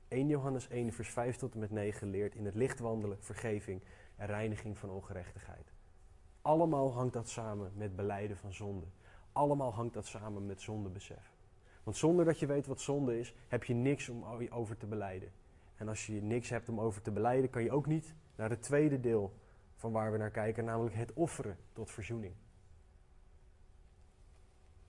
1 0.08 0.28
Johannes 0.28 0.68
1, 0.68 0.92
vers 0.92 1.10
5 1.10 1.36
tot 1.36 1.54
en 1.54 1.60
met 1.60 1.70
9 1.70 2.10
leert 2.10 2.34
in 2.34 2.44
het 2.44 2.54
licht 2.54 2.78
wandelen, 2.78 3.16
vergeving 3.20 3.82
en 4.16 4.26
reiniging 4.26 4.78
van 4.78 4.90
ongerechtigheid. 4.90 5.72
Allemaal 6.42 6.92
hangt 6.92 7.12
dat 7.12 7.28
samen 7.28 7.72
met 7.74 7.96
beleiden 7.96 8.36
van 8.36 8.52
zonde. 8.52 8.86
Allemaal 9.32 9.74
hangt 9.74 9.94
dat 9.94 10.06
samen 10.06 10.46
met 10.46 10.60
zondebesef. 10.60 11.34
Want 11.82 11.96
zonder 11.96 12.24
dat 12.24 12.38
je 12.38 12.46
weet 12.46 12.66
wat 12.66 12.80
zonde 12.80 13.18
is, 13.18 13.34
heb 13.48 13.64
je 13.64 13.74
niks 13.74 14.08
om 14.08 14.24
over 14.50 14.76
te 14.76 14.86
beleiden. 14.86 15.32
En 15.76 15.88
als 15.88 16.06
je 16.06 16.22
niks 16.22 16.48
hebt 16.48 16.68
om 16.68 16.80
over 16.80 17.02
te 17.02 17.10
beleiden, 17.10 17.50
kan 17.50 17.62
je 17.62 17.72
ook 17.72 17.86
niet 17.86 18.14
naar 18.36 18.50
het 18.50 18.62
tweede 18.62 19.00
deel 19.00 19.34
van 19.74 19.92
waar 19.92 20.12
we 20.12 20.18
naar 20.18 20.30
kijken, 20.30 20.64
namelijk 20.64 20.94
het 20.94 21.12
offeren 21.12 21.58
tot 21.72 21.90
verzoening. 21.90 22.34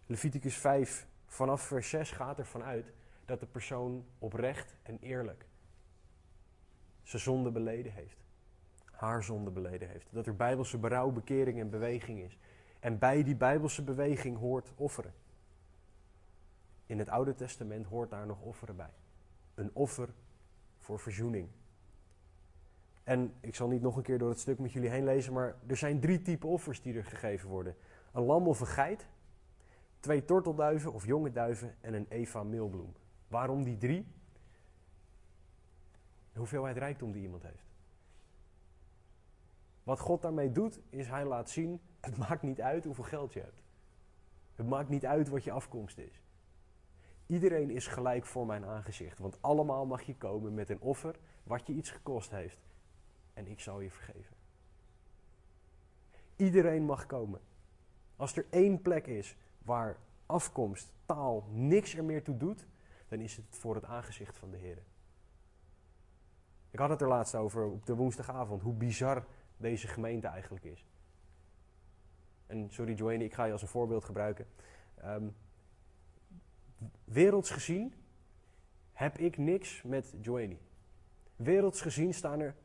Leviticus 0.06 0.58
5, 0.58 1.08
vanaf 1.26 1.62
vers 1.62 1.89
6 1.89 2.12
gaat 2.12 2.39
ervan 2.39 2.64
uit 2.64 2.93
dat 3.26 3.39
de 3.39 3.45
persoon 3.45 4.06
oprecht 4.20 4.76
en 4.84 4.98
eerlijk 5.00 5.45
zijn 7.04 7.22
zonde 7.22 7.52
beleden 7.52 7.91
heeft. 7.91 8.18
Haar 8.91 9.24
zonde 9.24 9.52
beleden 9.52 9.89
heeft. 9.89 10.08
Dat 10.12 10.28
er 10.28 10.36
bijbelse 10.36 10.78
berouw, 10.78 11.12
bekering 11.12 11.60
en 11.60 11.70
beweging 11.70 12.20
is. 12.20 12.38
En 12.80 13.00
bij 13.00 13.24
die 13.24 13.36
bijbelse 13.36 13.84
beweging 13.84 14.38
hoort 14.38 14.72
offeren. 14.76 15.14
In 16.86 17.00
het 17.00 17.10
Oude 17.10 17.36
Testament 17.36 17.86
hoort 17.86 18.10
daar 18.10 18.26
nog 18.26 18.41
offeren 18.41 18.76
bij. 18.76 18.93
Een 19.56 19.70
offer 19.74 20.10
voor 20.80 21.00
verzoening. 21.00 21.50
En 23.08 23.34
ik 23.39 23.55
zal 23.55 23.68
niet 23.68 23.82
nog 23.82 23.95
een 23.95 24.03
keer 24.03 24.18
door 24.18 24.30
het 24.30 24.39
stuk 24.39 24.60
met 24.60 24.72
jullie 24.72 24.89
heen 24.89 25.03
lezen, 25.03 25.34
maar 25.34 25.55
er 25.68 25.78
zijn 25.78 25.99
drie 25.99 26.22
typen 26.22 26.49
offers 26.49 26.82
die 26.82 26.93
er 26.93 27.03
gegeven 27.03 27.49
worden: 27.49 27.76
een 28.12 28.24
lam 28.24 28.47
of 28.47 28.60
een 28.60 28.68
geit, 28.68 29.08
twee 29.99 30.26
tortelduiven 30.26 30.93
of 30.93 31.05
jonge 31.05 31.32
duiven 31.32 31.76
en 31.82 31.93
een 31.93 32.05
Eva 32.10 32.43
meelbloem. 32.43 32.93
Waarom 33.28 33.64
die 33.64 33.78
drie? 33.78 34.08
De 36.32 36.39
hoeveelheid 36.39 36.78
rijkdom 36.78 37.12
die 37.12 37.22
iemand 37.22 37.43
heeft. 37.43 37.66
Wat 39.84 39.99
God 39.99 40.22
daarmee 40.22 40.51
doet, 40.51 40.80
is 40.89 41.08
hij 41.08 41.26
laat 41.26 41.49
zien: 41.49 41.82
het 41.99 42.18
maakt 42.18 42.41
niet 42.41 42.62
uit 42.62 42.86
hoeveel 42.86 43.03
geld 43.03 43.34
je 43.34 43.39
hebt. 43.39 43.64
Het 44.55 44.68
maakt 44.68 44.89
niet 44.89 45.05
uit 45.05 45.30
wat 45.30 45.43
je 45.43 45.51
afkomst 45.51 45.97
is. 45.97 46.22
Iedereen 47.26 47.70
is 47.70 47.88
gelijk 47.88 48.26
voor 48.26 48.45
mijn 48.45 48.66
aangezicht, 48.66 49.20
want 49.20 49.41
allemaal 49.41 49.86
mag 49.86 50.01
je 50.01 50.16
komen 50.16 50.53
met 50.53 50.70
een 50.70 50.82
offer 50.82 51.16
wat 51.43 51.68
je 51.68 51.74
iets 51.74 51.91
gekost 51.91 52.32
heeft. 52.32 52.66
En 53.38 53.48
ik 53.48 53.60
zal 53.60 53.80
je 53.80 53.92
vergeven. 53.92 54.36
Iedereen 56.36 56.84
mag 56.84 57.06
komen. 57.06 57.40
Als 58.16 58.38
er 58.38 58.46
één 58.50 58.82
plek 58.82 59.08
is 59.08 59.36
waar 59.58 59.98
afkomst, 60.26 60.92
taal, 61.06 61.48
niks 61.52 61.96
er 61.96 62.04
meer 62.04 62.24
toe 62.24 62.38
doet, 62.38 62.66
dan 63.08 63.20
is 63.20 63.36
het 63.36 63.46
voor 63.50 63.76
het 63.76 63.84
aangezicht 63.84 64.38
van 64.38 64.52
de 64.52 64.58
Heer. 64.58 64.84
Ik 66.70 66.80
had 66.80 66.90
het 66.90 67.02
er 67.02 67.08
laatst 67.08 67.36
over 67.36 67.66
op 67.66 67.86
de 67.86 67.96
woensdagavond, 67.96 68.62
hoe 68.62 68.74
bizar 68.74 69.26
deze 69.58 69.88
gemeente 69.88 70.28
eigenlijk 70.28 70.66
is. 70.66 70.86
En 72.46 72.70
sorry 72.70 72.94
Joanne, 72.94 73.24
ik 73.24 73.34
ga 73.34 73.46
je 73.46 73.52
als 73.52 73.62
een 73.62 73.68
voorbeeld 73.68 74.06
gebruiken. 74.06 74.48
Um, 75.06 75.36
werelds 77.04 77.50
gezien 77.50 77.94
heb 78.94 79.18
ik 79.18 79.38
niks 79.38 79.82
met 79.84 80.14
Joanie. 80.22 80.62
Werelds 81.36 81.82
gezien 81.82 82.14
staan 82.14 82.40
er 82.40 82.56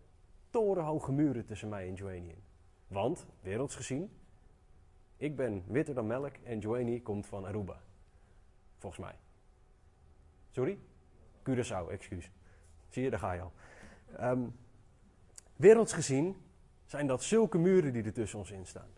torenhoge 0.52 1.12
muren 1.12 1.46
tussen 1.46 1.68
mij 1.68 1.88
en 1.88 1.94
Joanie 1.94 2.30
in. 2.30 2.42
Want, 2.86 3.26
werelds 3.40 3.74
gezien, 3.74 4.10
ik 5.16 5.36
ben 5.36 5.64
witter 5.66 5.94
dan 5.94 6.06
melk 6.06 6.36
en 6.44 6.58
Joanie 6.58 7.02
komt 7.02 7.26
van 7.26 7.44
Aruba. 7.44 7.80
Volgens 8.78 9.02
mij. 9.02 9.14
Sorry? 10.50 10.78
Curaçao, 11.42 11.90
excuus. 11.90 12.30
Zie 12.88 13.02
je, 13.02 13.10
daar 13.10 13.18
ga 13.18 13.32
je 13.32 13.40
al. 13.40 13.52
Um, 14.20 14.54
werelds 15.56 15.92
gezien 15.92 16.36
zijn 16.84 17.06
dat 17.06 17.22
zulke 17.22 17.58
muren 17.58 17.92
die 17.92 18.02
er 18.02 18.12
tussen 18.12 18.38
ons 18.38 18.50
in 18.50 18.66
staan. 18.66 18.88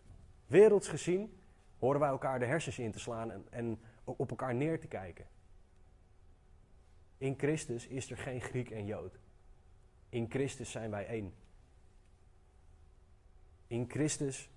Werelds 0.47 0.87
gezien 0.87 1.37
horen 1.79 1.99
wij 1.99 2.09
elkaar 2.09 2.39
de 2.39 2.45
hersens 2.45 2.79
in 2.79 2.91
te 2.91 2.99
slaan 2.99 3.31
en, 3.31 3.45
en 3.49 3.79
op 4.03 4.29
elkaar 4.29 4.55
neer 4.55 4.79
te 4.79 4.87
kijken. 4.87 5.25
In 7.17 7.33
Christus 7.37 7.87
is 7.87 8.11
er 8.11 8.17
geen 8.17 8.41
Griek 8.41 8.69
en 8.69 8.85
Jood. 8.85 9.19
In 10.09 10.29
Christus 10.29 10.71
zijn 10.71 10.91
wij 10.91 11.07
één. 11.07 11.33
In 13.67 13.89
Christus 13.89 14.49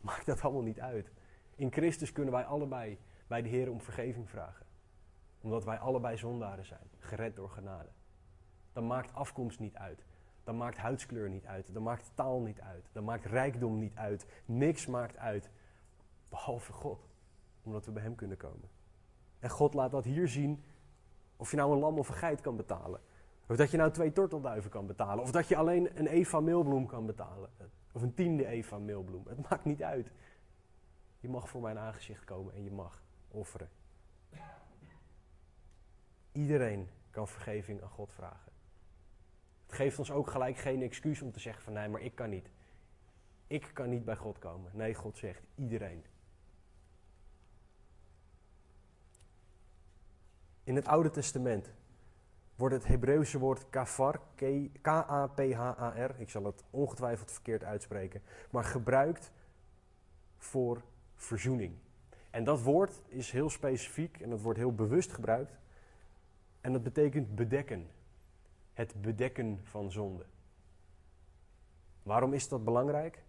maakt 0.00 0.26
dat 0.26 0.40
allemaal 0.40 0.62
niet 0.62 0.80
uit. 0.80 1.12
In 1.54 1.72
Christus 1.72 2.12
kunnen 2.12 2.32
wij 2.32 2.44
allebei 2.44 2.98
bij 3.26 3.42
de 3.42 3.48
Heer 3.48 3.70
om 3.70 3.80
vergeving 3.80 4.30
vragen. 4.30 4.66
Omdat 5.40 5.64
wij 5.64 5.78
allebei 5.78 6.16
zondaren 6.16 6.64
zijn, 6.64 6.90
gered 6.98 7.36
door 7.36 7.50
genade. 7.50 7.88
Dan 8.72 8.86
maakt 8.86 9.14
afkomst 9.14 9.58
niet 9.58 9.76
uit. 9.76 10.04
Dan 10.44 10.56
maakt 10.56 10.76
huidskleur 10.76 11.30
niet 11.30 11.46
uit. 11.46 11.72
Dan 11.72 11.82
maakt 11.82 12.10
taal 12.14 12.40
niet 12.40 12.60
uit. 12.60 12.88
Dan 12.92 13.04
maakt 13.04 13.24
rijkdom 13.24 13.78
niet 13.78 13.96
uit. 13.96 14.26
Niks 14.44 14.86
maakt 14.86 15.16
uit. 15.16 15.50
Behalve 16.28 16.72
God. 16.72 17.08
Omdat 17.62 17.86
we 17.86 17.92
bij 17.92 18.02
Hem 18.02 18.14
kunnen 18.14 18.36
komen. 18.36 18.68
En 19.38 19.50
God 19.50 19.74
laat 19.74 19.90
dat 19.90 20.04
hier 20.04 20.28
zien. 20.28 20.64
Of 21.36 21.50
je 21.50 21.56
nou 21.56 21.72
een 21.72 21.78
lam 21.78 21.98
of 21.98 22.08
een 22.08 22.14
geit 22.14 22.40
kan 22.40 22.56
betalen. 22.56 23.00
Of 23.48 23.56
dat 23.56 23.70
je 23.70 23.76
nou 23.76 23.90
twee 23.90 24.12
tortelduiven 24.12 24.70
kan 24.70 24.86
betalen. 24.86 25.24
Of 25.24 25.30
dat 25.30 25.48
je 25.48 25.56
alleen 25.56 25.98
een 25.98 26.06
Eva 26.06 26.40
meelbloem 26.40 26.86
kan 26.86 27.06
betalen. 27.06 27.50
Of 27.92 28.02
een 28.02 28.14
tiende 28.14 28.46
Eva 28.46 28.78
meelbloem. 28.78 29.26
Het 29.28 29.48
maakt 29.48 29.64
niet 29.64 29.82
uit. 29.82 30.10
Je 31.20 31.28
mag 31.28 31.48
voor 31.48 31.60
mijn 31.60 31.78
aangezicht 31.78 32.24
komen 32.24 32.54
en 32.54 32.64
je 32.64 32.70
mag 32.70 33.02
offeren. 33.28 33.68
Iedereen 36.32 36.88
kan 37.10 37.28
vergeving 37.28 37.82
aan 37.82 37.88
God 37.88 38.12
vragen. 38.12 38.52
Het 39.66 39.74
geeft 39.74 39.98
ons 39.98 40.10
ook 40.10 40.30
gelijk 40.30 40.56
geen 40.56 40.82
excuus 40.82 41.22
om 41.22 41.32
te 41.32 41.40
zeggen 41.40 41.62
van 41.62 41.72
nee, 41.72 41.88
maar 41.88 42.00
ik 42.00 42.14
kan 42.14 42.30
niet. 42.30 42.50
Ik 43.46 43.70
kan 43.72 43.88
niet 43.88 44.04
bij 44.04 44.16
God 44.16 44.38
komen. 44.38 44.70
Nee, 44.74 44.94
God 44.94 45.16
zegt 45.18 45.42
iedereen. 45.54 46.04
In 50.64 50.76
het 50.76 50.86
Oude 50.86 51.10
Testament 51.10 51.72
wordt 52.56 52.74
het 52.74 52.86
Hebreeuwse 52.86 53.38
woord 53.38 53.70
kafar, 53.70 54.20
K-A-P-H-A-R, 54.82 56.20
ik 56.20 56.30
zal 56.30 56.44
het 56.44 56.64
ongetwijfeld 56.70 57.32
verkeerd 57.32 57.64
uitspreken, 57.64 58.22
maar 58.50 58.64
gebruikt 58.64 59.32
voor 60.36 60.82
verzoening. 61.14 61.76
En 62.30 62.44
dat 62.44 62.62
woord 62.62 63.02
is 63.06 63.30
heel 63.30 63.50
specifiek 63.50 64.20
en 64.20 64.30
dat 64.30 64.40
wordt 64.40 64.58
heel 64.58 64.74
bewust 64.74 65.12
gebruikt. 65.12 65.58
En 66.60 66.72
dat 66.72 66.82
betekent 66.82 67.34
bedekken. 67.34 67.90
Het 68.72 69.00
bedekken 69.00 69.60
van 69.62 69.92
zonde. 69.92 70.26
Waarom 72.02 72.32
is 72.32 72.48
dat 72.48 72.64
belangrijk? 72.64 73.24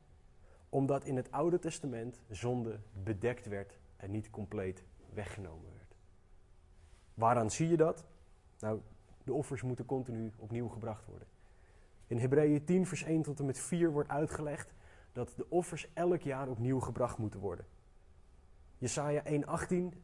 Omdat 0.69 1.05
in 1.05 1.15
het 1.15 1.31
Oude 1.31 1.59
Testament 1.59 2.21
zonde 2.29 2.79
bedekt 3.03 3.45
werd 3.45 3.79
en 3.97 4.11
niet 4.11 4.29
compleet 4.29 4.83
weggenomen 5.13 5.73
werd. 5.73 5.95
Waaraan 7.13 7.51
zie 7.51 7.67
je 7.67 7.77
dat? 7.77 8.05
Nou, 8.59 8.81
de 9.27 9.33
offers 9.33 9.61
moeten 9.61 9.85
continu 9.85 10.31
opnieuw 10.37 10.67
gebracht 10.67 11.05
worden. 11.05 11.27
In 12.07 12.17
Hebreeën 12.17 12.63
10, 12.63 12.85
vers 12.85 13.03
1 13.03 13.21
tot 13.21 13.39
en 13.39 13.45
met 13.45 13.59
4 13.59 13.91
wordt 13.91 14.09
uitgelegd 14.09 14.73
dat 15.11 15.33
de 15.35 15.49
offers 15.49 15.93
elk 15.93 16.21
jaar 16.21 16.47
opnieuw 16.47 16.79
gebracht 16.79 17.17
moeten 17.17 17.39
worden. 17.39 17.65
Jesaja 18.77 19.23
1,18 19.25 19.97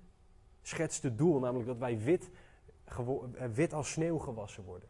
schetst 0.61 1.03
het 1.03 1.17
doel, 1.17 1.39
namelijk 1.39 1.67
dat 1.67 1.77
wij 1.77 1.99
wit, 1.99 2.29
eh, 2.85 3.47
wit 3.53 3.73
als 3.73 3.91
sneeuw 3.91 4.17
gewassen 4.17 4.63
worden. 4.63 4.89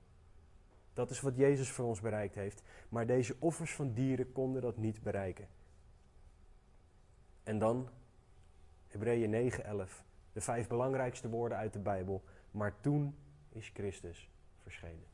Dat 0.93 1.09
is 1.09 1.21
wat 1.21 1.35
Jezus 1.35 1.71
voor 1.71 1.85
ons 1.85 2.01
bereikt 2.01 2.35
heeft. 2.35 2.63
Maar 2.89 3.05
deze 3.05 3.35
offers 3.39 3.75
van 3.75 3.93
dieren 3.93 4.31
konden 4.31 4.61
dat 4.61 4.77
niet 4.77 5.01
bereiken. 5.01 5.47
En 7.43 7.59
dan 7.59 7.89
Hebreeën 8.87 9.29
9:11, 9.29 10.05
de 10.33 10.41
vijf 10.41 10.67
belangrijkste 10.67 11.29
woorden 11.29 11.57
uit 11.57 11.73
de 11.73 11.79
Bijbel. 11.79 12.23
Maar 12.51 12.79
toen 12.79 13.15
is 13.55 13.69
Christus 13.73 14.29
verschenen. 14.61 15.05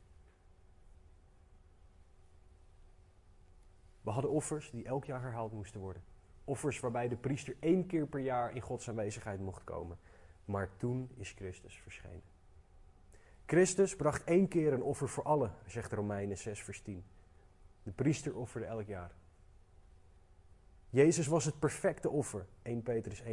We 4.00 4.10
hadden 4.10 4.30
offers 4.30 4.70
die 4.70 4.84
elk 4.84 5.04
jaar 5.04 5.22
herhaald 5.22 5.52
moesten 5.52 5.80
worden. 5.80 6.02
Offers 6.44 6.80
waarbij 6.80 7.08
de 7.08 7.16
priester 7.16 7.56
één 7.60 7.86
keer 7.86 8.06
per 8.06 8.20
jaar 8.20 8.54
in 8.54 8.60
Gods 8.60 8.88
aanwezigheid 8.88 9.40
mocht 9.40 9.64
komen. 9.64 9.98
Maar 10.44 10.76
toen 10.76 11.10
is 11.16 11.30
Christus 11.30 11.80
verschenen. 11.80 12.22
Christus 13.46 13.96
bracht 13.96 14.24
één 14.24 14.48
keer 14.48 14.72
een 14.72 14.82
offer 14.82 15.08
voor 15.08 15.24
allen, 15.24 15.54
zegt 15.66 15.92
Romeinen 15.92 16.38
6, 16.38 16.62
vers 16.62 16.82
10. 16.82 17.04
De 17.82 17.90
priester 17.90 18.36
offerde 18.36 18.66
elk 18.66 18.86
jaar. 18.86 19.14
Jezus 20.90 21.26
was 21.26 21.44
het 21.44 21.58
perfecte 21.58 22.10
offer, 22.10 22.46
1 22.62 22.82
Petrus 22.82 23.22
1,19. 23.22 23.28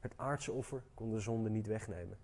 Het 0.00 0.12
aardse 0.16 0.52
offer 0.52 0.82
kon 0.94 1.10
de 1.10 1.20
zonde 1.20 1.50
niet 1.50 1.66
wegnemen. 1.66 2.18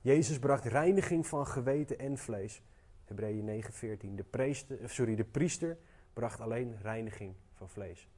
Jezus 0.00 0.38
bracht 0.38 0.64
reiniging 0.64 1.26
van 1.26 1.46
geweten 1.46 1.98
en 1.98 2.18
vlees, 2.18 2.62
Hebreeën 3.04 3.62
9,14. 3.62 4.14
De, 4.14 4.24
priester, 4.30 4.90
sorry, 4.90 5.14
de 5.14 5.24
priester 5.24 5.78
bracht 6.12 6.40
alleen 6.40 6.78
reiniging 6.82 7.34
van 7.52 7.68
vlees. 7.68 8.08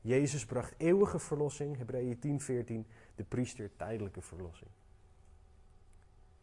Jezus 0.00 0.44
bracht 0.44 0.74
eeuwige 0.76 1.18
verlossing, 1.18 1.76
Hebreeën 1.76 2.18
10:14, 2.18 2.86
de 3.14 3.24
priester 3.28 3.76
tijdelijke 3.76 4.20
verlossing. 4.20 4.70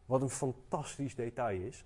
Wat 0.05 0.21
een 0.21 0.29
fantastisch 0.29 1.15
detail 1.15 1.61
is, 1.61 1.85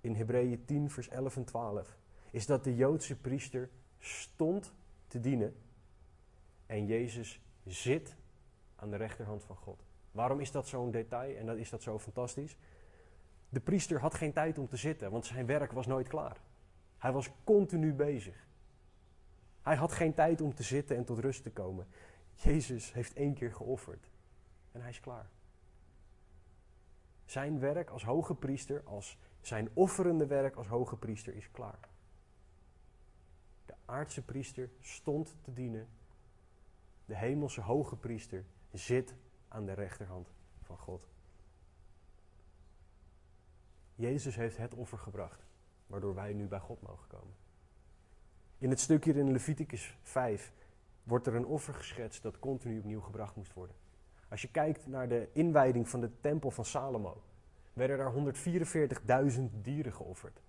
in 0.00 0.14
Hebreeën 0.14 0.64
10 0.64 0.90
vers 0.90 1.08
11 1.08 1.36
en 1.36 1.44
12, 1.44 1.96
is 2.30 2.46
dat 2.46 2.64
de 2.64 2.74
Joodse 2.74 3.16
priester 3.16 3.70
stond 3.98 4.72
te 5.06 5.20
dienen 5.20 5.56
en 6.66 6.86
Jezus 6.86 7.40
zit 7.64 8.16
aan 8.76 8.90
de 8.90 8.96
rechterhand 8.96 9.44
van 9.44 9.56
God. 9.56 9.85
Waarom 10.16 10.40
is 10.40 10.50
dat 10.50 10.68
zo'n 10.68 10.90
detail 10.90 11.36
en 11.36 11.46
dat 11.46 11.56
is 11.56 11.70
dat 11.70 11.82
zo 11.82 11.98
fantastisch? 11.98 12.56
De 13.48 13.60
priester 13.60 14.00
had 14.00 14.14
geen 14.14 14.32
tijd 14.32 14.58
om 14.58 14.68
te 14.68 14.76
zitten, 14.76 15.10
want 15.10 15.26
zijn 15.26 15.46
werk 15.46 15.72
was 15.72 15.86
nooit 15.86 16.08
klaar. 16.08 16.40
Hij 16.98 17.12
was 17.12 17.30
continu 17.44 17.92
bezig. 17.92 18.46
Hij 19.62 19.76
had 19.76 19.92
geen 19.92 20.14
tijd 20.14 20.40
om 20.40 20.54
te 20.54 20.62
zitten 20.62 20.96
en 20.96 21.04
tot 21.04 21.18
rust 21.18 21.42
te 21.42 21.50
komen. 21.50 21.86
Jezus 22.34 22.92
heeft 22.92 23.14
één 23.14 23.34
keer 23.34 23.52
geofferd 23.52 24.10
en 24.72 24.80
hij 24.80 24.90
is 24.90 25.00
klaar. 25.00 25.30
Zijn 27.24 27.58
werk 27.58 27.90
als 27.90 28.04
hoge 28.04 28.34
priester, 28.34 28.82
als 28.84 29.18
zijn 29.40 29.68
offerende 29.72 30.26
werk 30.26 30.56
als 30.56 30.66
hoge 30.66 30.96
priester 30.96 31.34
is 31.34 31.50
klaar. 31.50 31.88
De 33.64 33.74
aardse 33.84 34.22
priester 34.22 34.70
stond 34.80 35.36
te 35.42 35.52
dienen. 35.52 35.88
De 37.04 37.16
hemelse 37.16 37.60
hoge 37.60 37.96
priester 37.96 38.44
zit 38.72 39.14
aan 39.56 39.66
de 39.66 39.72
rechterhand 39.72 40.28
van 40.62 40.78
God. 40.78 41.08
Jezus 43.94 44.36
heeft 44.36 44.56
het 44.56 44.74
offer 44.74 44.98
gebracht, 44.98 45.46
waardoor 45.86 46.14
wij 46.14 46.32
nu 46.32 46.46
bij 46.46 46.58
God 46.58 46.82
mogen 46.82 47.08
komen. 47.08 47.34
In 48.58 48.70
het 48.70 48.80
stukje 48.80 49.14
in 49.14 49.32
Leviticus 49.32 49.96
5 50.02 50.52
wordt 51.02 51.26
er 51.26 51.34
een 51.34 51.46
offer 51.46 51.74
geschetst 51.74 52.22
dat 52.22 52.38
continu 52.38 52.78
opnieuw 52.78 53.00
gebracht 53.00 53.36
moest 53.36 53.52
worden. 53.52 53.76
Als 54.28 54.42
je 54.42 54.50
kijkt 54.50 54.86
naar 54.86 55.08
de 55.08 55.28
inwijding 55.32 55.88
van 55.88 56.00
de 56.00 56.10
tempel 56.20 56.50
van 56.50 56.64
Salomo, 56.64 57.22
werden 57.72 57.98
daar 57.98 58.34
144.000 59.34 59.42
dieren 59.62 59.92
geofferd. 59.92 60.40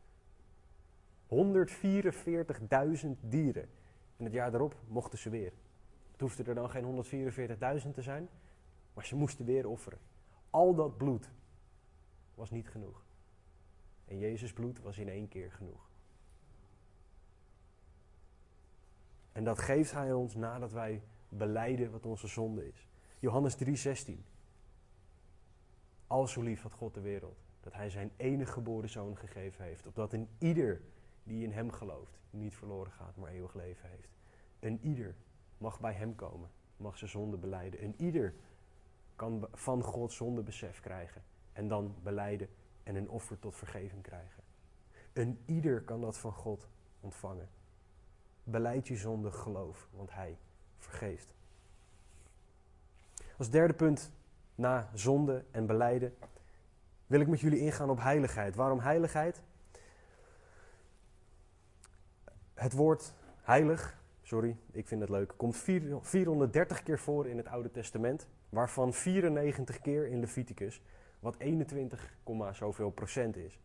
144.000 1.28 3.10
dieren. 3.20 3.70
En 4.18 4.24
het 4.24 4.34
jaar 4.34 4.51
daarop 4.51 4.76
mochten 4.88 5.20
ze 5.20 5.30
weer. 5.30 5.51
Het 6.12 6.22
hoefde 6.22 6.43
er 6.43 6.55
dan 6.55 6.70
geen 6.70 7.05
144.000 7.82 7.93
te 7.93 8.01
zijn, 8.01 8.30
maar 8.98 9.06
ze 9.06 9.16
moesten 9.16 9.45
weer 9.45 9.68
offeren. 9.68 10.00
Al 10.50 10.76
dat 10.76 10.98
bloed 10.98 11.32
was 12.36 12.52
niet 12.52 12.70
genoeg. 12.70 13.04
En 14.06 14.18
Jezus 14.18 14.54
bloed 14.54 14.82
was 14.82 14.98
in 14.98 15.10
één 15.10 15.28
keer 15.28 15.52
genoeg. 15.52 15.89
En 19.32 19.43
dat 19.43 19.60
geeft 19.60 19.91
Hij 19.91 20.14
ons 20.14 20.36
nadat 20.36 20.72
wij 20.72 21.04
beleiden 21.30 21.91
wat 21.91 22.06
onze 22.06 22.28
zonde 22.28 22.68
is. 22.68 22.88
Johannes 23.20 23.56
3:16. 23.56 24.26
Al 26.08 26.28
zo 26.28 26.41
lief 26.41 26.62
had 26.62 26.74
God 26.74 26.93
de 26.93 27.02
wereld, 27.02 27.43
dat 27.60 27.74
Hij 27.74 27.89
zijn 27.89 28.12
enige 28.16 28.52
geboren 28.52 28.89
zoon 28.89 29.18
gegeven 29.18 29.66
heeft, 29.66 29.88
opdat 29.88 30.14
een 30.14 30.30
ieder 30.38 30.82
die 31.24 31.43
in 31.43 31.52
Hem 31.52 31.72
gelooft 31.72 32.20
niet 32.30 32.56
verloren 32.56 32.91
gaat, 32.91 33.16
maar 33.16 33.32
eeuwig 33.32 33.54
leven 33.54 33.89
heeft. 33.89 34.18
Een 34.60 34.80
ieder 34.82 35.16
mag 35.58 35.80
bij 35.80 35.93
Hem 35.93 36.16
komen, 36.16 36.50
mag 36.78 36.98
zijn 36.98 37.10
zonde 37.10 37.38
beleiden. 37.38 37.84
Een 37.84 37.95
ieder 37.98 38.36
kan 39.18 39.47
van 39.53 39.84
God 39.84 40.11
zonde 40.13 40.41
besef 40.41 40.80
krijgen 40.80 41.24
en 41.53 41.68
dan 41.68 41.95
beleiden 42.03 42.49
en 42.84 42.95
een 42.95 43.09
offer 43.09 43.39
tot 43.39 43.55
vergeving 43.55 44.01
krijgen. 44.01 44.43
Een 45.13 45.39
ieder 45.45 45.82
kan 45.82 46.01
dat 46.01 46.18
van 46.18 46.34
God 46.34 46.68
ontvangen. 46.99 47.49
Beleid 48.43 48.88
je 48.88 48.95
zonde 48.95 49.32
geloof, 49.32 49.88
want 49.91 50.13
Hij 50.13 50.38
vergeeft. 50.78 51.36
Als 53.38 53.49
derde 53.49 53.74
punt 53.74 54.11
na 54.55 54.89
zonde 54.93 55.45
en 55.51 55.65
beleiden 55.65 56.15
wil 57.07 57.20
ik 57.20 57.28
met 57.28 57.39
jullie 57.39 57.59
ingaan 57.59 57.89
op 57.89 57.99
heiligheid. 57.99 58.55
Waarom 58.55 58.80
heiligheid? 58.80 59.41
Het 62.53 62.74
woord 62.74 63.13
heilig, 63.41 63.99
sorry, 64.22 64.57
ik 64.72 64.88
vind 64.88 65.01
het 65.01 65.09
leuk, 65.09 65.34
komt 65.38 65.55
430 66.01 66.84
keer 66.84 66.99
voor 66.99 67.28
in 67.28 67.38
het 67.38 67.47
Oude 67.47 67.72
Testament, 67.72 68.28
waarvan 68.50 68.93
94 68.93 69.82
keer 69.82 70.08
in 70.08 70.20
Leviticus, 70.20 70.82
wat 71.20 71.36
21, 71.38 72.18
zoveel 72.52 72.89
procent 72.89 73.38
is. 73.38 73.60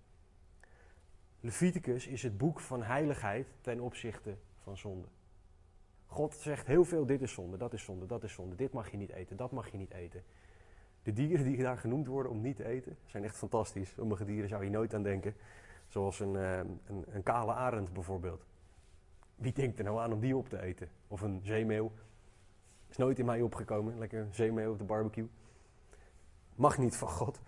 Leviticus 1.41 2.07
is 2.07 2.23
het 2.23 2.39
boek 2.39 2.61
van 2.61 2.83
heiligheid 2.83 3.47
ten 3.61 3.81
opzichte 3.81 4.37
van 4.59 4.77
zonde. 4.77 5.09
God 6.07 6.35
zegt 6.35 6.67
heel 6.67 6.85
veel, 6.85 7.07
dit 7.07 7.23
is 7.23 7.33
zonde, 7.33 7.57
dat 7.57 7.73
is 7.73 7.85
zonde, 7.85 8.07
dat 8.07 8.23
is 8.25 8.33
zonde, 8.33 8.57
dit 8.57 8.73
mag 8.73 8.91
je 8.91 8.97
niet 8.97 9.11
eten, 9.11 9.37
dat 9.37 9.51
mag 9.51 9.71
je 9.71 9.77
niet 9.77 9.93
eten. 9.93 10.23
De 11.03 11.13
dieren 11.13 11.45
die 11.45 11.63
daar 11.63 11.79
genoemd 11.79 12.07
worden 12.07 12.33
om 12.33 12.41
niet 12.41 12.57
te 12.57 12.65
eten, 12.65 12.97
zijn 13.07 13.25
echt 13.25 13.37
fantastisch. 13.37 13.91
Sommige 13.91 14.25
dieren 14.25 14.49
zou 14.49 14.65
je 14.65 14.71
nooit 14.71 14.95
aan 14.95 15.03
denken. 15.03 15.35
Zoals 15.89 16.21
een, 16.21 16.37
eh, 16.37 16.59
een, 16.59 17.05
een 17.09 17.23
kale 17.23 17.53
arend 17.53 17.93
bijvoorbeeld. 17.93 18.45
Wie 19.35 19.53
denkt 19.53 19.79
er 19.79 19.85
nou 19.85 20.01
aan 20.01 20.13
om 20.13 20.21
die 20.21 20.37
op 20.37 20.49
te 20.49 20.61
eten? 20.61 20.89
Of 21.09 21.21
een 21.21 21.41
zeemeeuw. 21.45 21.93
Is 22.93 22.99
nooit 22.99 23.19
in 23.19 23.25
mij 23.25 23.41
opgekomen. 23.41 23.99
Lekker 23.99 24.29
zeemeeuw 24.31 24.73
op 24.73 24.79
de 24.79 24.85
barbecue. 24.85 25.29
Mag 26.55 26.79
niet 26.79 26.97
van 26.97 27.09
God. 27.09 27.41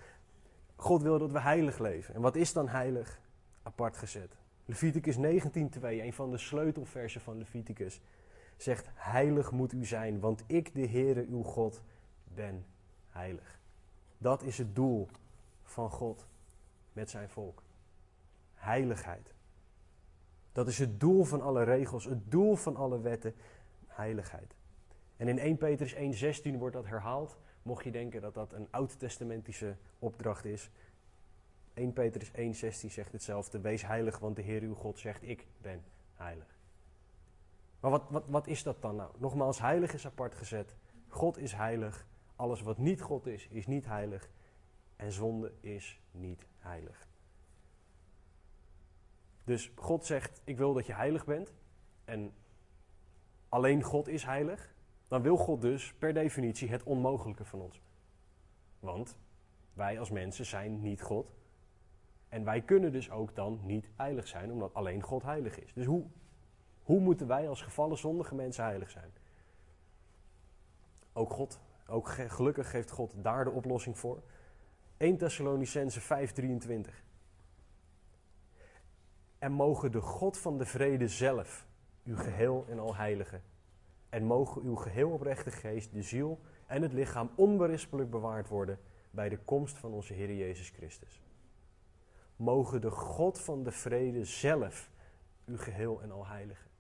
God 0.77 1.03
wil 1.03 1.19
dat 1.19 1.33
we 1.33 1.41
heilig 1.41 1.79
leven. 1.79 2.15
En 2.15 2.21
wat 2.21 2.37
is 2.37 2.53
dan 2.53 2.69
heilig? 2.69 3.21
Apart 3.63 3.97
gezet. 3.97 4.37
Leviticus 4.65 5.17
19:2, 5.17 5.21
een 5.83 6.13
van 6.13 6.31
de 6.31 6.39
sleutelversen 6.39 7.21
van 7.21 7.39
Leviticus, 7.39 8.01
zegt: 8.57 8.89
Heilig 8.95 9.51
moet 9.51 9.73
u 9.73 9.85
zijn, 9.85 10.21
want 10.21 10.45
ik, 10.47 10.75
de 10.75 10.87
Heere 10.87 11.27
uw 11.27 11.43
God, 11.43 11.83
ben 12.25 12.67
heilig. 13.09 13.61
Dat 14.19 14.43
is 14.43 14.59
het 14.59 14.75
doel 14.75 15.09
van 15.63 15.91
God 15.91 16.27
met 16.93 17.11
zijn 17.11 17.29
volk. 17.29 17.63
Heiligheid. 18.55 19.35
Dat 20.53 20.69
is 20.69 20.79
het 20.79 21.01
doel 21.01 21.25
van 21.25 21.41
alle 21.41 21.63
regels, 21.63 22.05
het 22.05 22.31
doel 22.31 22.57
van 22.57 22.77
alle 22.77 23.01
wetten, 23.01 23.35
heiligheid. 23.87 24.55
En 25.17 25.29
in 25.29 25.39
1 25.39 25.57
Petrus 25.57 25.95
1:16 25.95 26.59
wordt 26.59 26.75
dat 26.75 26.87
herhaald, 26.87 27.39
mocht 27.63 27.85
je 27.85 27.91
denken 27.91 28.21
dat 28.21 28.35
dat 28.35 28.53
een 28.53 28.69
oud-testamentische 28.71 29.77
opdracht 29.99 30.45
is. 30.45 30.71
1 31.75 31.93
Petrus 31.93 32.31
1:16 32.31 32.91
zegt 32.91 33.13
hetzelfde, 33.13 33.61
wees 33.61 33.87
heilig, 33.87 34.19
want 34.19 34.37
de 34.37 34.43
Heer 34.43 34.63
uw 34.63 34.75
God 34.75 34.99
zegt, 34.99 35.23
ik 35.23 35.47
ben 35.61 35.85
heilig. 36.15 36.59
Maar 37.81 37.91
wat, 37.91 38.05
wat, 38.11 38.25
wat 38.27 38.47
is 38.47 38.63
dat 38.63 38.83
dan 38.83 38.97
nou? 38.97 39.11
Nogmaals, 39.19 39.61
heilig 39.61 39.93
is 39.93 40.07
apart 40.07 40.35
gezet. 40.35 40.77
God 41.09 41.39
is 41.39 41.53
heilig. 41.53 42.07
Alles 42.37 42.63
wat 42.63 42.79
niet 42.79 43.01
God 43.01 43.27
is, 43.27 43.49
is 43.49 43.67
niet 43.67 43.87
heilig. 43.87 44.31
En 44.97 45.13
zonde 45.13 45.53
is 45.61 46.01
niet 46.11 46.47
heilig. 46.59 47.09
Dus 49.45 49.73
God 49.75 50.07
zegt: 50.07 50.41
Ik 50.45 50.57
wil 50.57 50.73
dat 50.73 50.87
je 50.87 50.95
heilig 50.95 51.25
bent. 51.25 51.53
En 52.05 52.35
alleen 53.49 53.83
God 53.83 54.09
is 54.09 54.25
heilig. 54.25 54.74
Dan 55.15 55.23
wil 55.23 55.37
God 55.37 55.61
dus 55.61 55.95
per 55.99 56.15
definitie 56.15 56.71
het 56.71 56.83
onmogelijke 56.83 57.45
van 57.45 57.61
ons. 57.61 57.81
Want 58.81 59.19
wij 59.73 59.99
als 59.99 60.11
mensen 60.11 60.47
zijn 60.47 60.81
niet 60.81 61.03
God. 61.03 61.35
En 62.29 62.45
wij 62.45 62.61
kunnen 62.63 62.93
dus 62.93 63.11
ook 63.11 63.35
dan 63.35 63.61
niet 63.63 63.89
heilig 63.97 64.29
zijn, 64.29 64.53
omdat 64.53 64.75
alleen 64.75 65.03
God 65.03 65.23
heilig 65.23 65.59
is. 65.61 65.73
Dus 65.73 65.87
hoe, 65.87 66.05
hoe 66.83 67.01
moeten 67.01 67.27
wij 67.27 67.49
als 67.49 67.63
gevallen 67.63 67.99
zondige 67.99 68.35
mensen 68.35 68.65
heilig 68.65 68.91
zijn? 68.91 69.13
Ook 71.13 71.31
God 71.31 71.61
ook 71.87 72.09
gelukkig 72.09 72.71
geeft 72.71 72.91
God 72.91 73.15
daar 73.17 73.45
de 73.45 73.51
oplossing 73.51 73.99
voor. 73.99 74.23
1 74.97 75.17
Thessalonicense 75.17 76.01
5:23. 76.01 76.91
En 79.39 79.53
mogen 79.53 79.93
de 79.93 80.01
God 80.01 80.39
van 80.39 80.59
de 80.59 80.67
vrede 80.67 81.09
zelf, 81.09 81.67
uw 82.05 82.17
geheel 82.17 82.67
en 82.69 82.79
al 82.79 82.97
heilige, 82.97 83.41
en 84.15 84.25
mogen 84.25 84.63
uw 84.63 84.75
geheel 84.75 85.11
oprechte 85.11 85.51
geest, 85.51 85.93
de 85.93 86.03
ziel 86.03 86.41
en 86.67 86.83
het 86.83 86.93
lichaam 86.93 87.31
onberispelijk 87.35 88.11
bewaard 88.11 88.49
worden 88.49 88.79
bij 89.11 89.29
de 89.29 89.39
komst 89.39 89.79
van 89.79 89.93
onze 89.93 90.13
Heer 90.13 90.35
Jezus 90.35 90.69
Christus. 90.69 91.23
Mogen 92.37 92.81
de 92.81 92.91
God 92.91 93.41
van 93.41 93.63
de 93.63 93.71
vrede 93.71 94.25
zelf 94.25 94.91
uw 95.45 95.57
geheel 95.57 96.03
en 96.03 96.11
al 96.11 96.27
heiligen. 96.27 96.71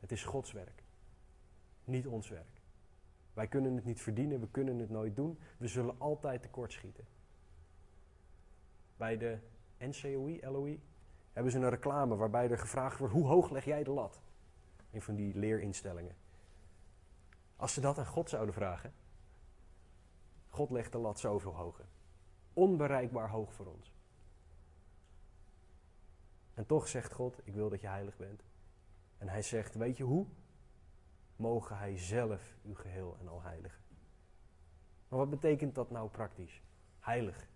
Het 0.00 0.12
is 0.12 0.24
Gods 0.24 0.52
werk, 0.52 0.82
niet 1.84 2.06
ons 2.06 2.28
werk. 2.28 2.60
Wij 3.34 3.46
kunnen 3.46 3.74
het 3.74 3.84
niet 3.84 4.00
verdienen, 4.00 4.40
we 4.40 4.48
kunnen 4.50 4.78
het 4.78 4.90
nooit 4.90 5.16
doen. 5.16 5.38
We 5.56 5.66
zullen 5.68 5.94
altijd 5.98 6.42
tekortschieten. 6.42 7.04
Bij 8.96 9.18
de 9.18 9.38
NCOI, 9.78 10.40
LOI, 10.42 10.80
hebben 11.32 11.52
ze 11.52 11.58
een 11.58 11.68
reclame 11.68 12.16
waarbij 12.16 12.50
er 12.50 12.58
gevraagd 12.58 12.98
wordt: 12.98 13.14
hoe 13.14 13.26
hoog 13.26 13.50
leg 13.50 13.64
jij 13.64 13.84
de 13.84 13.90
lat? 13.90 14.20
Een 14.92 15.02
van 15.02 15.14
die 15.14 15.38
leerinstellingen. 15.38 16.24
Als 17.66 17.74
ze 17.74 17.80
dat 17.80 17.98
aan 17.98 18.06
God 18.06 18.28
zouden 18.28 18.54
vragen, 18.54 18.92
God 20.48 20.70
legt 20.70 20.92
de 20.92 20.98
lat 20.98 21.18
zoveel 21.18 21.54
hoger. 21.54 21.84
Onbereikbaar 22.52 23.30
hoog 23.30 23.52
voor 23.52 23.66
ons. 23.66 23.94
En 26.54 26.66
toch 26.66 26.88
zegt 26.88 27.12
God: 27.12 27.40
Ik 27.44 27.54
wil 27.54 27.68
dat 27.68 27.80
je 27.80 27.86
heilig 27.86 28.16
bent. 28.16 28.42
En 29.18 29.28
hij 29.28 29.42
zegt: 29.42 29.74
Weet 29.74 29.96
je 29.96 30.02
hoe? 30.02 30.26
Mogen 31.36 31.78
hij 31.78 31.98
zelf 31.98 32.56
uw 32.64 32.74
geheel 32.74 33.16
en 33.20 33.28
al 33.28 33.42
heiligen. 33.42 33.82
Maar 35.08 35.18
wat 35.18 35.30
betekent 35.30 35.74
dat 35.74 35.90
nou 35.90 36.08
praktisch? 36.08 36.62
Heilig. 37.00 37.48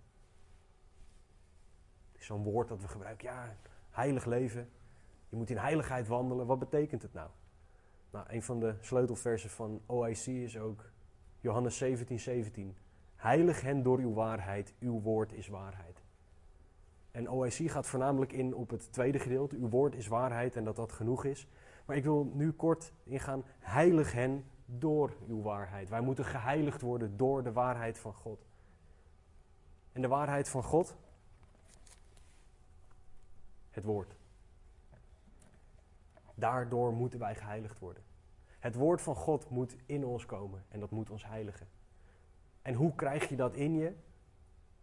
Het 2.12 2.20
is 2.20 2.26
zo'n 2.26 2.42
woord 2.42 2.68
dat 2.68 2.80
we 2.80 2.88
gebruiken. 2.88 3.28
Ja, 3.28 3.56
heilig 3.90 4.24
leven. 4.24 4.70
Je 5.28 5.36
moet 5.36 5.50
in 5.50 5.58
heiligheid 5.58 6.08
wandelen. 6.08 6.46
Wat 6.46 6.58
betekent 6.58 7.02
het 7.02 7.12
nou? 7.12 7.30
Nou, 8.10 8.26
een 8.28 8.42
van 8.42 8.60
de 8.60 8.74
sleutelversen 8.80 9.50
van 9.50 9.80
OIC 9.86 10.26
is 10.26 10.58
ook 10.58 10.84
Johannes 11.40 11.76
17, 11.76 12.20
17. 12.20 12.76
Heilig 13.16 13.60
hen 13.60 13.82
door 13.82 13.98
uw 13.98 14.12
waarheid, 14.12 14.74
uw 14.80 15.00
woord 15.00 15.32
is 15.32 15.48
waarheid. 15.48 16.02
En 17.10 17.30
OIC 17.30 17.70
gaat 17.70 17.86
voornamelijk 17.86 18.32
in 18.32 18.54
op 18.54 18.70
het 18.70 18.92
tweede 18.92 19.18
gedeelte, 19.18 19.56
uw 19.56 19.68
woord 19.68 19.94
is 19.94 20.06
waarheid 20.06 20.56
en 20.56 20.64
dat 20.64 20.76
dat 20.76 20.92
genoeg 20.92 21.24
is. 21.24 21.48
Maar 21.84 21.96
ik 21.96 22.04
wil 22.04 22.30
nu 22.34 22.52
kort 22.52 22.92
ingaan, 23.04 23.44
heilig 23.58 24.12
hen 24.12 24.44
door 24.66 25.16
uw 25.28 25.42
waarheid. 25.42 25.88
Wij 25.88 26.00
moeten 26.00 26.24
geheiligd 26.24 26.80
worden 26.80 27.16
door 27.16 27.42
de 27.42 27.52
waarheid 27.52 27.98
van 27.98 28.14
God. 28.14 28.46
En 29.92 30.02
de 30.02 30.08
waarheid 30.08 30.48
van 30.48 30.62
God? 30.62 30.96
Het 33.70 33.84
woord. 33.84 34.19
Daardoor 36.40 36.92
moeten 36.92 37.18
wij 37.18 37.34
geheiligd 37.34 37.78
worden. 37.78 38.02
Het 38.58 38.74
woord 38.74 39.02
van 39.02 39.14
God 39.14 39.50
moet 39.50 39.76
in 39.86 40.04
ons 40.04 40.26
komen 40.26 40.64
en 40.68 40.80
dat 40.80 40.90
moet 40.90 41.10
ons 41.10 41.26
heiligen. 41.26 41.68
En 42.62 42.74
hoe 42.74 42.94
krijg 42.94 43.28
je 43.28 43.36
dat 43.36 43.54
in 43.54 43.74
je? 43.74 43.92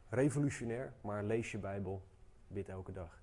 Revolutionair, 0.09 0.93
maar 1.01 1.23
lees 1.23 1.51
je 1.51 1.57
Bijbel, 1.57 2.03
bid 2.47 2.69
elke 2.69 2.91
dag. 2.91 3.21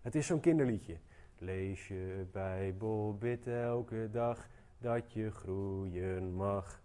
Het 0.00 0.14
is 0.14 0.26
zo'n 0.26 0.40
kinderliedje. 0.40 0.96
Lees 1.38 1.88
je 1.88 2.26
Bijbel, 2.32 3.16
bid 3.18 3.46
elke 3.46 4.08
dag 4.12 4.48
dat 4.78 5.12
je 5.12 5.30
groeien 5.30 6.34
mag. 6.34 6.82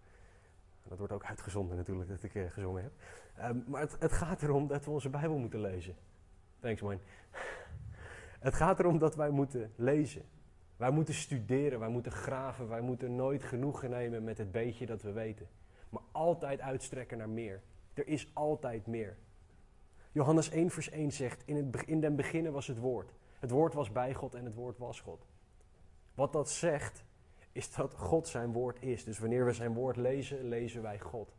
Dat 0.84 0.98
wordt 0.98 1.14
ook 1.14 1.26
uitgezonden 1.26 1.78
natuurlijk 1.78 2.10
dat 2.10 2.24
ik 2.24 2.34
uh, 2.34 2.50
gezongen 2.50 2.84
heb. 2.84 2.92
Um, 3.50 3.64
maar 3.68 3.82
het, 3.82 3.96
het, 4.00 4.12
gaat 4.12 4.42
erom 4.42 4.68
dat 4.68 4.86
we 4.86 4.92
onze 4.92 5.10
Bijbel 5.10 5.38
moeten 5.38 5.62
lezen. 5.62 5.96
Thanks 6.60 6.82
man. 6.82 7.00
Het 8.46 8.54
gaat 8.54 8.80
erom 8.80 8.98
dat 8.98 9.16
wij 9.16 9.30
moeten 9.30 9.74
lezen. 9.76 10.26
Wij 10.78 10.92
moeten 10.92 11.14
studeren, 11.14 11.80
wij 11.80 11.90
moeten 11.90 12.12
graven, 12.12 12.68
wij 12.68 12.82
moeten 12.82 13.16
nooit 13.16 13.44
genoegen 13.44 13.90
nemen 13.90 14.24
met 14.24 14.38
het 14.38 14.52
beetje 14.52 14.86
dat 14.86 15.02
we 15.02 15.12
weten. 15.12 15.48
Maar 15.90 16.02
altijd 16.12 16.62
uitstrekken 16.62 17.18
naar 17.18 17.30
meer. 17.30 17.62
Er 17.94 18.08
is 18.08 18.32
altijd 18.34 18.88
meer. 18.88 19.18
Johannes 20.12 20.50
1 20.50 20.70
vers 20.70 20.90
1 20.90 21.12
zegt, 21.12 21.44
in, 21.46 21.56
het, 21.56 21.84
in 21.86 22.02
den 22.02 22.16
beginnen 22.16 22.52
was 22.52 22.68
het 22.68 22.78
woord. 22.78 23.14
Het 23.40 23.50
woord 23.50 23.74
was 23.74 23.92
bij 23.92 24.14
God 24.14 24.36
en 24.36 24.46
het 24.46 24.56
woord 24.56 24.78
was 24.78 25.02
God. 25.02 25.26
Wat 26.14 26.34
dat 26.34 26.50
zegt, 26.50 27.06
is 27.52 27.74
dat 27.74 27.94
God 27.94 28.28
zijn 28.28 28.52
woord 28.52 28.82
is. 28.82 29.04
Dus 29.04 29.20
wanneer 29.20 29.46
we 29.46 29.54
zijn 29.54 29.74
woord 29.74 29.96
lezen, 29.96 30.44
lezen 30.44 30.82
wij 30.82 31.00
God. 31.00 31.36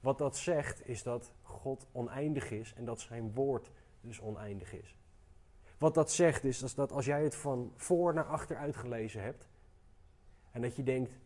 Wat 0.00 0.18
dat 0.18 0.36
zegt, 0.36 0.88
is 0.88 1.02
dat 1.02 1.32
God 1.42 1.86
oneindig 1.92 2.50
is 2.50 2.74
en 2.74 2.84
dat 2.84 3.00
zijn 3.00 3.34
woord 3.34 3.70
dus 4.00 4.20
oneindig 4.20 4.72
is. 4.72 4.96
Wat 5.78 5.94
dat 5.94 6.10
zegt, 6.10 6.44
is 6.44 6.74
dat 6.74 6.92
als 6.92 7.04
jij 7.04 7.22
het 7.22 7.36
van 7.36 7.72
voor 7.76 8.14
naar 8.14 8.26
achter 8.26 8.56
uitgelezen 8.56 9.22
hebt 9.22 9.48
en 10.50 10.60
dat 10.60 10.76
je 10.76 10.82
denkt, 10.82 11.18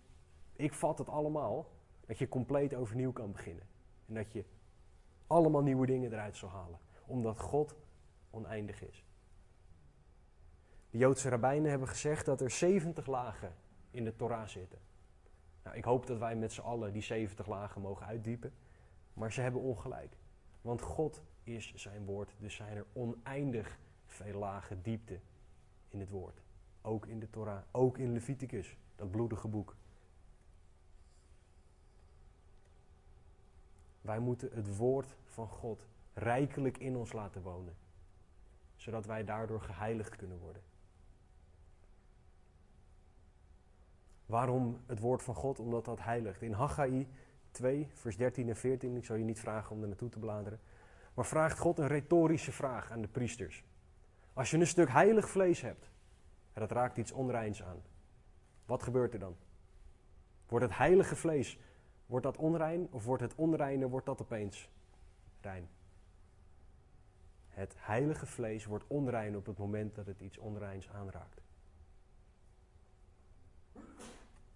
ik 0.52 0.74
vat 0.74 0.98
het 0.98 1.08
allemaal, 1.08 1.70
dat 2.06 2.18
je 2.18 2.28
compleet 2.28 2.74
overnieuw 2.74 3.12
kan 3.12 3.32
beginnen. 3.32 3.66
En 4.06 4.14
dat 4.14 4.32
je 4.32 4.44
allemaal 5.26 5.62
nieuwe 5.62 5.86
dingen 5.86 6.12
eruit 6.12 6.36
zal 6.36 6.48
halen, 6.48 6.78
omdat 7.06 7.40
God 7.40 7.76
oneindig 8.30 8.82
is. 8.82 9.04
De 10.90 10.98
Joodse 10.98 11.28
rabbijnen 11.28 11.70
hebben 11.70 11.88
gezegd 11.88 12.26
dat 12.26 12.40
er 12.40 12.50
70 12.50 13.06
lagen 13.06 13.54
in 13.90 14.04
de 14.04 14.16
Torah 14.16 14.46
zitten. 14.46 14.78
Nou, 15.62 15.76
ik 15.76 15.84
hoop 15.84 16.06
dat 16.06 16.18
wij 16.18 16.36
met 16.36 16.52
z'n 16.52 16.60
allen 16.60 16.92
die 16.92 17.02
70 17.02 17.46
lagen 17.46 17.80
mogen 17.80 18.06
uitdiepen. 18.06 18.52
Maar 19.12 19.32
ze 19.32 19.40
hebben 19.40 19.60
ongelijk. 19.60 20.16
Want 20.60 20.80
God 20.80 21.22
is 21.42 21.72
zijn 21.74 22.04
woord, 22.04 22.34
dus 22.38 22.54
zijn 22.54 22.76
er 22.76 22.86
oneindig 22.92 23.78
veel 24.12 24.38
lagen 24.38 24.82
diepte 24.82 25.20
in 25.88 26.00
het 26.00 26.10
woord. 26.10 26.42
Ook 26.82 27.06
in 27.06 27.18
de 27.18 27.30
Torah, 27.30 27.62
ook 27.70 27.98
in 27.98 28.12
Leviticus, 28.12 28.76
dat 28.96 29.10
bloedige 29.10 29.48
boek. 29.48 29.76
Wij 34.00 34.18
moeten 34.18 34.50
het 34.52 34.76
woord 34.76 35.16
van 35.24 35.48
God 35.48 35.86
rijkelijk 36.12 36.78
in 36.78 36.96
ons 36.96 37.12
laten 37.12 37.42
wonen, 37.42 37.76
zodat 38.76 39.06
wij 39.06 39.24
daardoor 39.24 39.60
geheiligd 39.60 40.16
kunnen 40.16 40.38
worden. 40.38 40.62
Waarom 44.26 44.80
het 44.86 44.98
woord 44.98 45.22
van 45.22 45.34
God? 45.34 45.58
Omdat 45.58 45.84
dat 45.84 46.00
heiligt. 46.00 46.42
In 46.42 46.52
Haggai 46.52 47.08
2, 47.50 47.88
vers 47.94 48.16
13 48.16 48.48
en 48.48 48.56
14, 48.56 48.96
ik 48.96 49.04
zal 49.04 49.16
je 49.16 49.24
niet 49.24 49.40
vragen 49.40 49.76
om 49.76 49.82
er 49.82 49.88
naartoe 49.88 50.08
te 50.08 50.18
bladeren, 50.18 50.60
maar 51.14 51.26
vraagt 51.26 51.58
God 51.58 51.78
een 51.78 51.86
retorische 51.86 52.52
vraag 52.52 52.90
aan 52.90 53.00
de 53.00 53.08
priesters. 53.08 53.64
Als 54.32 54.50
je 54.50 54.58
een 54.58 54.66
stuk 54.66 54.88
heilig 54.90 55.28
vlees 55.28 55.60
hebt, 55.60 55.90
en 56.52 56.60
dat 56.60 56.70
raakt 56.70 56.96
iets 56.96 57.12
onreins 57.12 57.62
aan, 57.62 57.82
wat 58.66 58.82
gebeurt 58.82 59.12
er 59.12 59.18
dan? 59.18 59.36
Wordt 60.46 60.64
het 60.64 60.76
heilige 60.76 61.16
vlees, 61.16 61.58
wordt 62.06 62.24
dat 62.24 62.36
onrein 62.36 62.88
of 62.90 63.04
wordt 63.04 63.22
het 63.22 63.34
onreine, 63.34 63.88
wordt 63.88 64.06
dat 64.06 64.20
opeens 64.20 64.70
rein? 65.40 65.68
Het 67.48 67.74
heilige 67.76 68.26
vlees 68.26 68.64
wordt 68.64 68.84
onrein 68.86 69.36
op 69.36 69.46
het 69.46 69.58
moment 69.58 69.94
dat 69.94 70.06
het 70.06 70.20
iets 70.20 70.38
onreins 70.38 70.88
aanraakt. 70.88 71.40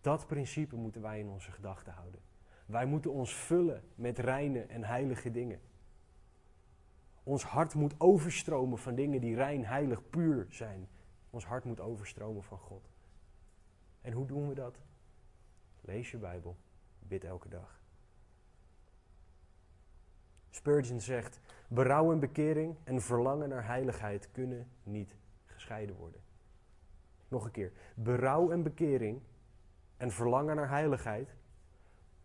Dat 0.00 0.26
principe 0.26 0.76
moeten 0.76 1.02
wij 1.02 1.18
in 1.18 1.28
onze 1.28 1.52
gedachten 1.52 1.92
houden. 1.92 2.20
Wij 2.66 2.86
moeten 2.86 3.12
ons 3.12 3.34
vullen 3.34 3.82
met 3.94 4.18
reine 4.18 4.60
en 4.60 4.84
heilige 4.84 5.30
dingen. 5.30 5.60
Ons 7.26 7.44
hart 7.44 7.74
moet 7.74 7.94
overstromen 7.98 8.78
van 8.78 8.94
dingen 8.94 9.20
die 9.20 9.34
rein, 9.34 9.64
heilig, 9.64 10.10
puur 10.10 10.46
zijn. 10.48 10.88
Ons 11.30 11.44
hart 11.44 11.64
moet 11.64 11.80
overstromen 11.80 12.42
van 12.42 12.58
God. 12.58 12.90
En 14.00 14.12
hoe 14.12 14.26
doen 14.26 14.48
we 14.48 14.54
dat? 14.54 14.78
Lees 15.80 16.10
je 16.10 16.16
Bijbel. 16.16 16.56
Bid 16.98 17.24
elke 17.24 17.48
dag. 17.48 17.80
Spurgeon 20.50 21.00
zegt: 21.00 21.40
berouw 21.68 22.12
en 22.12 22.20
bekering 22.20 22.76
en 22.84 23.00
verlangen 23.00 23.48
naar 23.48 23.66
heiligheid 23.66 24.30
kunnen 24.30 24.70
niet 24.82 25.16
gescheiden 25.44 25.96
worden. 25.96 26.20
Nog 27.28 27.44
een 27.44 27.50
keer. 27.50 27.72
Berouw 27.94 28.50
en 28.50 28.62
bekering 28.62 29.20
en 29.96 30.10
verlangen 30.10 30.56
naar 30.56 30.68
heiligheid 30.68 31.34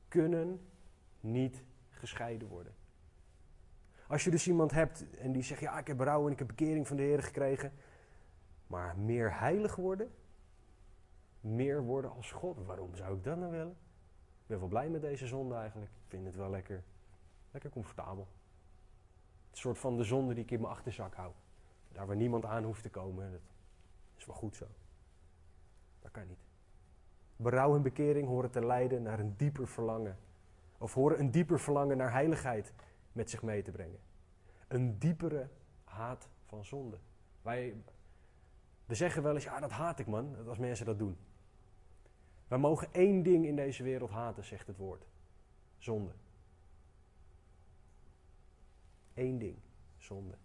kunnen 0.08 0.70
niet 1.20 1.64
gescheiden 1.90 2.48
worden. 2.48 2.74
Als 4.12 4.24
je 4.24 4.32
dus 4.32 4.48
iemand 4.48 4.72
hebt 4.72 5.18
en 5.18 5.32
die 5.32 5.44
zegt, 5.44 5.62
ja, 5.62 5.80
ik 5.80 5.88
heb 5.88 5.98
berouw 5.98 6.26
en 6.26 6.32
ik 6.32 6.40
heb 6.40 6.48
bekering 6.48 6.88
van 6.88 6.98
de 6.98 7.04
Heer 7.04 7.24
gekregen, 7.24 7.74
maar 8.68 8.98
meer 8.98 9.40
heilig 9.40 9.76
worden, 9.76 10.12
meer 11.40 11.84
worden 11.84 12.12
als 12.12 12.32
God, 12.32 12.66
waarom 12.66 12.96
zou 12.96 13.18
ik 13.18 13.24
dat 13.24 13.38
nou 13.38 13.52
willen? 13.52 13.76
Ik 14.42 14.48
ben 14.48 14.60
wel 14.60 14.68
blij 14.68 14.90
met 14.90 15.02
deze 15.02 15.28
zonde 15.28 15.56
eigenlijk. 15.56 15.92
Ik 15.92 16.10
vind 16.10 16.26
het 16.26 16.36
wel 16.36 16.50
lekker, 16.50 16.84
lekker 17.52 17.70
comfortabel. 17.70 18.28
Het 19.50 19.58
soort 19.58 19.78
van 19.78 19.98
de 19.98 20.04
zonde 20.04 20.34
die 20.34 20.44
ik 20.44 20.52
in 20.52 20.62
mijn 20.62 20.74
achterzak 20.74 21.16
hou. 21.16 21.32
Daar 21.92 22.08
waar 22.08 22.16
niemand 22.16 22.46
aan 22.46 22.64
hoeft 22.64 22.82
te 22.84 22.90
komen, 22.90 23.32
dat 23.32 23.42
is 24.18 24.26
wel 24.26 24.36
goed 24.36 24.56
zo. 24.56 24.66
Dat 26.00 26.12
kan 26.12 26.28
niet. 26.28 26.44
Berouw 27.36 27.76
en 27.76 27.82
bekering 27.82 28.28
horen 28.28 28.52
te 28.52 28.66
leiden 28.66 29.02
naar 29.02 29.20
een 29.20 29.34
dieper 29.38 29.68
verlangen. 29.68 30.18
Of 30.78 30.94
horen 30.94 31.20
een 31.20 31.32
dieper 31.32 31.60
verlangen 31.60 31.98
naar 31.98 32.12
heiligheid 32.12 32.74
met 33.12 33.30
zich 33.30 33.42
mee 33.42 33.62
te 33.62 33.72
brengen. 33.72 34.00
Een 34.68 35.00
diepere 35.00 35.50
haat 35.84 36.30
van 36.46 36.66
zonde. 36.66 36.98
Wij, 37.42 37.76
we 38.86 38.96
zeggen 38.96 39.24
wel 39.24 39.34
eens, 39.34 39.44
ja 39.44 39.60
dat 39.60 39.72
haat 39.72 40.00
ik 40.00 40.08
man, 40.08 40.48
als 40.48 40.58
mensen 40.58 40.86
dat 40.86 41.00
doen. 41.00 41.18
Wij 42.48 42.58
mogen 42.58 42.88
één 42.92 43.24
ding 43.24 43.46
in 43.46 43.56
deze 43.56 43.84
wereld 43.84 44.10
haten, 44.10 44.44
zegt 44.44 44.68
het 44.68 44.78
woord. 44.78 45.06
Zonde. 45.78 46.12
Eén 49.14 49.38
ding, 49.38 49.58
zonde. 49.98 50.38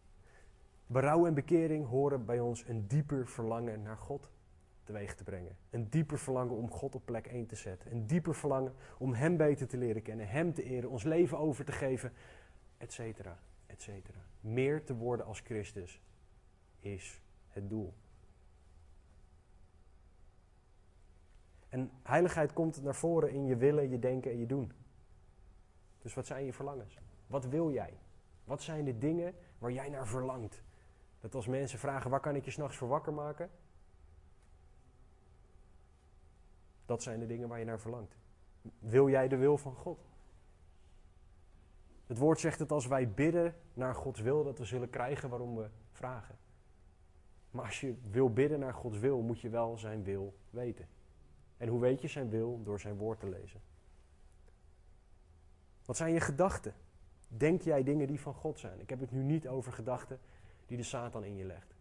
Berouw 0.86 1.26
en 1.26 1.34
bekering 1.34 1.86
horen 1.86 2.24
bij 2.24 2.40
ons 2.40 2.68
een 2.68 2.86
dieper 2.86 3.26
verlangen 3.26 3.82
naar 3.82 3.96
God 3.96 4.30
teweeg 4.86 5.14
te 5.14 5.24
brengen. 5.24 5.56
Een 5.70 5.88
dieper 5.88 6.18
verlangen 6.18 6.54
om 6.54 6.70
God 6.70 6.94
op 6.94 7.04
plek 7.04 7.26
1 7.26 7.46
te 7.46 7.56
zetten. 7.56 7.90
Een 7.90 8.06
dieper 8.06 8.34
verlangen 8.34 8.74
om 8.98 9.14
Hem 9.14 9.36
beter 9.36 9.68
te 9.68 9.76
leren 9.76 10.02
kennen, 10.02 10.28
Hem 10.28 10.54
te 10.54 10.62
eren, 10.62 10.90
ons 10.90 11.02
leven 11.02 11.38
over 11.38 11.64
te 11.64 11.72
geven, 11.72 12.12
etc. 12.76 13.00
etc. 13.66 13.88
Meer 14.40 14.84
te 14.84 14.94
worden 14.94 15.26
als 15.26 15.40
Christus 15.40 16.00
is 16.80 17.20
het 17.48 17.68
doel. 17.68 17.94
En 21.68 21.90
heiligheid 22.02 22.52
komt 22.52 22.82
naar 22.82 22.94
voren 22.94 23.30
in 23.30 23.46
je 23.46 23.56
willen, 23.56 23.90
je 23.90 23.98
denken 23.98 24.30
en 24.30 24.38
je 24.38 24.46
doen. 24.46 24.72
Dus 26.02 26.14
wat 26.14 26.26
zijn 26.26 26.44
je 26.44 26.52
verlangens? 26.52 26.98
Wat 27.26 27.44
wil 27.44 27.72
jij? 27.72 27.98
Wat 28.44 28.62
zijn 28.62 28.84
de 28.84 28.98
dingen 28.98 29.34
waar 29.58 29.72
jij 29.72 29.88
naar 29.88 30.06
verlangt? 30.06 30.62
Dat 31.20 31.34
als 31.34 31.46
mensen 31.46 31.78
vragen, 31.78 32.10
waar 32.10 32.20
kan 32.20 32.36
ik 32.36 32.44
je 32.44 32.50
s'nachts 32.50 32.76
voor 32.76 32.88
wakker 32.88 33.12
maken? 33.12 33.50
Dat 36.84 37.02
zijn 37.02 37.20
de 37.20 37.26
dingen 37.26 37.48
waar 37.48 37.58
je 37.58 37.64
naar 37.64 37.80
verlangt. 37.80 38.16
Wil 38.78 39.08
jij 39.08 39.28
de 39.28 39.36
wil 39.36 39.58
van 39.58 39.74
God? 39.74 39.98
Het 42.06 42.18
woord 42.18 42.40
zegt 42.40 42.58
dat 42.58 42.72
als 42.72 42.86
wij 42.86 43.10
bidden 43.10 43.54
naar 43.74 43.94
Gods 43.94 44.20
wil, 44.20 44.44
dat 44.44 44.58
we 44.58 44.64
zullen 44.64 44.90
krijgen 44.90 45.28
waarom 45.28 45.56
we 45.56 45.68
vragen. 45.92 46.38
Maar 47.50 47.64
als 47.64 47.80
je 47.80 47.94
wil 48.10 48.32
bidden 48.32 48.58
naar 48.58 48.74
Gods 48.74 48.98
wil, 48.98 49.20
moet 49.20 49.40
je 49.40 49.48
wel 49.48 49.78
zijn 49.78 50.02
wil 50.02 50.34
weten. 50.50 50.88
En 51.56 51.68
hoe 51.68 51.80
weet 51.80 52.02
je 52.02 52.08
zijn 52.08 52.28
wil? 52.28 52.62
Door 52.62 52.80
zijn 52.80 52.96
woord 52.96 53.20
te 53.20 53.28
lezen. 53.28 53.60
Wat 55.84 55.96
zijn 55.96 56.12
je 56.12 56.20
gedachten? 56.20 56.74
Denk 57.28 57.62
jij 57.62 57.82
dingen 57.82 58.06
die 58.06 58.20
van 58.20 58.34
God 58.34 58.58
zijn? 58.58 58.80
Ik 58.80 58.90
heb 58.90 59.00
het 59.00 59.10
nu 59.10 59.22
niet 59.22 59.48
over 59.48 59.72
gedachten 59.72 60.18
die 60.66 60.76
de 60.76 60.82
Satan 60.82 61.24
in 61.24 61.36
je 61.36 61.44
legt. 61.44 61.74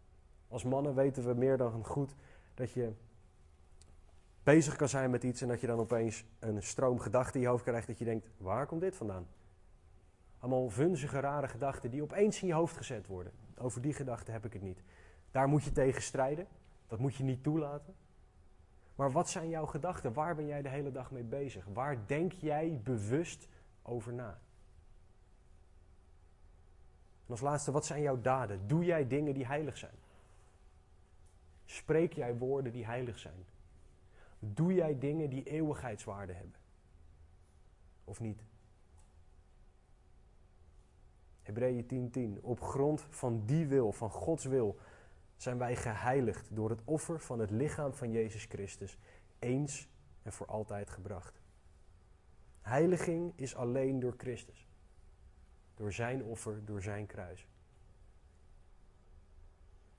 Als 0.47 0.63
mannen 0.63 0.95
weten 0.95 1.25
we 1.25 1.33
meer 1.33 1.57
dan 1.57 1.85
goed 1.85 2.15
dat 2.53 2.71
je 2.71 2.93
bezig 4.43 4.75
kan 4.75 4.89
zijn 4.89 5.09
met 5.09 5.23
iets 5.23 5.41
en 5.41 5.47
dat 5.47 5.61
je 5.61 5.67
dan 5.67 5.79
opeens 5.79 6.25
een 6.39 6.63
stroom 6.63 6.99
gedachten 6.99 7.35
in 7.35 7.41
je 7.41 7.47
hoofd 7.47 7.63
krijgt 7.63 7.87
dat 7.87 7.97
je 7.97 8.05
denkt, 8.05 8.29
waar 8.37 8.65
komt 8.65 8.81
dit 8.81 8.95
vandaan? 8.95 9.27
Allemaal 10.45 10.69
vunzige, 10.69 11.19
rare 11.19 11.47
gedachten 11.47 11.91
die 11.91 12.01
opeens 12.01 12.41
in 12.41 12.47
je 12.47 12.53
hoofd 12.53 12.77
gezet 12.77 13.07
worden. 13.07 13.33
Over 13.57 13.81
die 13.81 13.93
gedachten 13.93 14.33
heb 14.33 14.45
ik 14.45 14.53
het 14.53 14.61
niet. 14.61 14.83
Daar 15.31 15.47
moet 15.47 15.63
je 15.63 15.71
tegen 15.71 16.01
strijden. 16.01 16.47
Dat 16.87 16.99
moet 16.99 17.15
je 17.15 17.23
niet 17.23 17.43
toelaten. 17.43 17.95
Maar 18.95 19.11
wat 19.11 19.29
zijn 19.29 19.49
jouw 19.49 19.65
gedachten? 19.65 20.13
Waar 20.13 20.35
ben 20.35 20.45
jij 20.45 20.61
de 20.61 20.69
hele 20.69 20.91
dag 20.91 21.11
mee 21.11 21.23
bezig? 21.23 21.65
Waar 21.73 22.07
denk 22.07 22.31
jij 22.31 22.81
bewust 22.83 23.47
over 23.81 24.13
na? 24.13 24.39
En 27.25 27.31
als 27.31 27.41
laatste, 27.41 27.71
wat 27.71 27.85
zijn 27.85 28.01
jouw 28.01 28.21
daden? 28.21 28.67
Doe 28.67 28.85
jij 28.85 29.07
dingen 29.07 29.33
die 29.33 29.45
heilig 29.45 29.77
zijn? 29.77 29.95
Spreek 31.65 32.13
jij 32.13 32.37
woorden 32.37 32.71
die 32.71 32.85
heilig 32.85 33.19
zijn? 33.19 33.45
Doe 34.39 34.73
jij 34.73 34.99
dingen 34.99 35.29
die 35.29 35.43
eeuwigheidswaarde 35.43 36.33
hebben? 36.33 36.59
Of 38.03 38.19
niet? 38.19 38.43
Hebreeën 41.45 41.83
10:10. 41.83 42.11
10. 42.11 42.39
Op 42.41 42.61
grond 42.61 43.05
van 43.09 43.45
die 43.45 43.67
wil, 43.67 43.91
van 43.91 44.09
Gods 44.09 44.45
wil, 44.45 44.77
zijn 45.35 45.57
wij 45.57 45.75
geheiligd 45.75 46.55
door 46.55 46.69
het 46.69 46.81
offer 46.83 47.19
van 47.19 47.39
het 47.39 47.51
lichaam 47.51 47.93
van 47.93 48.11
Jezus 48.11 48.45
Christus, 48.45 48.97
eens 49.39 49.89
en 50.21 50.33
voor 50.33 50.47
altijd 50.47 50.89
gebracht. 50.89 51.41
Heiliging 52.61 53.33
is 53.35 53.55
alleen 53.55 53.99
door 53.99 54.13
Christus. 54.17 54.67
Door 55.73 55.93
zijn 55.93 56.23
offer, 56.23 56.65
door 56.65 56.81
zijn 56.81 57.05
kruis. 57.05 57.47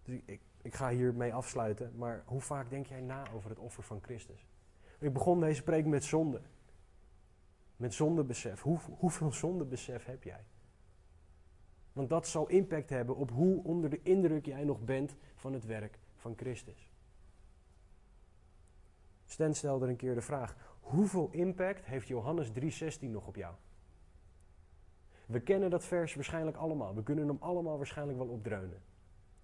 Dus 0.02 0.20
ik, 0.24 0.40
ik 0.62 0.74
ga 0.74 0.90
hiermee 0.90 1.34
afsluiten, 1.34 1.92
maar 1.96 2.22
hoe 2.24 2.40
vaak 2.40 2.70
denk 2.70 2.86
jij 2.86 3.00
na 3.00 3.30
over 3.32 3.50
het 3.50 3.58
offer 3.58 3.82
van 3.82 4.02
Christus? 4.02 4.46
Ik 4.98 5.12
begon 5.12 5.40
deze 5.40 5.62
preek 5.62 5.86
met 5.86 6.04
zonde. 6.04 6.40
Met 7.76 7.94
zondebesef. 7.94 8.62
Hoe, 8.62 8.78
hoeveel 8.98 9.32
zondebesef 9.32 10.04
heb 10.04 10.22
jij? 10.22 10.44
Want 11.96 12.08
dat 12.08 12.26
zal 12.26 12.48
impact 12.48 12.90
hebben 12.90 13.16
op 13.16 13.30
hoe 13.30 13.64
onder 13.64 13.90
de 13.90 14.02
indruk 14.02 14.46
jij 14.46 14.64
nog 14.64 14.80
bent 14.80 15.16
van 15.34 15.52
het 15.52 15.64
werk 15.64 15.98
van 16.16 16.34
Christus. 16.36 16.90
Stan 19.24 19.54
stelde 19.54 19.86
een 19.86 19.96
keer 19.96 20.14
de 20.14 20.20
vraag: 20.20 20.56
hoeveel 20.80 21.28
impact 21.30 21.84
heeft 21.84 22.08
Johannes 22.08 22.50
3:16 22.50 22.98
nog 23.00 23.26
op 23.26 23.36
jou? 23.36 23.54
We 25.26 25.40
kennen 25.40 25.70
dat 25.70 25.84
vers 25.84 26.14
waarschijnlijk 26.14 26.56
allemaal. 26.56 26.94
We 26.94 27.02
kunnen 27.02 27.28
hem 27.28 27.36
allemaal 27.40 27.76
waarschijnlijk 27.76 28.18
wel 28.18 28.28
opdreunen. 28.28 28.82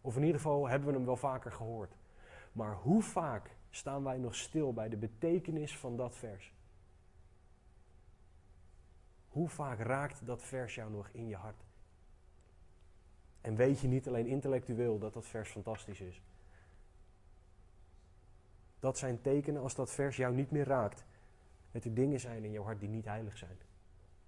Of 0.00 0.16
in 0.16 0.22
ieder 0.22 0.40
geval 0.40 0.68
hebben 0.68 0.88
we 0.88 0.94
hem 0.94 1.05
wel 1.05 1.16
vaker 1.16 1.53
gehoord. 1.53 1.96
Maar 2.53 2.74
hoe 2.74 3.03
vaak 3.03 3.57
staan 3.70 4.05
wij 4.05 4.18
nog 4.18 4.34
stil 4.34 4.72
bij 4.72 4.88
de 4.88 4.96
betekenis 4.96 5.78
van 5.78 5.96
dat 5.96 6.16
vers? 6.16 6.55
Hoe 9.28 9.48
vaak 9.48 9.78
raakt 9.78 10.26
dat 10.26 10.42
vers 10.42 10.74
jou 10.74 10.90
nog 10.90 11.09
in 11.09 11.28
je 11.28 11.36
hart? 11.36 11.64
En 13.43 13.57
weet 13.57 13.80
je 13.80 13.88
niet 13.88 14.09
alleen 14.09 14.26
intellectueel 14.26 14.99
dat 14.99 15.12
dat 15.12 15.26
vers 15.26 15.51
fantastisch 15.51 16.01
is. 16.01 16.22
Dat 18.78 18.99
zijn 18.99 19.20
tekenen 19.20 19.62
als 19.62 19.74
dat 19.74 19.90
vers 19.90 20.16
jou 20.16 20.34
niet 20.34 20.51
meer 20.51 20.66
raakt. 20.66 21.05
Dat 21.70 21.84
er 21.84 21.95
dingen 21.95 22.20
zijn 22.20 22.45
in 22.45 22.51
jouw 22.51 22.64
hart 22.64 22.80
die 22.80 22.88
niet 22.88 23.05
heilig 23.05 23.38
zijn. 23.38 23.59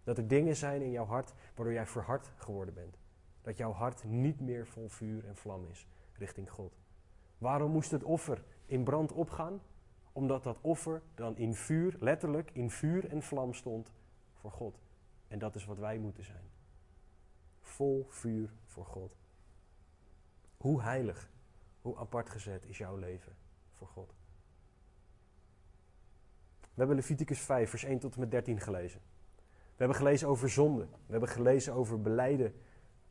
Dat 0.05 0.19
er 0.19 0.29
dingen 0.29 0.57
zijn 0.57 0.83
in 0.83 0.91
jouw 0.91 1.05
hart 1.05 1.35
waardoor 1.55 1.75
jij 1.75 1.87
verhard 1.87 2.33
geworden 2.37 2.75
bent. 2.75 2.99
Dat 3.43 3.57
jouw 3.57 3.73
hart 3.73 4.05
niet 4.05 4.41
meer 4.41 4.67
vol 4.67 4.89
vuur 4.89 5.27
en 5.27 5.37
vlam 5.37 5.67
is 5.71 5.87
richting 6.13 6.51
God. 6.51 6.79
Waarom 7.39 7.71
moest 7.71 7.91
het 7.91 8.03
offer 8.03 8.45
in 8.67 8.85
brand 8.85 9.13
opgaan? 9.13 9.61
Omdat 10.13 10.43
dat 10.43 10.59
offer 10.61 11.03
dan 11.15 11.37
in 11.37 11.55
vuur, 11.55 11.97
letterlijk 12.01 12.51
in 12.51 12.71
vuur 12.71 13.09
en 13.09 13.23
vlam 13.23 13.55
stond 13.55 13.93
voor 14.33 14.51
God. 14.51 14.81
En 15.29 15.39
dat 15.39 15.55
is 15.55 15.65
wat 15.65 15.79
wij 15.79 15.99
moeten 15.99 16.25
zijn 16.25 16.54
vol 17.75 18.07
vuur 18.09 18.53
voor 18.65 18.87
God. 18.87 19.17
Hoe 20.57 20.83
heilig, 20.83 21.31
hoe 21.81 21.97
apart 21.97 22.31
gezet 22.31 22.65
is 22.65 22.79
jouw 22.79 22.97
leven 22.97 23.37
voor 23.73 23.89
God? 23.89 24.15
We 26.61 26.81
hebben 26.81 26.97
Leviticus 26.97 27.41
5, 27.41 27.71
vers 27.71 27.85
1 27.85 27.99
tot 27.99 28.15
en 28.15 28.21
met 28.21 28.31
13 28.31 28.61
gelezen. 28.61 29.01
We 29.47 29.77
hebben 29.77 29.97
gelezen 29.97 30.29
over 30.29 30.51
zonde. 30.51 30.83
We 30.83 31.11
hebben 31.11 31.29
gelezen 31.29 31.73
over 31.73 32.01
beleiden 32.01 32.55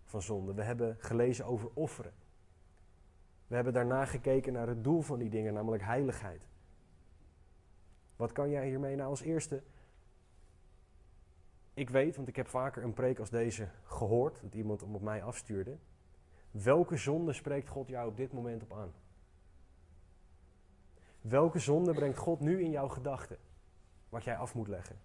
van 0.04 0.22
zonde. 0.22 0.54
We 0.54 0.64
hebben 0.64 0.98
gelezen 1.00 1.46
over 1.46 1.70
offeren. 1.74 2.14
We 3.48 3.56
hebben 3.56 3.74
daarna 3.74 4.06
gekeken 4.06 4.54
naar 4.54 4.68
het 4.68 4.84
doel 4.84 5.02
van 5.02 5.20
die 5.20 5.30
dingen, 5.30 5.54
namelijk 5.54 5.84
heiligheid. 5.84 6.48
Wat 8.16 8.32
kan 8.32 8.50
jij 8.50 8.68
hiermee 8.68 8.96
nou 8.96 9.10
als 9.10 9.22
eerste 9.22 9.64
ik 11.74 11.90
weet, 11.90 12.16
want 12.16 12.28
ik 12.28 12.36
heb 12.36 12.48
vaker 12.48 12.84
een 12.84 12.94
preek 12.94 13.20
als 13.20 13.30
deze 13.30 13.70
gehoord, 13.84 14.42
dat 14.42 14.54
iemand 14.54 14.82
hem 14.82 14.96
op 14.96 15.02
mij 15.02 15.24
afstuurde. 15.24 15.78
Welke 16.52 16.98
zonde 16.98 17.34
spreekt 17.34 17.70
God 17.70 17.88
jou 17.88 18.10
op 18.10 18.18
dit 18.18 18.34
moment 18.34 18.64
op 18.64 18.74
aan? 18.74 18.94
Welke 21.22 21.60
zonde 21.60 21.94
brengt 21.94 22.18
God 22.18 22.40
nu 22.40 22.62
in 22.62 22.70
jouw 22.70 22.88
gedachten, 22.88 23.38
wat 24.10 24.24
jij 24.24 24.36
af 24.36 24.56
moet 24.56 24.68
leggen? 24.68 25.00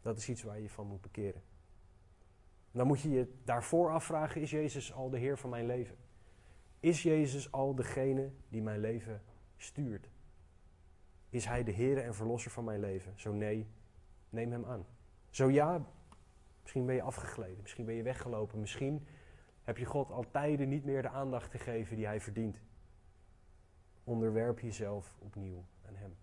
Dat 0.00 0.16
is 0.16 0.28
iets 0.28 0.42
waar 0.42 0.60
je 0.60 0.68
van 0.68 0.86
moet 0.86 1.00
bekeren. 1.00 1.42
Dan 2.70 2.86
moet 2.86 3.00
je 3.00 3.10
je 3.10 3.34
daarvoor 3.44 3.90
afvragen: 3.90 4.40
is 4.40 4.50
Jezus 4.50 4.92
al 4.92 5.10
de 5.10 5.18
Heer 5.18 5.38
van 5.38 5.50
mijn 5.50 5.66
leven? 5.66 5.96
Is 6.80 7.02
Jezus 7.02 7.52
al 7.52 7.74
degene 7.74 8.30
die 8.48 8.62
mijn 8.62 8.80
leven 8.80 9.22
stuurt? 9.56 10.08
Is 11.30 11.44
Hij 11.44 11.64
de 11.64 11.70
Heer 11.70 11.98
en 11.98 12.14
Verlosser 12.14 12.50
van 12.50 12.64
mijn 12.64 12.80
leven? 12.80 13.12
Zo 13.16 13.32
nee, 13.32 13.66
Neem 14.30 14.52
hem 14.52 14.64
aan. 14.64 14.86
Zo 15.30 15.50
ja, 15.50 15.86
misschien 16.60 16.86
ben 16.86 16.94
je 16.94 17.02
afgegleden, 17.02 17.58
misschien 17.62 17.84
ben 17.84 17.94
je 17.94 18.02
weggelopen, 18.02 18.60
misschien 18.60 19.06
heb 19.62 19.76
je 19.76 19.84
God 19.84 20.10
al 20.10 20.24
tijden 20.30 20.68
niet 20.68 20.84
meer 20.84 21.02
de 21.02 21.08
aandacht 21.08 21.50
gegeven 21.50 21.96
die 21.96 22.06
hij 22.06 22.20
verdient. 22.20 22.60
Onderwerp 24.04 24.60
jezelf 24.60 25.14
opnieuw 25.18 25.64
aan 25.86 25.96
hem. 25.96 26.16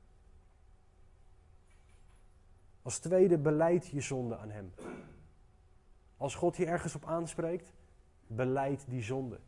Als 2.82 3.00
tweede 3.00 3.38
beleid 3.38 3.88
je 3.88 4.02
zonde 4.02 4.38
aan 4.38 4.50
hem. 4.50 4.74
Als 6.18 6.36
God 6.36 6.58
je 6.58 6.66
ergens 6.66 6.96
op 6.96 7.06
aanspreekt, 7.06 7.74
beleid 8.28 8.90
die 8.90 9.02
zonde. 9.02 9.40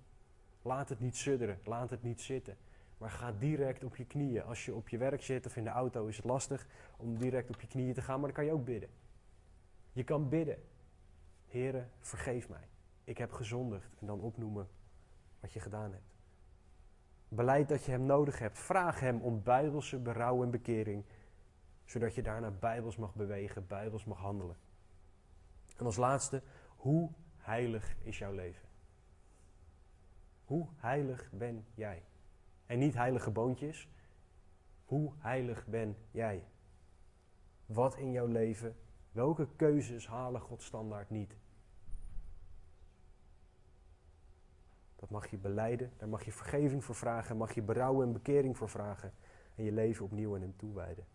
Laat 0.62 0.90
het 0.90 1.00
niet 1.00 1.16
sudderen, 1.16 1.60
laat 1.64 1.90
het 1.90 2.04
niet 2.04 2.22
zitten. 2.22 2.58
Maar 2.98 3.10
ga 3.10 3.32
direct 3.32 3.84
op 3.84 3.96
je 3.96 4.06
knieën. 4.06 4.44
Als 4.44 4.66
je 4.66 4.76
op 4.76 4.90
je 4.90 4.98
werk 4.98 5.22
zit 5.22 5.46
of 5.46 5.56
in 5.56 5.64
de 5.64 5.70
auto 5.70 6.08
is 6.08 6.18
het 6.18 6.26
lastig 6.26 6.68
om 6.98 7.18
direct 7.18 7.50
op 7.50 7.62
je 7.62 7.68
knieën 7.68 7.94
te 7.94 8.02
gaan, 8.02 8.20
maar 8.20 8.28
dan 8.28 8.38
kan 8.38 8.46
je 8.46 8.52
ook 8.52 8.66
bidden. 8.66 8.90
Je 9.92 10.04
kan 10.04 10.30
bidden. 10.30 10.64
Heere, 11.48 11.88
vergeef 12.00 12.50
mij. 12.50 12.68
Ik 13.04 13.18
heb 13.18 13.32
gezondigd. 13.32 13.96
En 14.00 14.08
dan 14.08 14.20
opnoemen 14.20 14.68
wat 15.40 15.54
je 15.54 15.60
gedaan 15.60 15.92
hebt. 15.92 16.16
Beleid 17.28 17.70
dat 17.70 17.84
je 17.84 17.92
hem 17.92 18.06
nodig 18.06 18.40
hebt. 18.40 18.60
Vraag 18.60 19.00
hem 19.00 19.22
om 19.22 19.44
bijbelse 19.44 20.00
berouw 20.00 20.44
en 20.44 20.52
bekering. 20.52 21.04
Zodat 21.86 22.16
je 22.16 22.22
daarna 22.22 22.52
bijbels 22.52 22.98
mag 22.98 23.16
bewegen, 23.16 23.68
bijbels 23.68 24.06
mag 24.06 24.18
handelen. 24.18 24.58
En 25.78 25.86
als 25.86 25.96
laatste, 25.96 26.42
hoe 26.76 27.10
heilig 27.38 27.96
is 28.04 28.18
jouw 28.18 28.34
leven? 28.34 28.68
Hoe 30.46 30.68
heilig 30.76 31.30
ben 31.32 31.66
jij? 31.74 32.04
en 32.68 32.80
niet 32.80 32.94
heilige 32.94 33.32
boontjes. 33.32 33.90
Hoe 34.86 35.12
heilig 35.18 35.66
ben 35.66 35.98
jij? 36.12 36.44
Wat 37.66 37.98
in 37.98 38.12
jouw 38.12 38.28
leven, 38.28 38.76
welke 39.12 39.48
keuzes 39.56 40.08
halen 40.08 40.42
God 40.42 40.62
standaard 40.62 41.10
niet? 41.10 41.36
Dat 44.96 45.10
mag 45.10 45.28
je 45.28 45.38
beleiden, 45.38 45.92
daar 45.98 46.10
mag 46.10 46.26
je 46.26 46.32
vergeving 46.32 46.84
voor 46.84 46.96
vragen, 46.96 47.38
mag 47.38 47.54
je 47.54 47.62
berouw 47.62 48.02
en 48.02 48.14
bekering 48.14 48.58
voor 48.58 48.70
vragen 48.70 49.14
en 49.56 49.64
je 49.64 49.72
leven 49.72 50.06
opnieuw 50.06 50.36
aan 50.36 50.42
Hem 50.42 50.56
toewijden. 50.58 51.06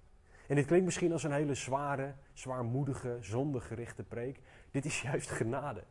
En 0.49 0.55
dit 0.55 0.67
klinkt 0.67 0.85
misschien 0.85 1.13
als 1.13 1.23
een 1.23 1.33
hele 1.33 1.55
zware, 1.55 2.15
zwaarmoedige, 2.33 3.17
zondegerichte 3.21 4.03
preek. 4.03 4.41
Dit 4.71 4.85
is 4.85 5.03
juist 5.03 5.31
genade. 5.31 5.85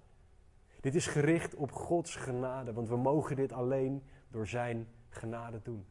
Dit 0.81 0.95
is 0.95 1.07
gericht 1.07 1.55
op 1.55 1.71
Gods 1.71 2.15
genade, 2.15 2.73
want 2.73 2.89
we 2.89 2.97
mogen 2.97 3.35
dit 3.35 3.51
alleen 3.51 4.03
door 4.29 4.47
Zijn 4.47 4.87
genade 5.15 5.59
doen. 5.63 5.85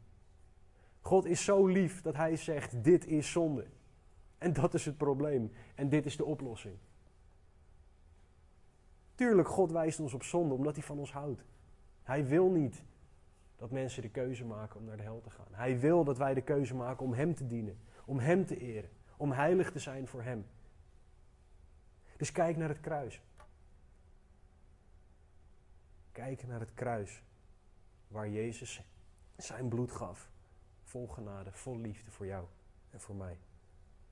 God 1.01 1.25
is 1.25 1.43
zo 1.43 1.67
lief 1.67 2.01
dat 2.01 2.15
Hij 2.15 2.35
zegt: 2.35 2.83
Dit 2.83 3.05
is 3.05 3.31
zonde. 3.31 3.65
En 4.37 4.53
dat 4.53 4.73
is 4.73 4.85
het 4.85 4.97
probleem. 4.97 5.51
En 5.75 5.89
dit 5.89 6.05
is 6.05 6.17
de 6.17 6.25
oplossing. 6.25 6.75
Tuurlijk, 9.15 9.47
God 9.47 9.71
wijst 9.71 9.99
ons 9.99 10.13
op 10.13 10.23
zonde 10.23 10.53
omdat 10.53 10.75
Hij 10.75 10.83
van 10.83 10.99
ons 10.99 11.13
houdt. 11.13 11.43
Hij 12.03 12.25
wil 12.25 12.49
niet 12.49 12.83
dat 13.55 13.71
mensen 13.71 14.01
de 14.01 14.09
keuze 14.09 14.45
maken 14.45 14.79
om 14.79 14.85
naar 14.85 14.97
de 14.97 15.03
hel 15.03 15.21
te 15.21 15.29
gaan. 15.29 15.47
Hij 15.51 15.79
wil 15.79 16.03
dat 16.03 16.17
wij 16.17 16.33
de 16.33 16.41
keuze 16.41 16.75
maken 16.75 17.05
om 17.05 17.13
Hem 17.13 17.35
te 17.35 17.47
dienen, 17.47 17.77
om 18.05 18.19
Hem 18.19 18.45
te 18.45 18.57
eren, 18.57 18.89
om 19.17 19.31
heilig 19.31 19.71
te 19.71 19.79
zijn 19.79 20.07
voor 20.07 20.21
Hem. 20.21 20.45
Dus 22.17 22.31
kijk 22.31 22.57
naar 22.57 22.69
het 22.69 22.79
kruis. 22.79 23.21
Kijk 26.11 26.47
naar 26.47 26.59
het 26.59 26.73
kruis 26.73 27.23
waar 28.07 28.29
Jezus 28.29 28.83
zijn 29.43 29.67
bloed 29.67 29.91
gaf. 29.91 30.31
Vol 30.83 31.07
genade, 31.07 31.51
vol 31.51 31.77
liefde 31.77 32.11
voor 32.11 32.25
jou 32.25 32.45
en 32.89 32.99
voor 33.01 33.15
mij. 33.15 33.37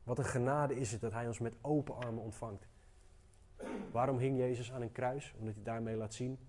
Wat 0.03 0.17
een 0.17 0.25
genade 0.25 0.75
is 0.75 0.91
het 0.91 1.01
dat 1.01 1.11
Hij 1.11 1.27
ons 1.27 1.39
met 1.39 1.53
open 1.61 1.95
armen 1.95 2.23
ontvangt. 2.23 2.67
Waarom 3.91 4.17
hing 4.17 4.37
Jezus 4.37 4.71
aan 4.71 4.81
een 4.81 4.91
kruis? 4.91 5.33
Omdat 5.37 5.53
hij 5.53 5.63
daarmee 5.63 5.95
laat 5.95 6.13
zien: 6.13 6.39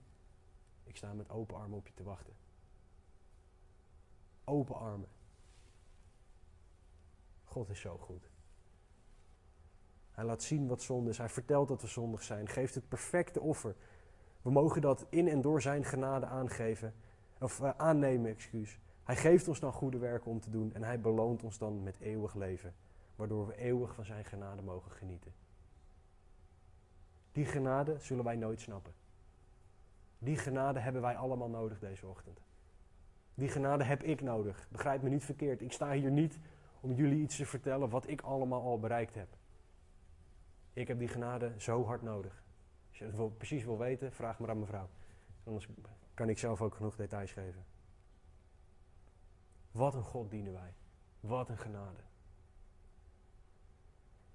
ik 0.84 0.96
sta 0.96 1.12
met 1.12 1.30
open 1.30 1.56
armen 1.56 1.78
op 1.78 1.86
je 1.86 1.94
te 1.94 2.02
wachten. 2.02 2.32
Open 4.44 4.74
armen. 4.74 5.08
God 7.44 7.68
is 7.68 7.80
zo 7.80 7.98
goed. 7.98 8.30
Hij 10.10 10.24
laat 10.24 10.42
zien 10.42 10.66
wat 10.66 10.82
zonde 10.82 11.10
is. 11.10 11.18
Hij 11.18 11.28
vertelt 11.28 11.68
dat 11.68 11.82
we 11.82 11.88
zondig 11.88 12.22
zijn. 12.22 12.48
Geeft 12.48 12.74
het 12.74 12.88
perfecte 12.88 13.40
offer. 13.40 13.76
We 14.42 14.50
mogen 14.50 14.80
dat 14.80 15.06
in 15.08 15.28
en 15.28 15.40
door 15.40 15.62
zijn 15.62 15.84
genade 15.84 16.26
aangeven. 16.26 16.94
Of 17.40 17.60
uh, 17.60 17.70
aannemen, 17.76 18.30
excuus. 18.30 18.78
Hij 19.02 19.16
geeft 19.16 19.48
ons 19.48 19.60
dan 19.60 19.72
goede 19.72 19.98
werken 19.98 20.30
om 20.30 20.40
te 20.40 20.50
doen. 20.50 20.74
En 20.74 20.82
hij 20.82 21.00
beloont 21.00 21.42
ons 21.42 21.58
dan 21.58 21.82
met 21.82 22.00
eeuwig 22.00 22.34
leven. 22.34 22.74
Waardoor 23.16 23.46
we 23.46 23.56
eeuwig 23.56 23.94
van 23.94 24.04
zijn 24.04 24.24
genade 24.24 24.62
mogen 24.62 24.90
genieten. 24.90 25.32
Die 27.32 27.44
genade 27.44 27.96
zullen 27.98 28.24
wij 28.24 28.36
nooit 28.36 28.60
snappen. 28.60 28.92
Die 30.18 30.36
genade 30.36 30.78
hebben 30.78 31.02
wij 31.02 31.16
allemaal 31.16 31.48
nodig 31.48 31.78
deze 31.78 32.06
ochtend. 32.06 32.40
Die 33.34 33.48
genade 33.48 33.84
heb 33.84 34.02
ik 34.02 34.20
nodig. 34.20 34.68
Begrijp 34.70 35.02
me 35.02 35.08
niet 35.08 35.24
verkeerd. 35.24 35.60
Ik 35.60 35.72
sta 35.72 35.92
hier 35.92 36.10
niet 36.10 36.38
om 36.80 36.92
jullie 36.92 37.22
iets 37.22 37.36
te 37.36 37.46
vertellen 37.46 37.88
wat 37.88 38.08
ik 38.08 38.20
allemaal 38.20 38.62
al 38.62 38.78
bereikt 38.78 39.14
heb. 39.14 39.28
Ik 40.72 40.88
heb 40.88 40.98
die 40.98 41.08
genade 41.08 41.52
zo 41.56 41.84
hard 41.84 42.02
nodig. 42.02 42.42
Als 42.88 42.98
je 42.98 43.04
het 43.04 43.36
precies 43.36 43.64
wil 43.64 43.78
weten, 43.78 44.12
vraag 44.12 44.38
maar 44.38 44.50
aan 44.50 44.58
mevrouw. 44.58 44.88
Anders 45.44 45.68
kan 46.20 46.28
ik 46.28 46.38
zelf 46.38 46.62
ook 46.62 46.74
genoeg 46.74 46.96
details 46.96 47.32
geven. 47.32 47.64
Wat 49.70 49.94
een 49.94 50.02
God 50.02 50.30
dienen 50.30 50.52
wij. 50.52 50.74
Wat 51.20 51.48
een 51.48 51.58
genade. 51.58 52.00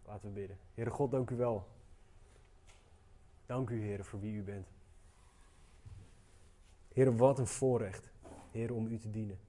Laten 0.05 0.27
we 0.27 0.33
bidden. 0.33 0.57
Heere 0.73 0.89
God, 0.89 1.11
dank 1.11 1.29
u 1.29 1.35
wel. 1.35 1.67
Dank 3.45 3.69
u, 3.69 3.81
Heer, 3.81 4.05
voor 4.05 4.19
wie 4.19 4.33
u 4.33 4.43
bent. 4.43 4.67
Heer, 6.93 7.15
wat 7.15 7.39
een 7.39 7.47
voorrecht, 7.47 8.11
Heer, 8.51 8.73
om 8.73 8.87
u 8.87 8.97
te 8.97 9.11
dienen. 9.11 9.39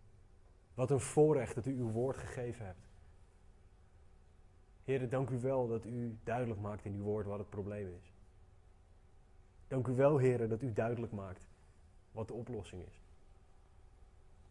Wat 0.75 0.91
een 0.91 1.01
voorrecht 1.01 1.55
dat 1.55 1.67
u 1.67 1.79
uw 1.79 1.91
woord 1.91 2.17
gegeven 2.17 2.67
hebt. 2.67 2.89
Heer, 4.85 5.09
dank 5.09 5.31
u 5.31 5.41
wel 5.41 5.69
dat 5.69 5.85
u 5.85 6.19
duidelijk 6.25 6.61
maakt 6.61 6.85
in 6.85 6.95
uw 6.95 7.03
woord 7.03 7.27
wat 7.27 7.39
het 7.39 7.51
probleem 7.51 7.89
is. 7.89 8.13
Dank 9.69 9.87
u 9.87 9.93
wel, 9.93 10.19
Heer, 10.19 10.49
dat 10.49 10.63
u 10.63 10.73
duidelijk 10.73 11.13
maakt 11.13 11.46
wat 12.17 12.29
de 12.29 12.35
oplossing 12.35 12.87
is. 12.87 13.01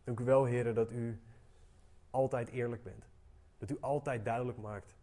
Dank 0.04 0.20
u 0.20 0.24
wel, 0.24 0.46
Heer, 0.46 0.74
dat 0.74 0.92
u 0.92 1.22
altijd 2.10 2.50
eerlijk 2.50 2.84
bent. 2.84 3.06
Dat 3.58 3.70
u 3.70 3.78
altijd 3.80 4.26
duidelijk 4.26 4.58
maakt 4.58 4.96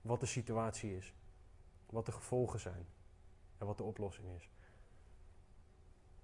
wat 0.00 0.20
de 0.20 0.26
situatie 0.26 0.96
is, 0.96 1.14
wat 1.86 2.06
de 2.06 2.12
gevolgen 2.12 2.60
zijn 2.60 2.86
en 3.58 3.66
wat 3.66 3.76
de 3.76 3.82
oplossing 3.82 4.28
is. 4.36 4.50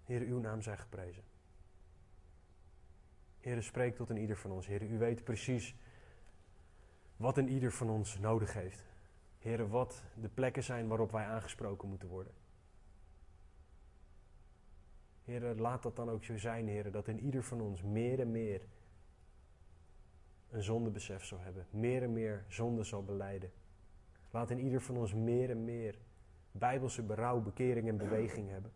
Heer, 0.04 0.20
uw 0.20 0.38
naam 0.38 0.62
zij 0.62 0.76
geprezen. 0.76 1.22
Heer, 3.40 3.62
spreek 3.62 3.96
tot 3.96 4.10
een 4.10 4.16
ieder 4.16 4.36
van 4.36 4.50
ons. 4.50 4.66
Heer, 4.66 4.82
u 4.82 4.98
weet 4.98 5.24
precies 5.24 5.74
wat 7.16 7.38
een 7.38 7.48
ieder 7.48 7.72
van 7.72 7.90
ons 7.90 8.18
nodig 8.18 8.52
heeft. 8.52 8.84
Heer, 9.38 9.68
wat 9.68 10.02
de 10.20 10.28
plekken 10.28 10.62
zijn 10.62 10.88
waarop 10.88 11.10
wij 11.10 11.24
aangesproken 11.24 11.88
moeten 11.88 12.08
worden. 12.08 12.43
Heer, 15.24 15.54
laat 15.54 15.82
dat 15.82 15.96
dan 15.96 16.10
ook 16.10 16.24
zo 16.24 16.36
zijn, 16.36 16.66
Heer, 16.68 16.90
dat 16.90 17.08
in 17.08 17.20
ieder 17.20 17.42
van 17.42 17.60
ons 17.60 17.82
meer 17.82 18.20
en 18.20 18.30
meer 18.30 18.60
een 20.50 20.62
zondebesef 20.62 21.24
zal 21.24 21.40
hebben. 21.40 21.66
Meer 21.70 22.02
en 22.02 22.12
meer 22.12 22.44
zonde 22.48 22.84
zal 22.84 23.04
beleiden. 23.04 23.52
Laat 24.30 24.50
in 24.50 24.58
ieder 24.58 24.80
van 24.80 24.96
ons 24.96 25.14
meer 25.14 25.50
en 25.50 25.64
meer 25.64 25.98
bijbelse 26.52 27.02
berouw, 27.02 27.40
bekering 27.40 27.88
en 27.88 27.96
beweging 27.96 28.48
hebben. 28.48 28.72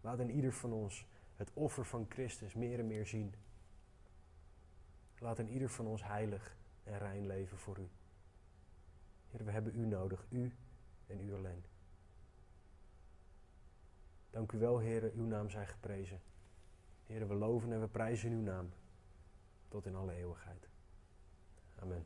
Laat 0.00 0.18
in 0.18 0.30
ieder 0.30 0.52
van 0.52 0.72
ons 0.72 1.06
het 1.36 1.50
offer 1.52 1.84
van 1.84 2.06
Christus 2.08 2.54
meer 2.54 2.78
en 2.78 2.86
meer 2.86 3.06
zien. 3.06 3.34
Laat 5.18 5.38
in 5.38 5.48
ieder 5.48 5.68
van 5.68 5.86
ons 5.86 6.04
heilig 6.04 6.56
en 6.84 6.98
rein 6.98 7.26
leven 7.26 7.58
voor 7.58 7.78
u. 7.78 7.88
Heer, 9.30 9.44
we 9.44 9.50
hebben 9.50 9.76
u 9.76 9.86
nodig, 9.86 10.26
u 10.30 10.52
en 11.06 11.20
u 11.20 11.34
alleen. 11.34 11.64
Dank 14.36 14.52
u 14.52 14.58
wel, 14.58 14.78
Heer, 14.78 15.12
uw 15.14 15.26
naam 15.26 15.50
zij 15.50 15.66
geprezen. 15.66 16.20
Heer, 17.06 17.28
we 17.28 17.34
loven 17.34 17.72
en 17.72 17.80
we 17.80 17.88
prijzen 17.88 18.32
uw 18.32 18.40
naam 18.40 18.70
tot 19.68 19.86
in 19.86 19.94
alle 19.94 20.12
eeuwigheid. 20.12 20.68
Amen. 21.78 22.04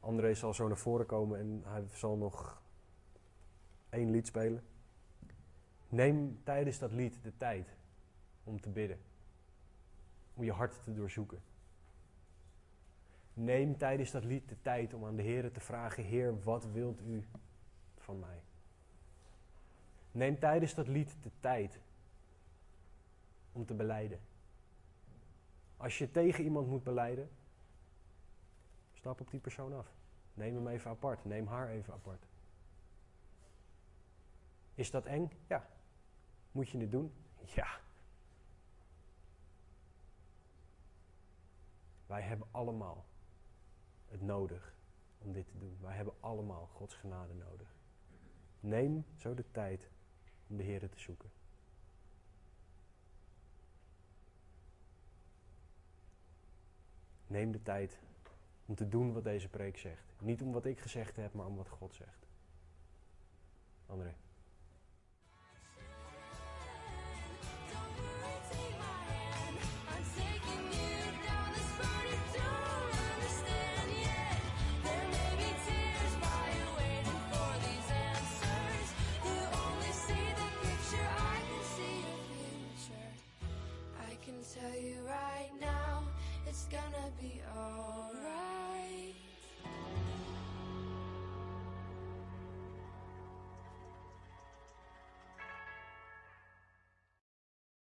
André 0.00 0.34
zal 0.34 0.54
zo 0.54 0.68
naar 0.68 0.76
voren 0.76 1.06
komen 1.06 1.38
en 1.38 1.62
hij 1.64 1.84
zal 1.92 2.16
nog 2.16 2.62
één 3.88 4.10
lied 4.10 4.26
spelen. 4.26 4.62
Neem 5.88 6.40
tijdens 6.44 6.78
dat 6.78 6.92
lied 6.92 7.22
de 7.22 7.36
tijd 7.36 7.76
om 8.44 8.60
te 8.60 8.68
bidden. 8.68 8.98
Om 10.34 10.44
je 10.44 10.52
hart 10.52 10.84
te 10.84 10.92
doorzoeken. 10.92 11.42
Neem 13.34 13.76
tijdens 13.76 14.10
dat 14.10 14.24
lied 14.24 14.48
de 14.48 14.60
tijd 14.62 14.94
om 14.94 15.04
aan 15.04 15.16
de 15.16 15.22
Heer 15.22 15.52
te 15.52 15.60
vragen: 15.60 16.04
Heer, 16.04 16.42
wat 16.42 16.64
wilt 16.64 17.00
u 17.00 17.24
mij? 18.18 18.42
Neem 20.12 20.38
tijdens 20.38 20.74
dat 20.74 20.88
lied 20.88 21.16
de 21.22 21.30
tijd 21.40 21.80
om 23.52 23.66
te 23.66 23.74
beleiden. 23.74 24.20
Als 25.76 25.98
je 25.98 26.10
tegen 26.10 26.44
iemand 26.44 26.66
moet 26.66 26.82
beleiden, 26.84 27.30
stap 28.92 29.20
op 29.20 29.30
die 29.30 29.40
persoon 29.40 29.72
af. 29.72 29.86
Neem 30.34 30.54
hem 30.54 30.68
even 30.68 30.90
apart. 30.90 31.24
Neem 31.24 31.46
haar 31.46 31.68
even 31.68 31.92
apart. 31.92 32.26
Is 34.74 34.90
dat 34.90 35.04
eng? 35.04 35.30
Ja. 35.46 35.68
Moet 36.52 36.68
je 36.68 36.78
het 36.78 36.90
doen? 36.90 37.12
Ja. 37.54 37.80
Wij 42.06 42.22
hebben 42.22 42.48
allemaal 42.50 43.04
het 44.08 44.20
nodig 44.20 44.74
om 45.18 45.32
dit 45.32 45.48
te 45.48 45.58
doen. 45.58 45.78
Wij 45.80 45.94
hebben 45.94 46.14
allemaal 46.20 46.66
Gods 46.66 46.94
genade 46.94 47.34
nodig. 47.34 47.74
Neem 48.60 49.04
zo 49.16 49.34
de 49.34 49.44
tijd 49.50 49.90
om 50.46 50.56
de 50.56 50.62
Heer 50.62 50.90
te 50.90 51.00
zoeken. 51.00 51.30
Neem 57.26 57.52
de 57.52 57.62
tijd 57.62 57.98
om 58.66 58.74
te 58.74 58.88
doen 58.88 59.12
wat 59.12 59.24
deze 59.24 59.48
preek 59.48 59.78
zegt. 59.78 60.14
Niet 60.18 60.42
om 60.42 60.52
wat 60.52 60.64
ik 60.64 60.80
gezegd 60.80 61.16
heb, 61.16 61.32
maar 61.32 61.46
om 61.46 61.56
wat 61.56 61.68
God 61.68 61.94
zegt. 61.94 62.26
André. 63.86 64.14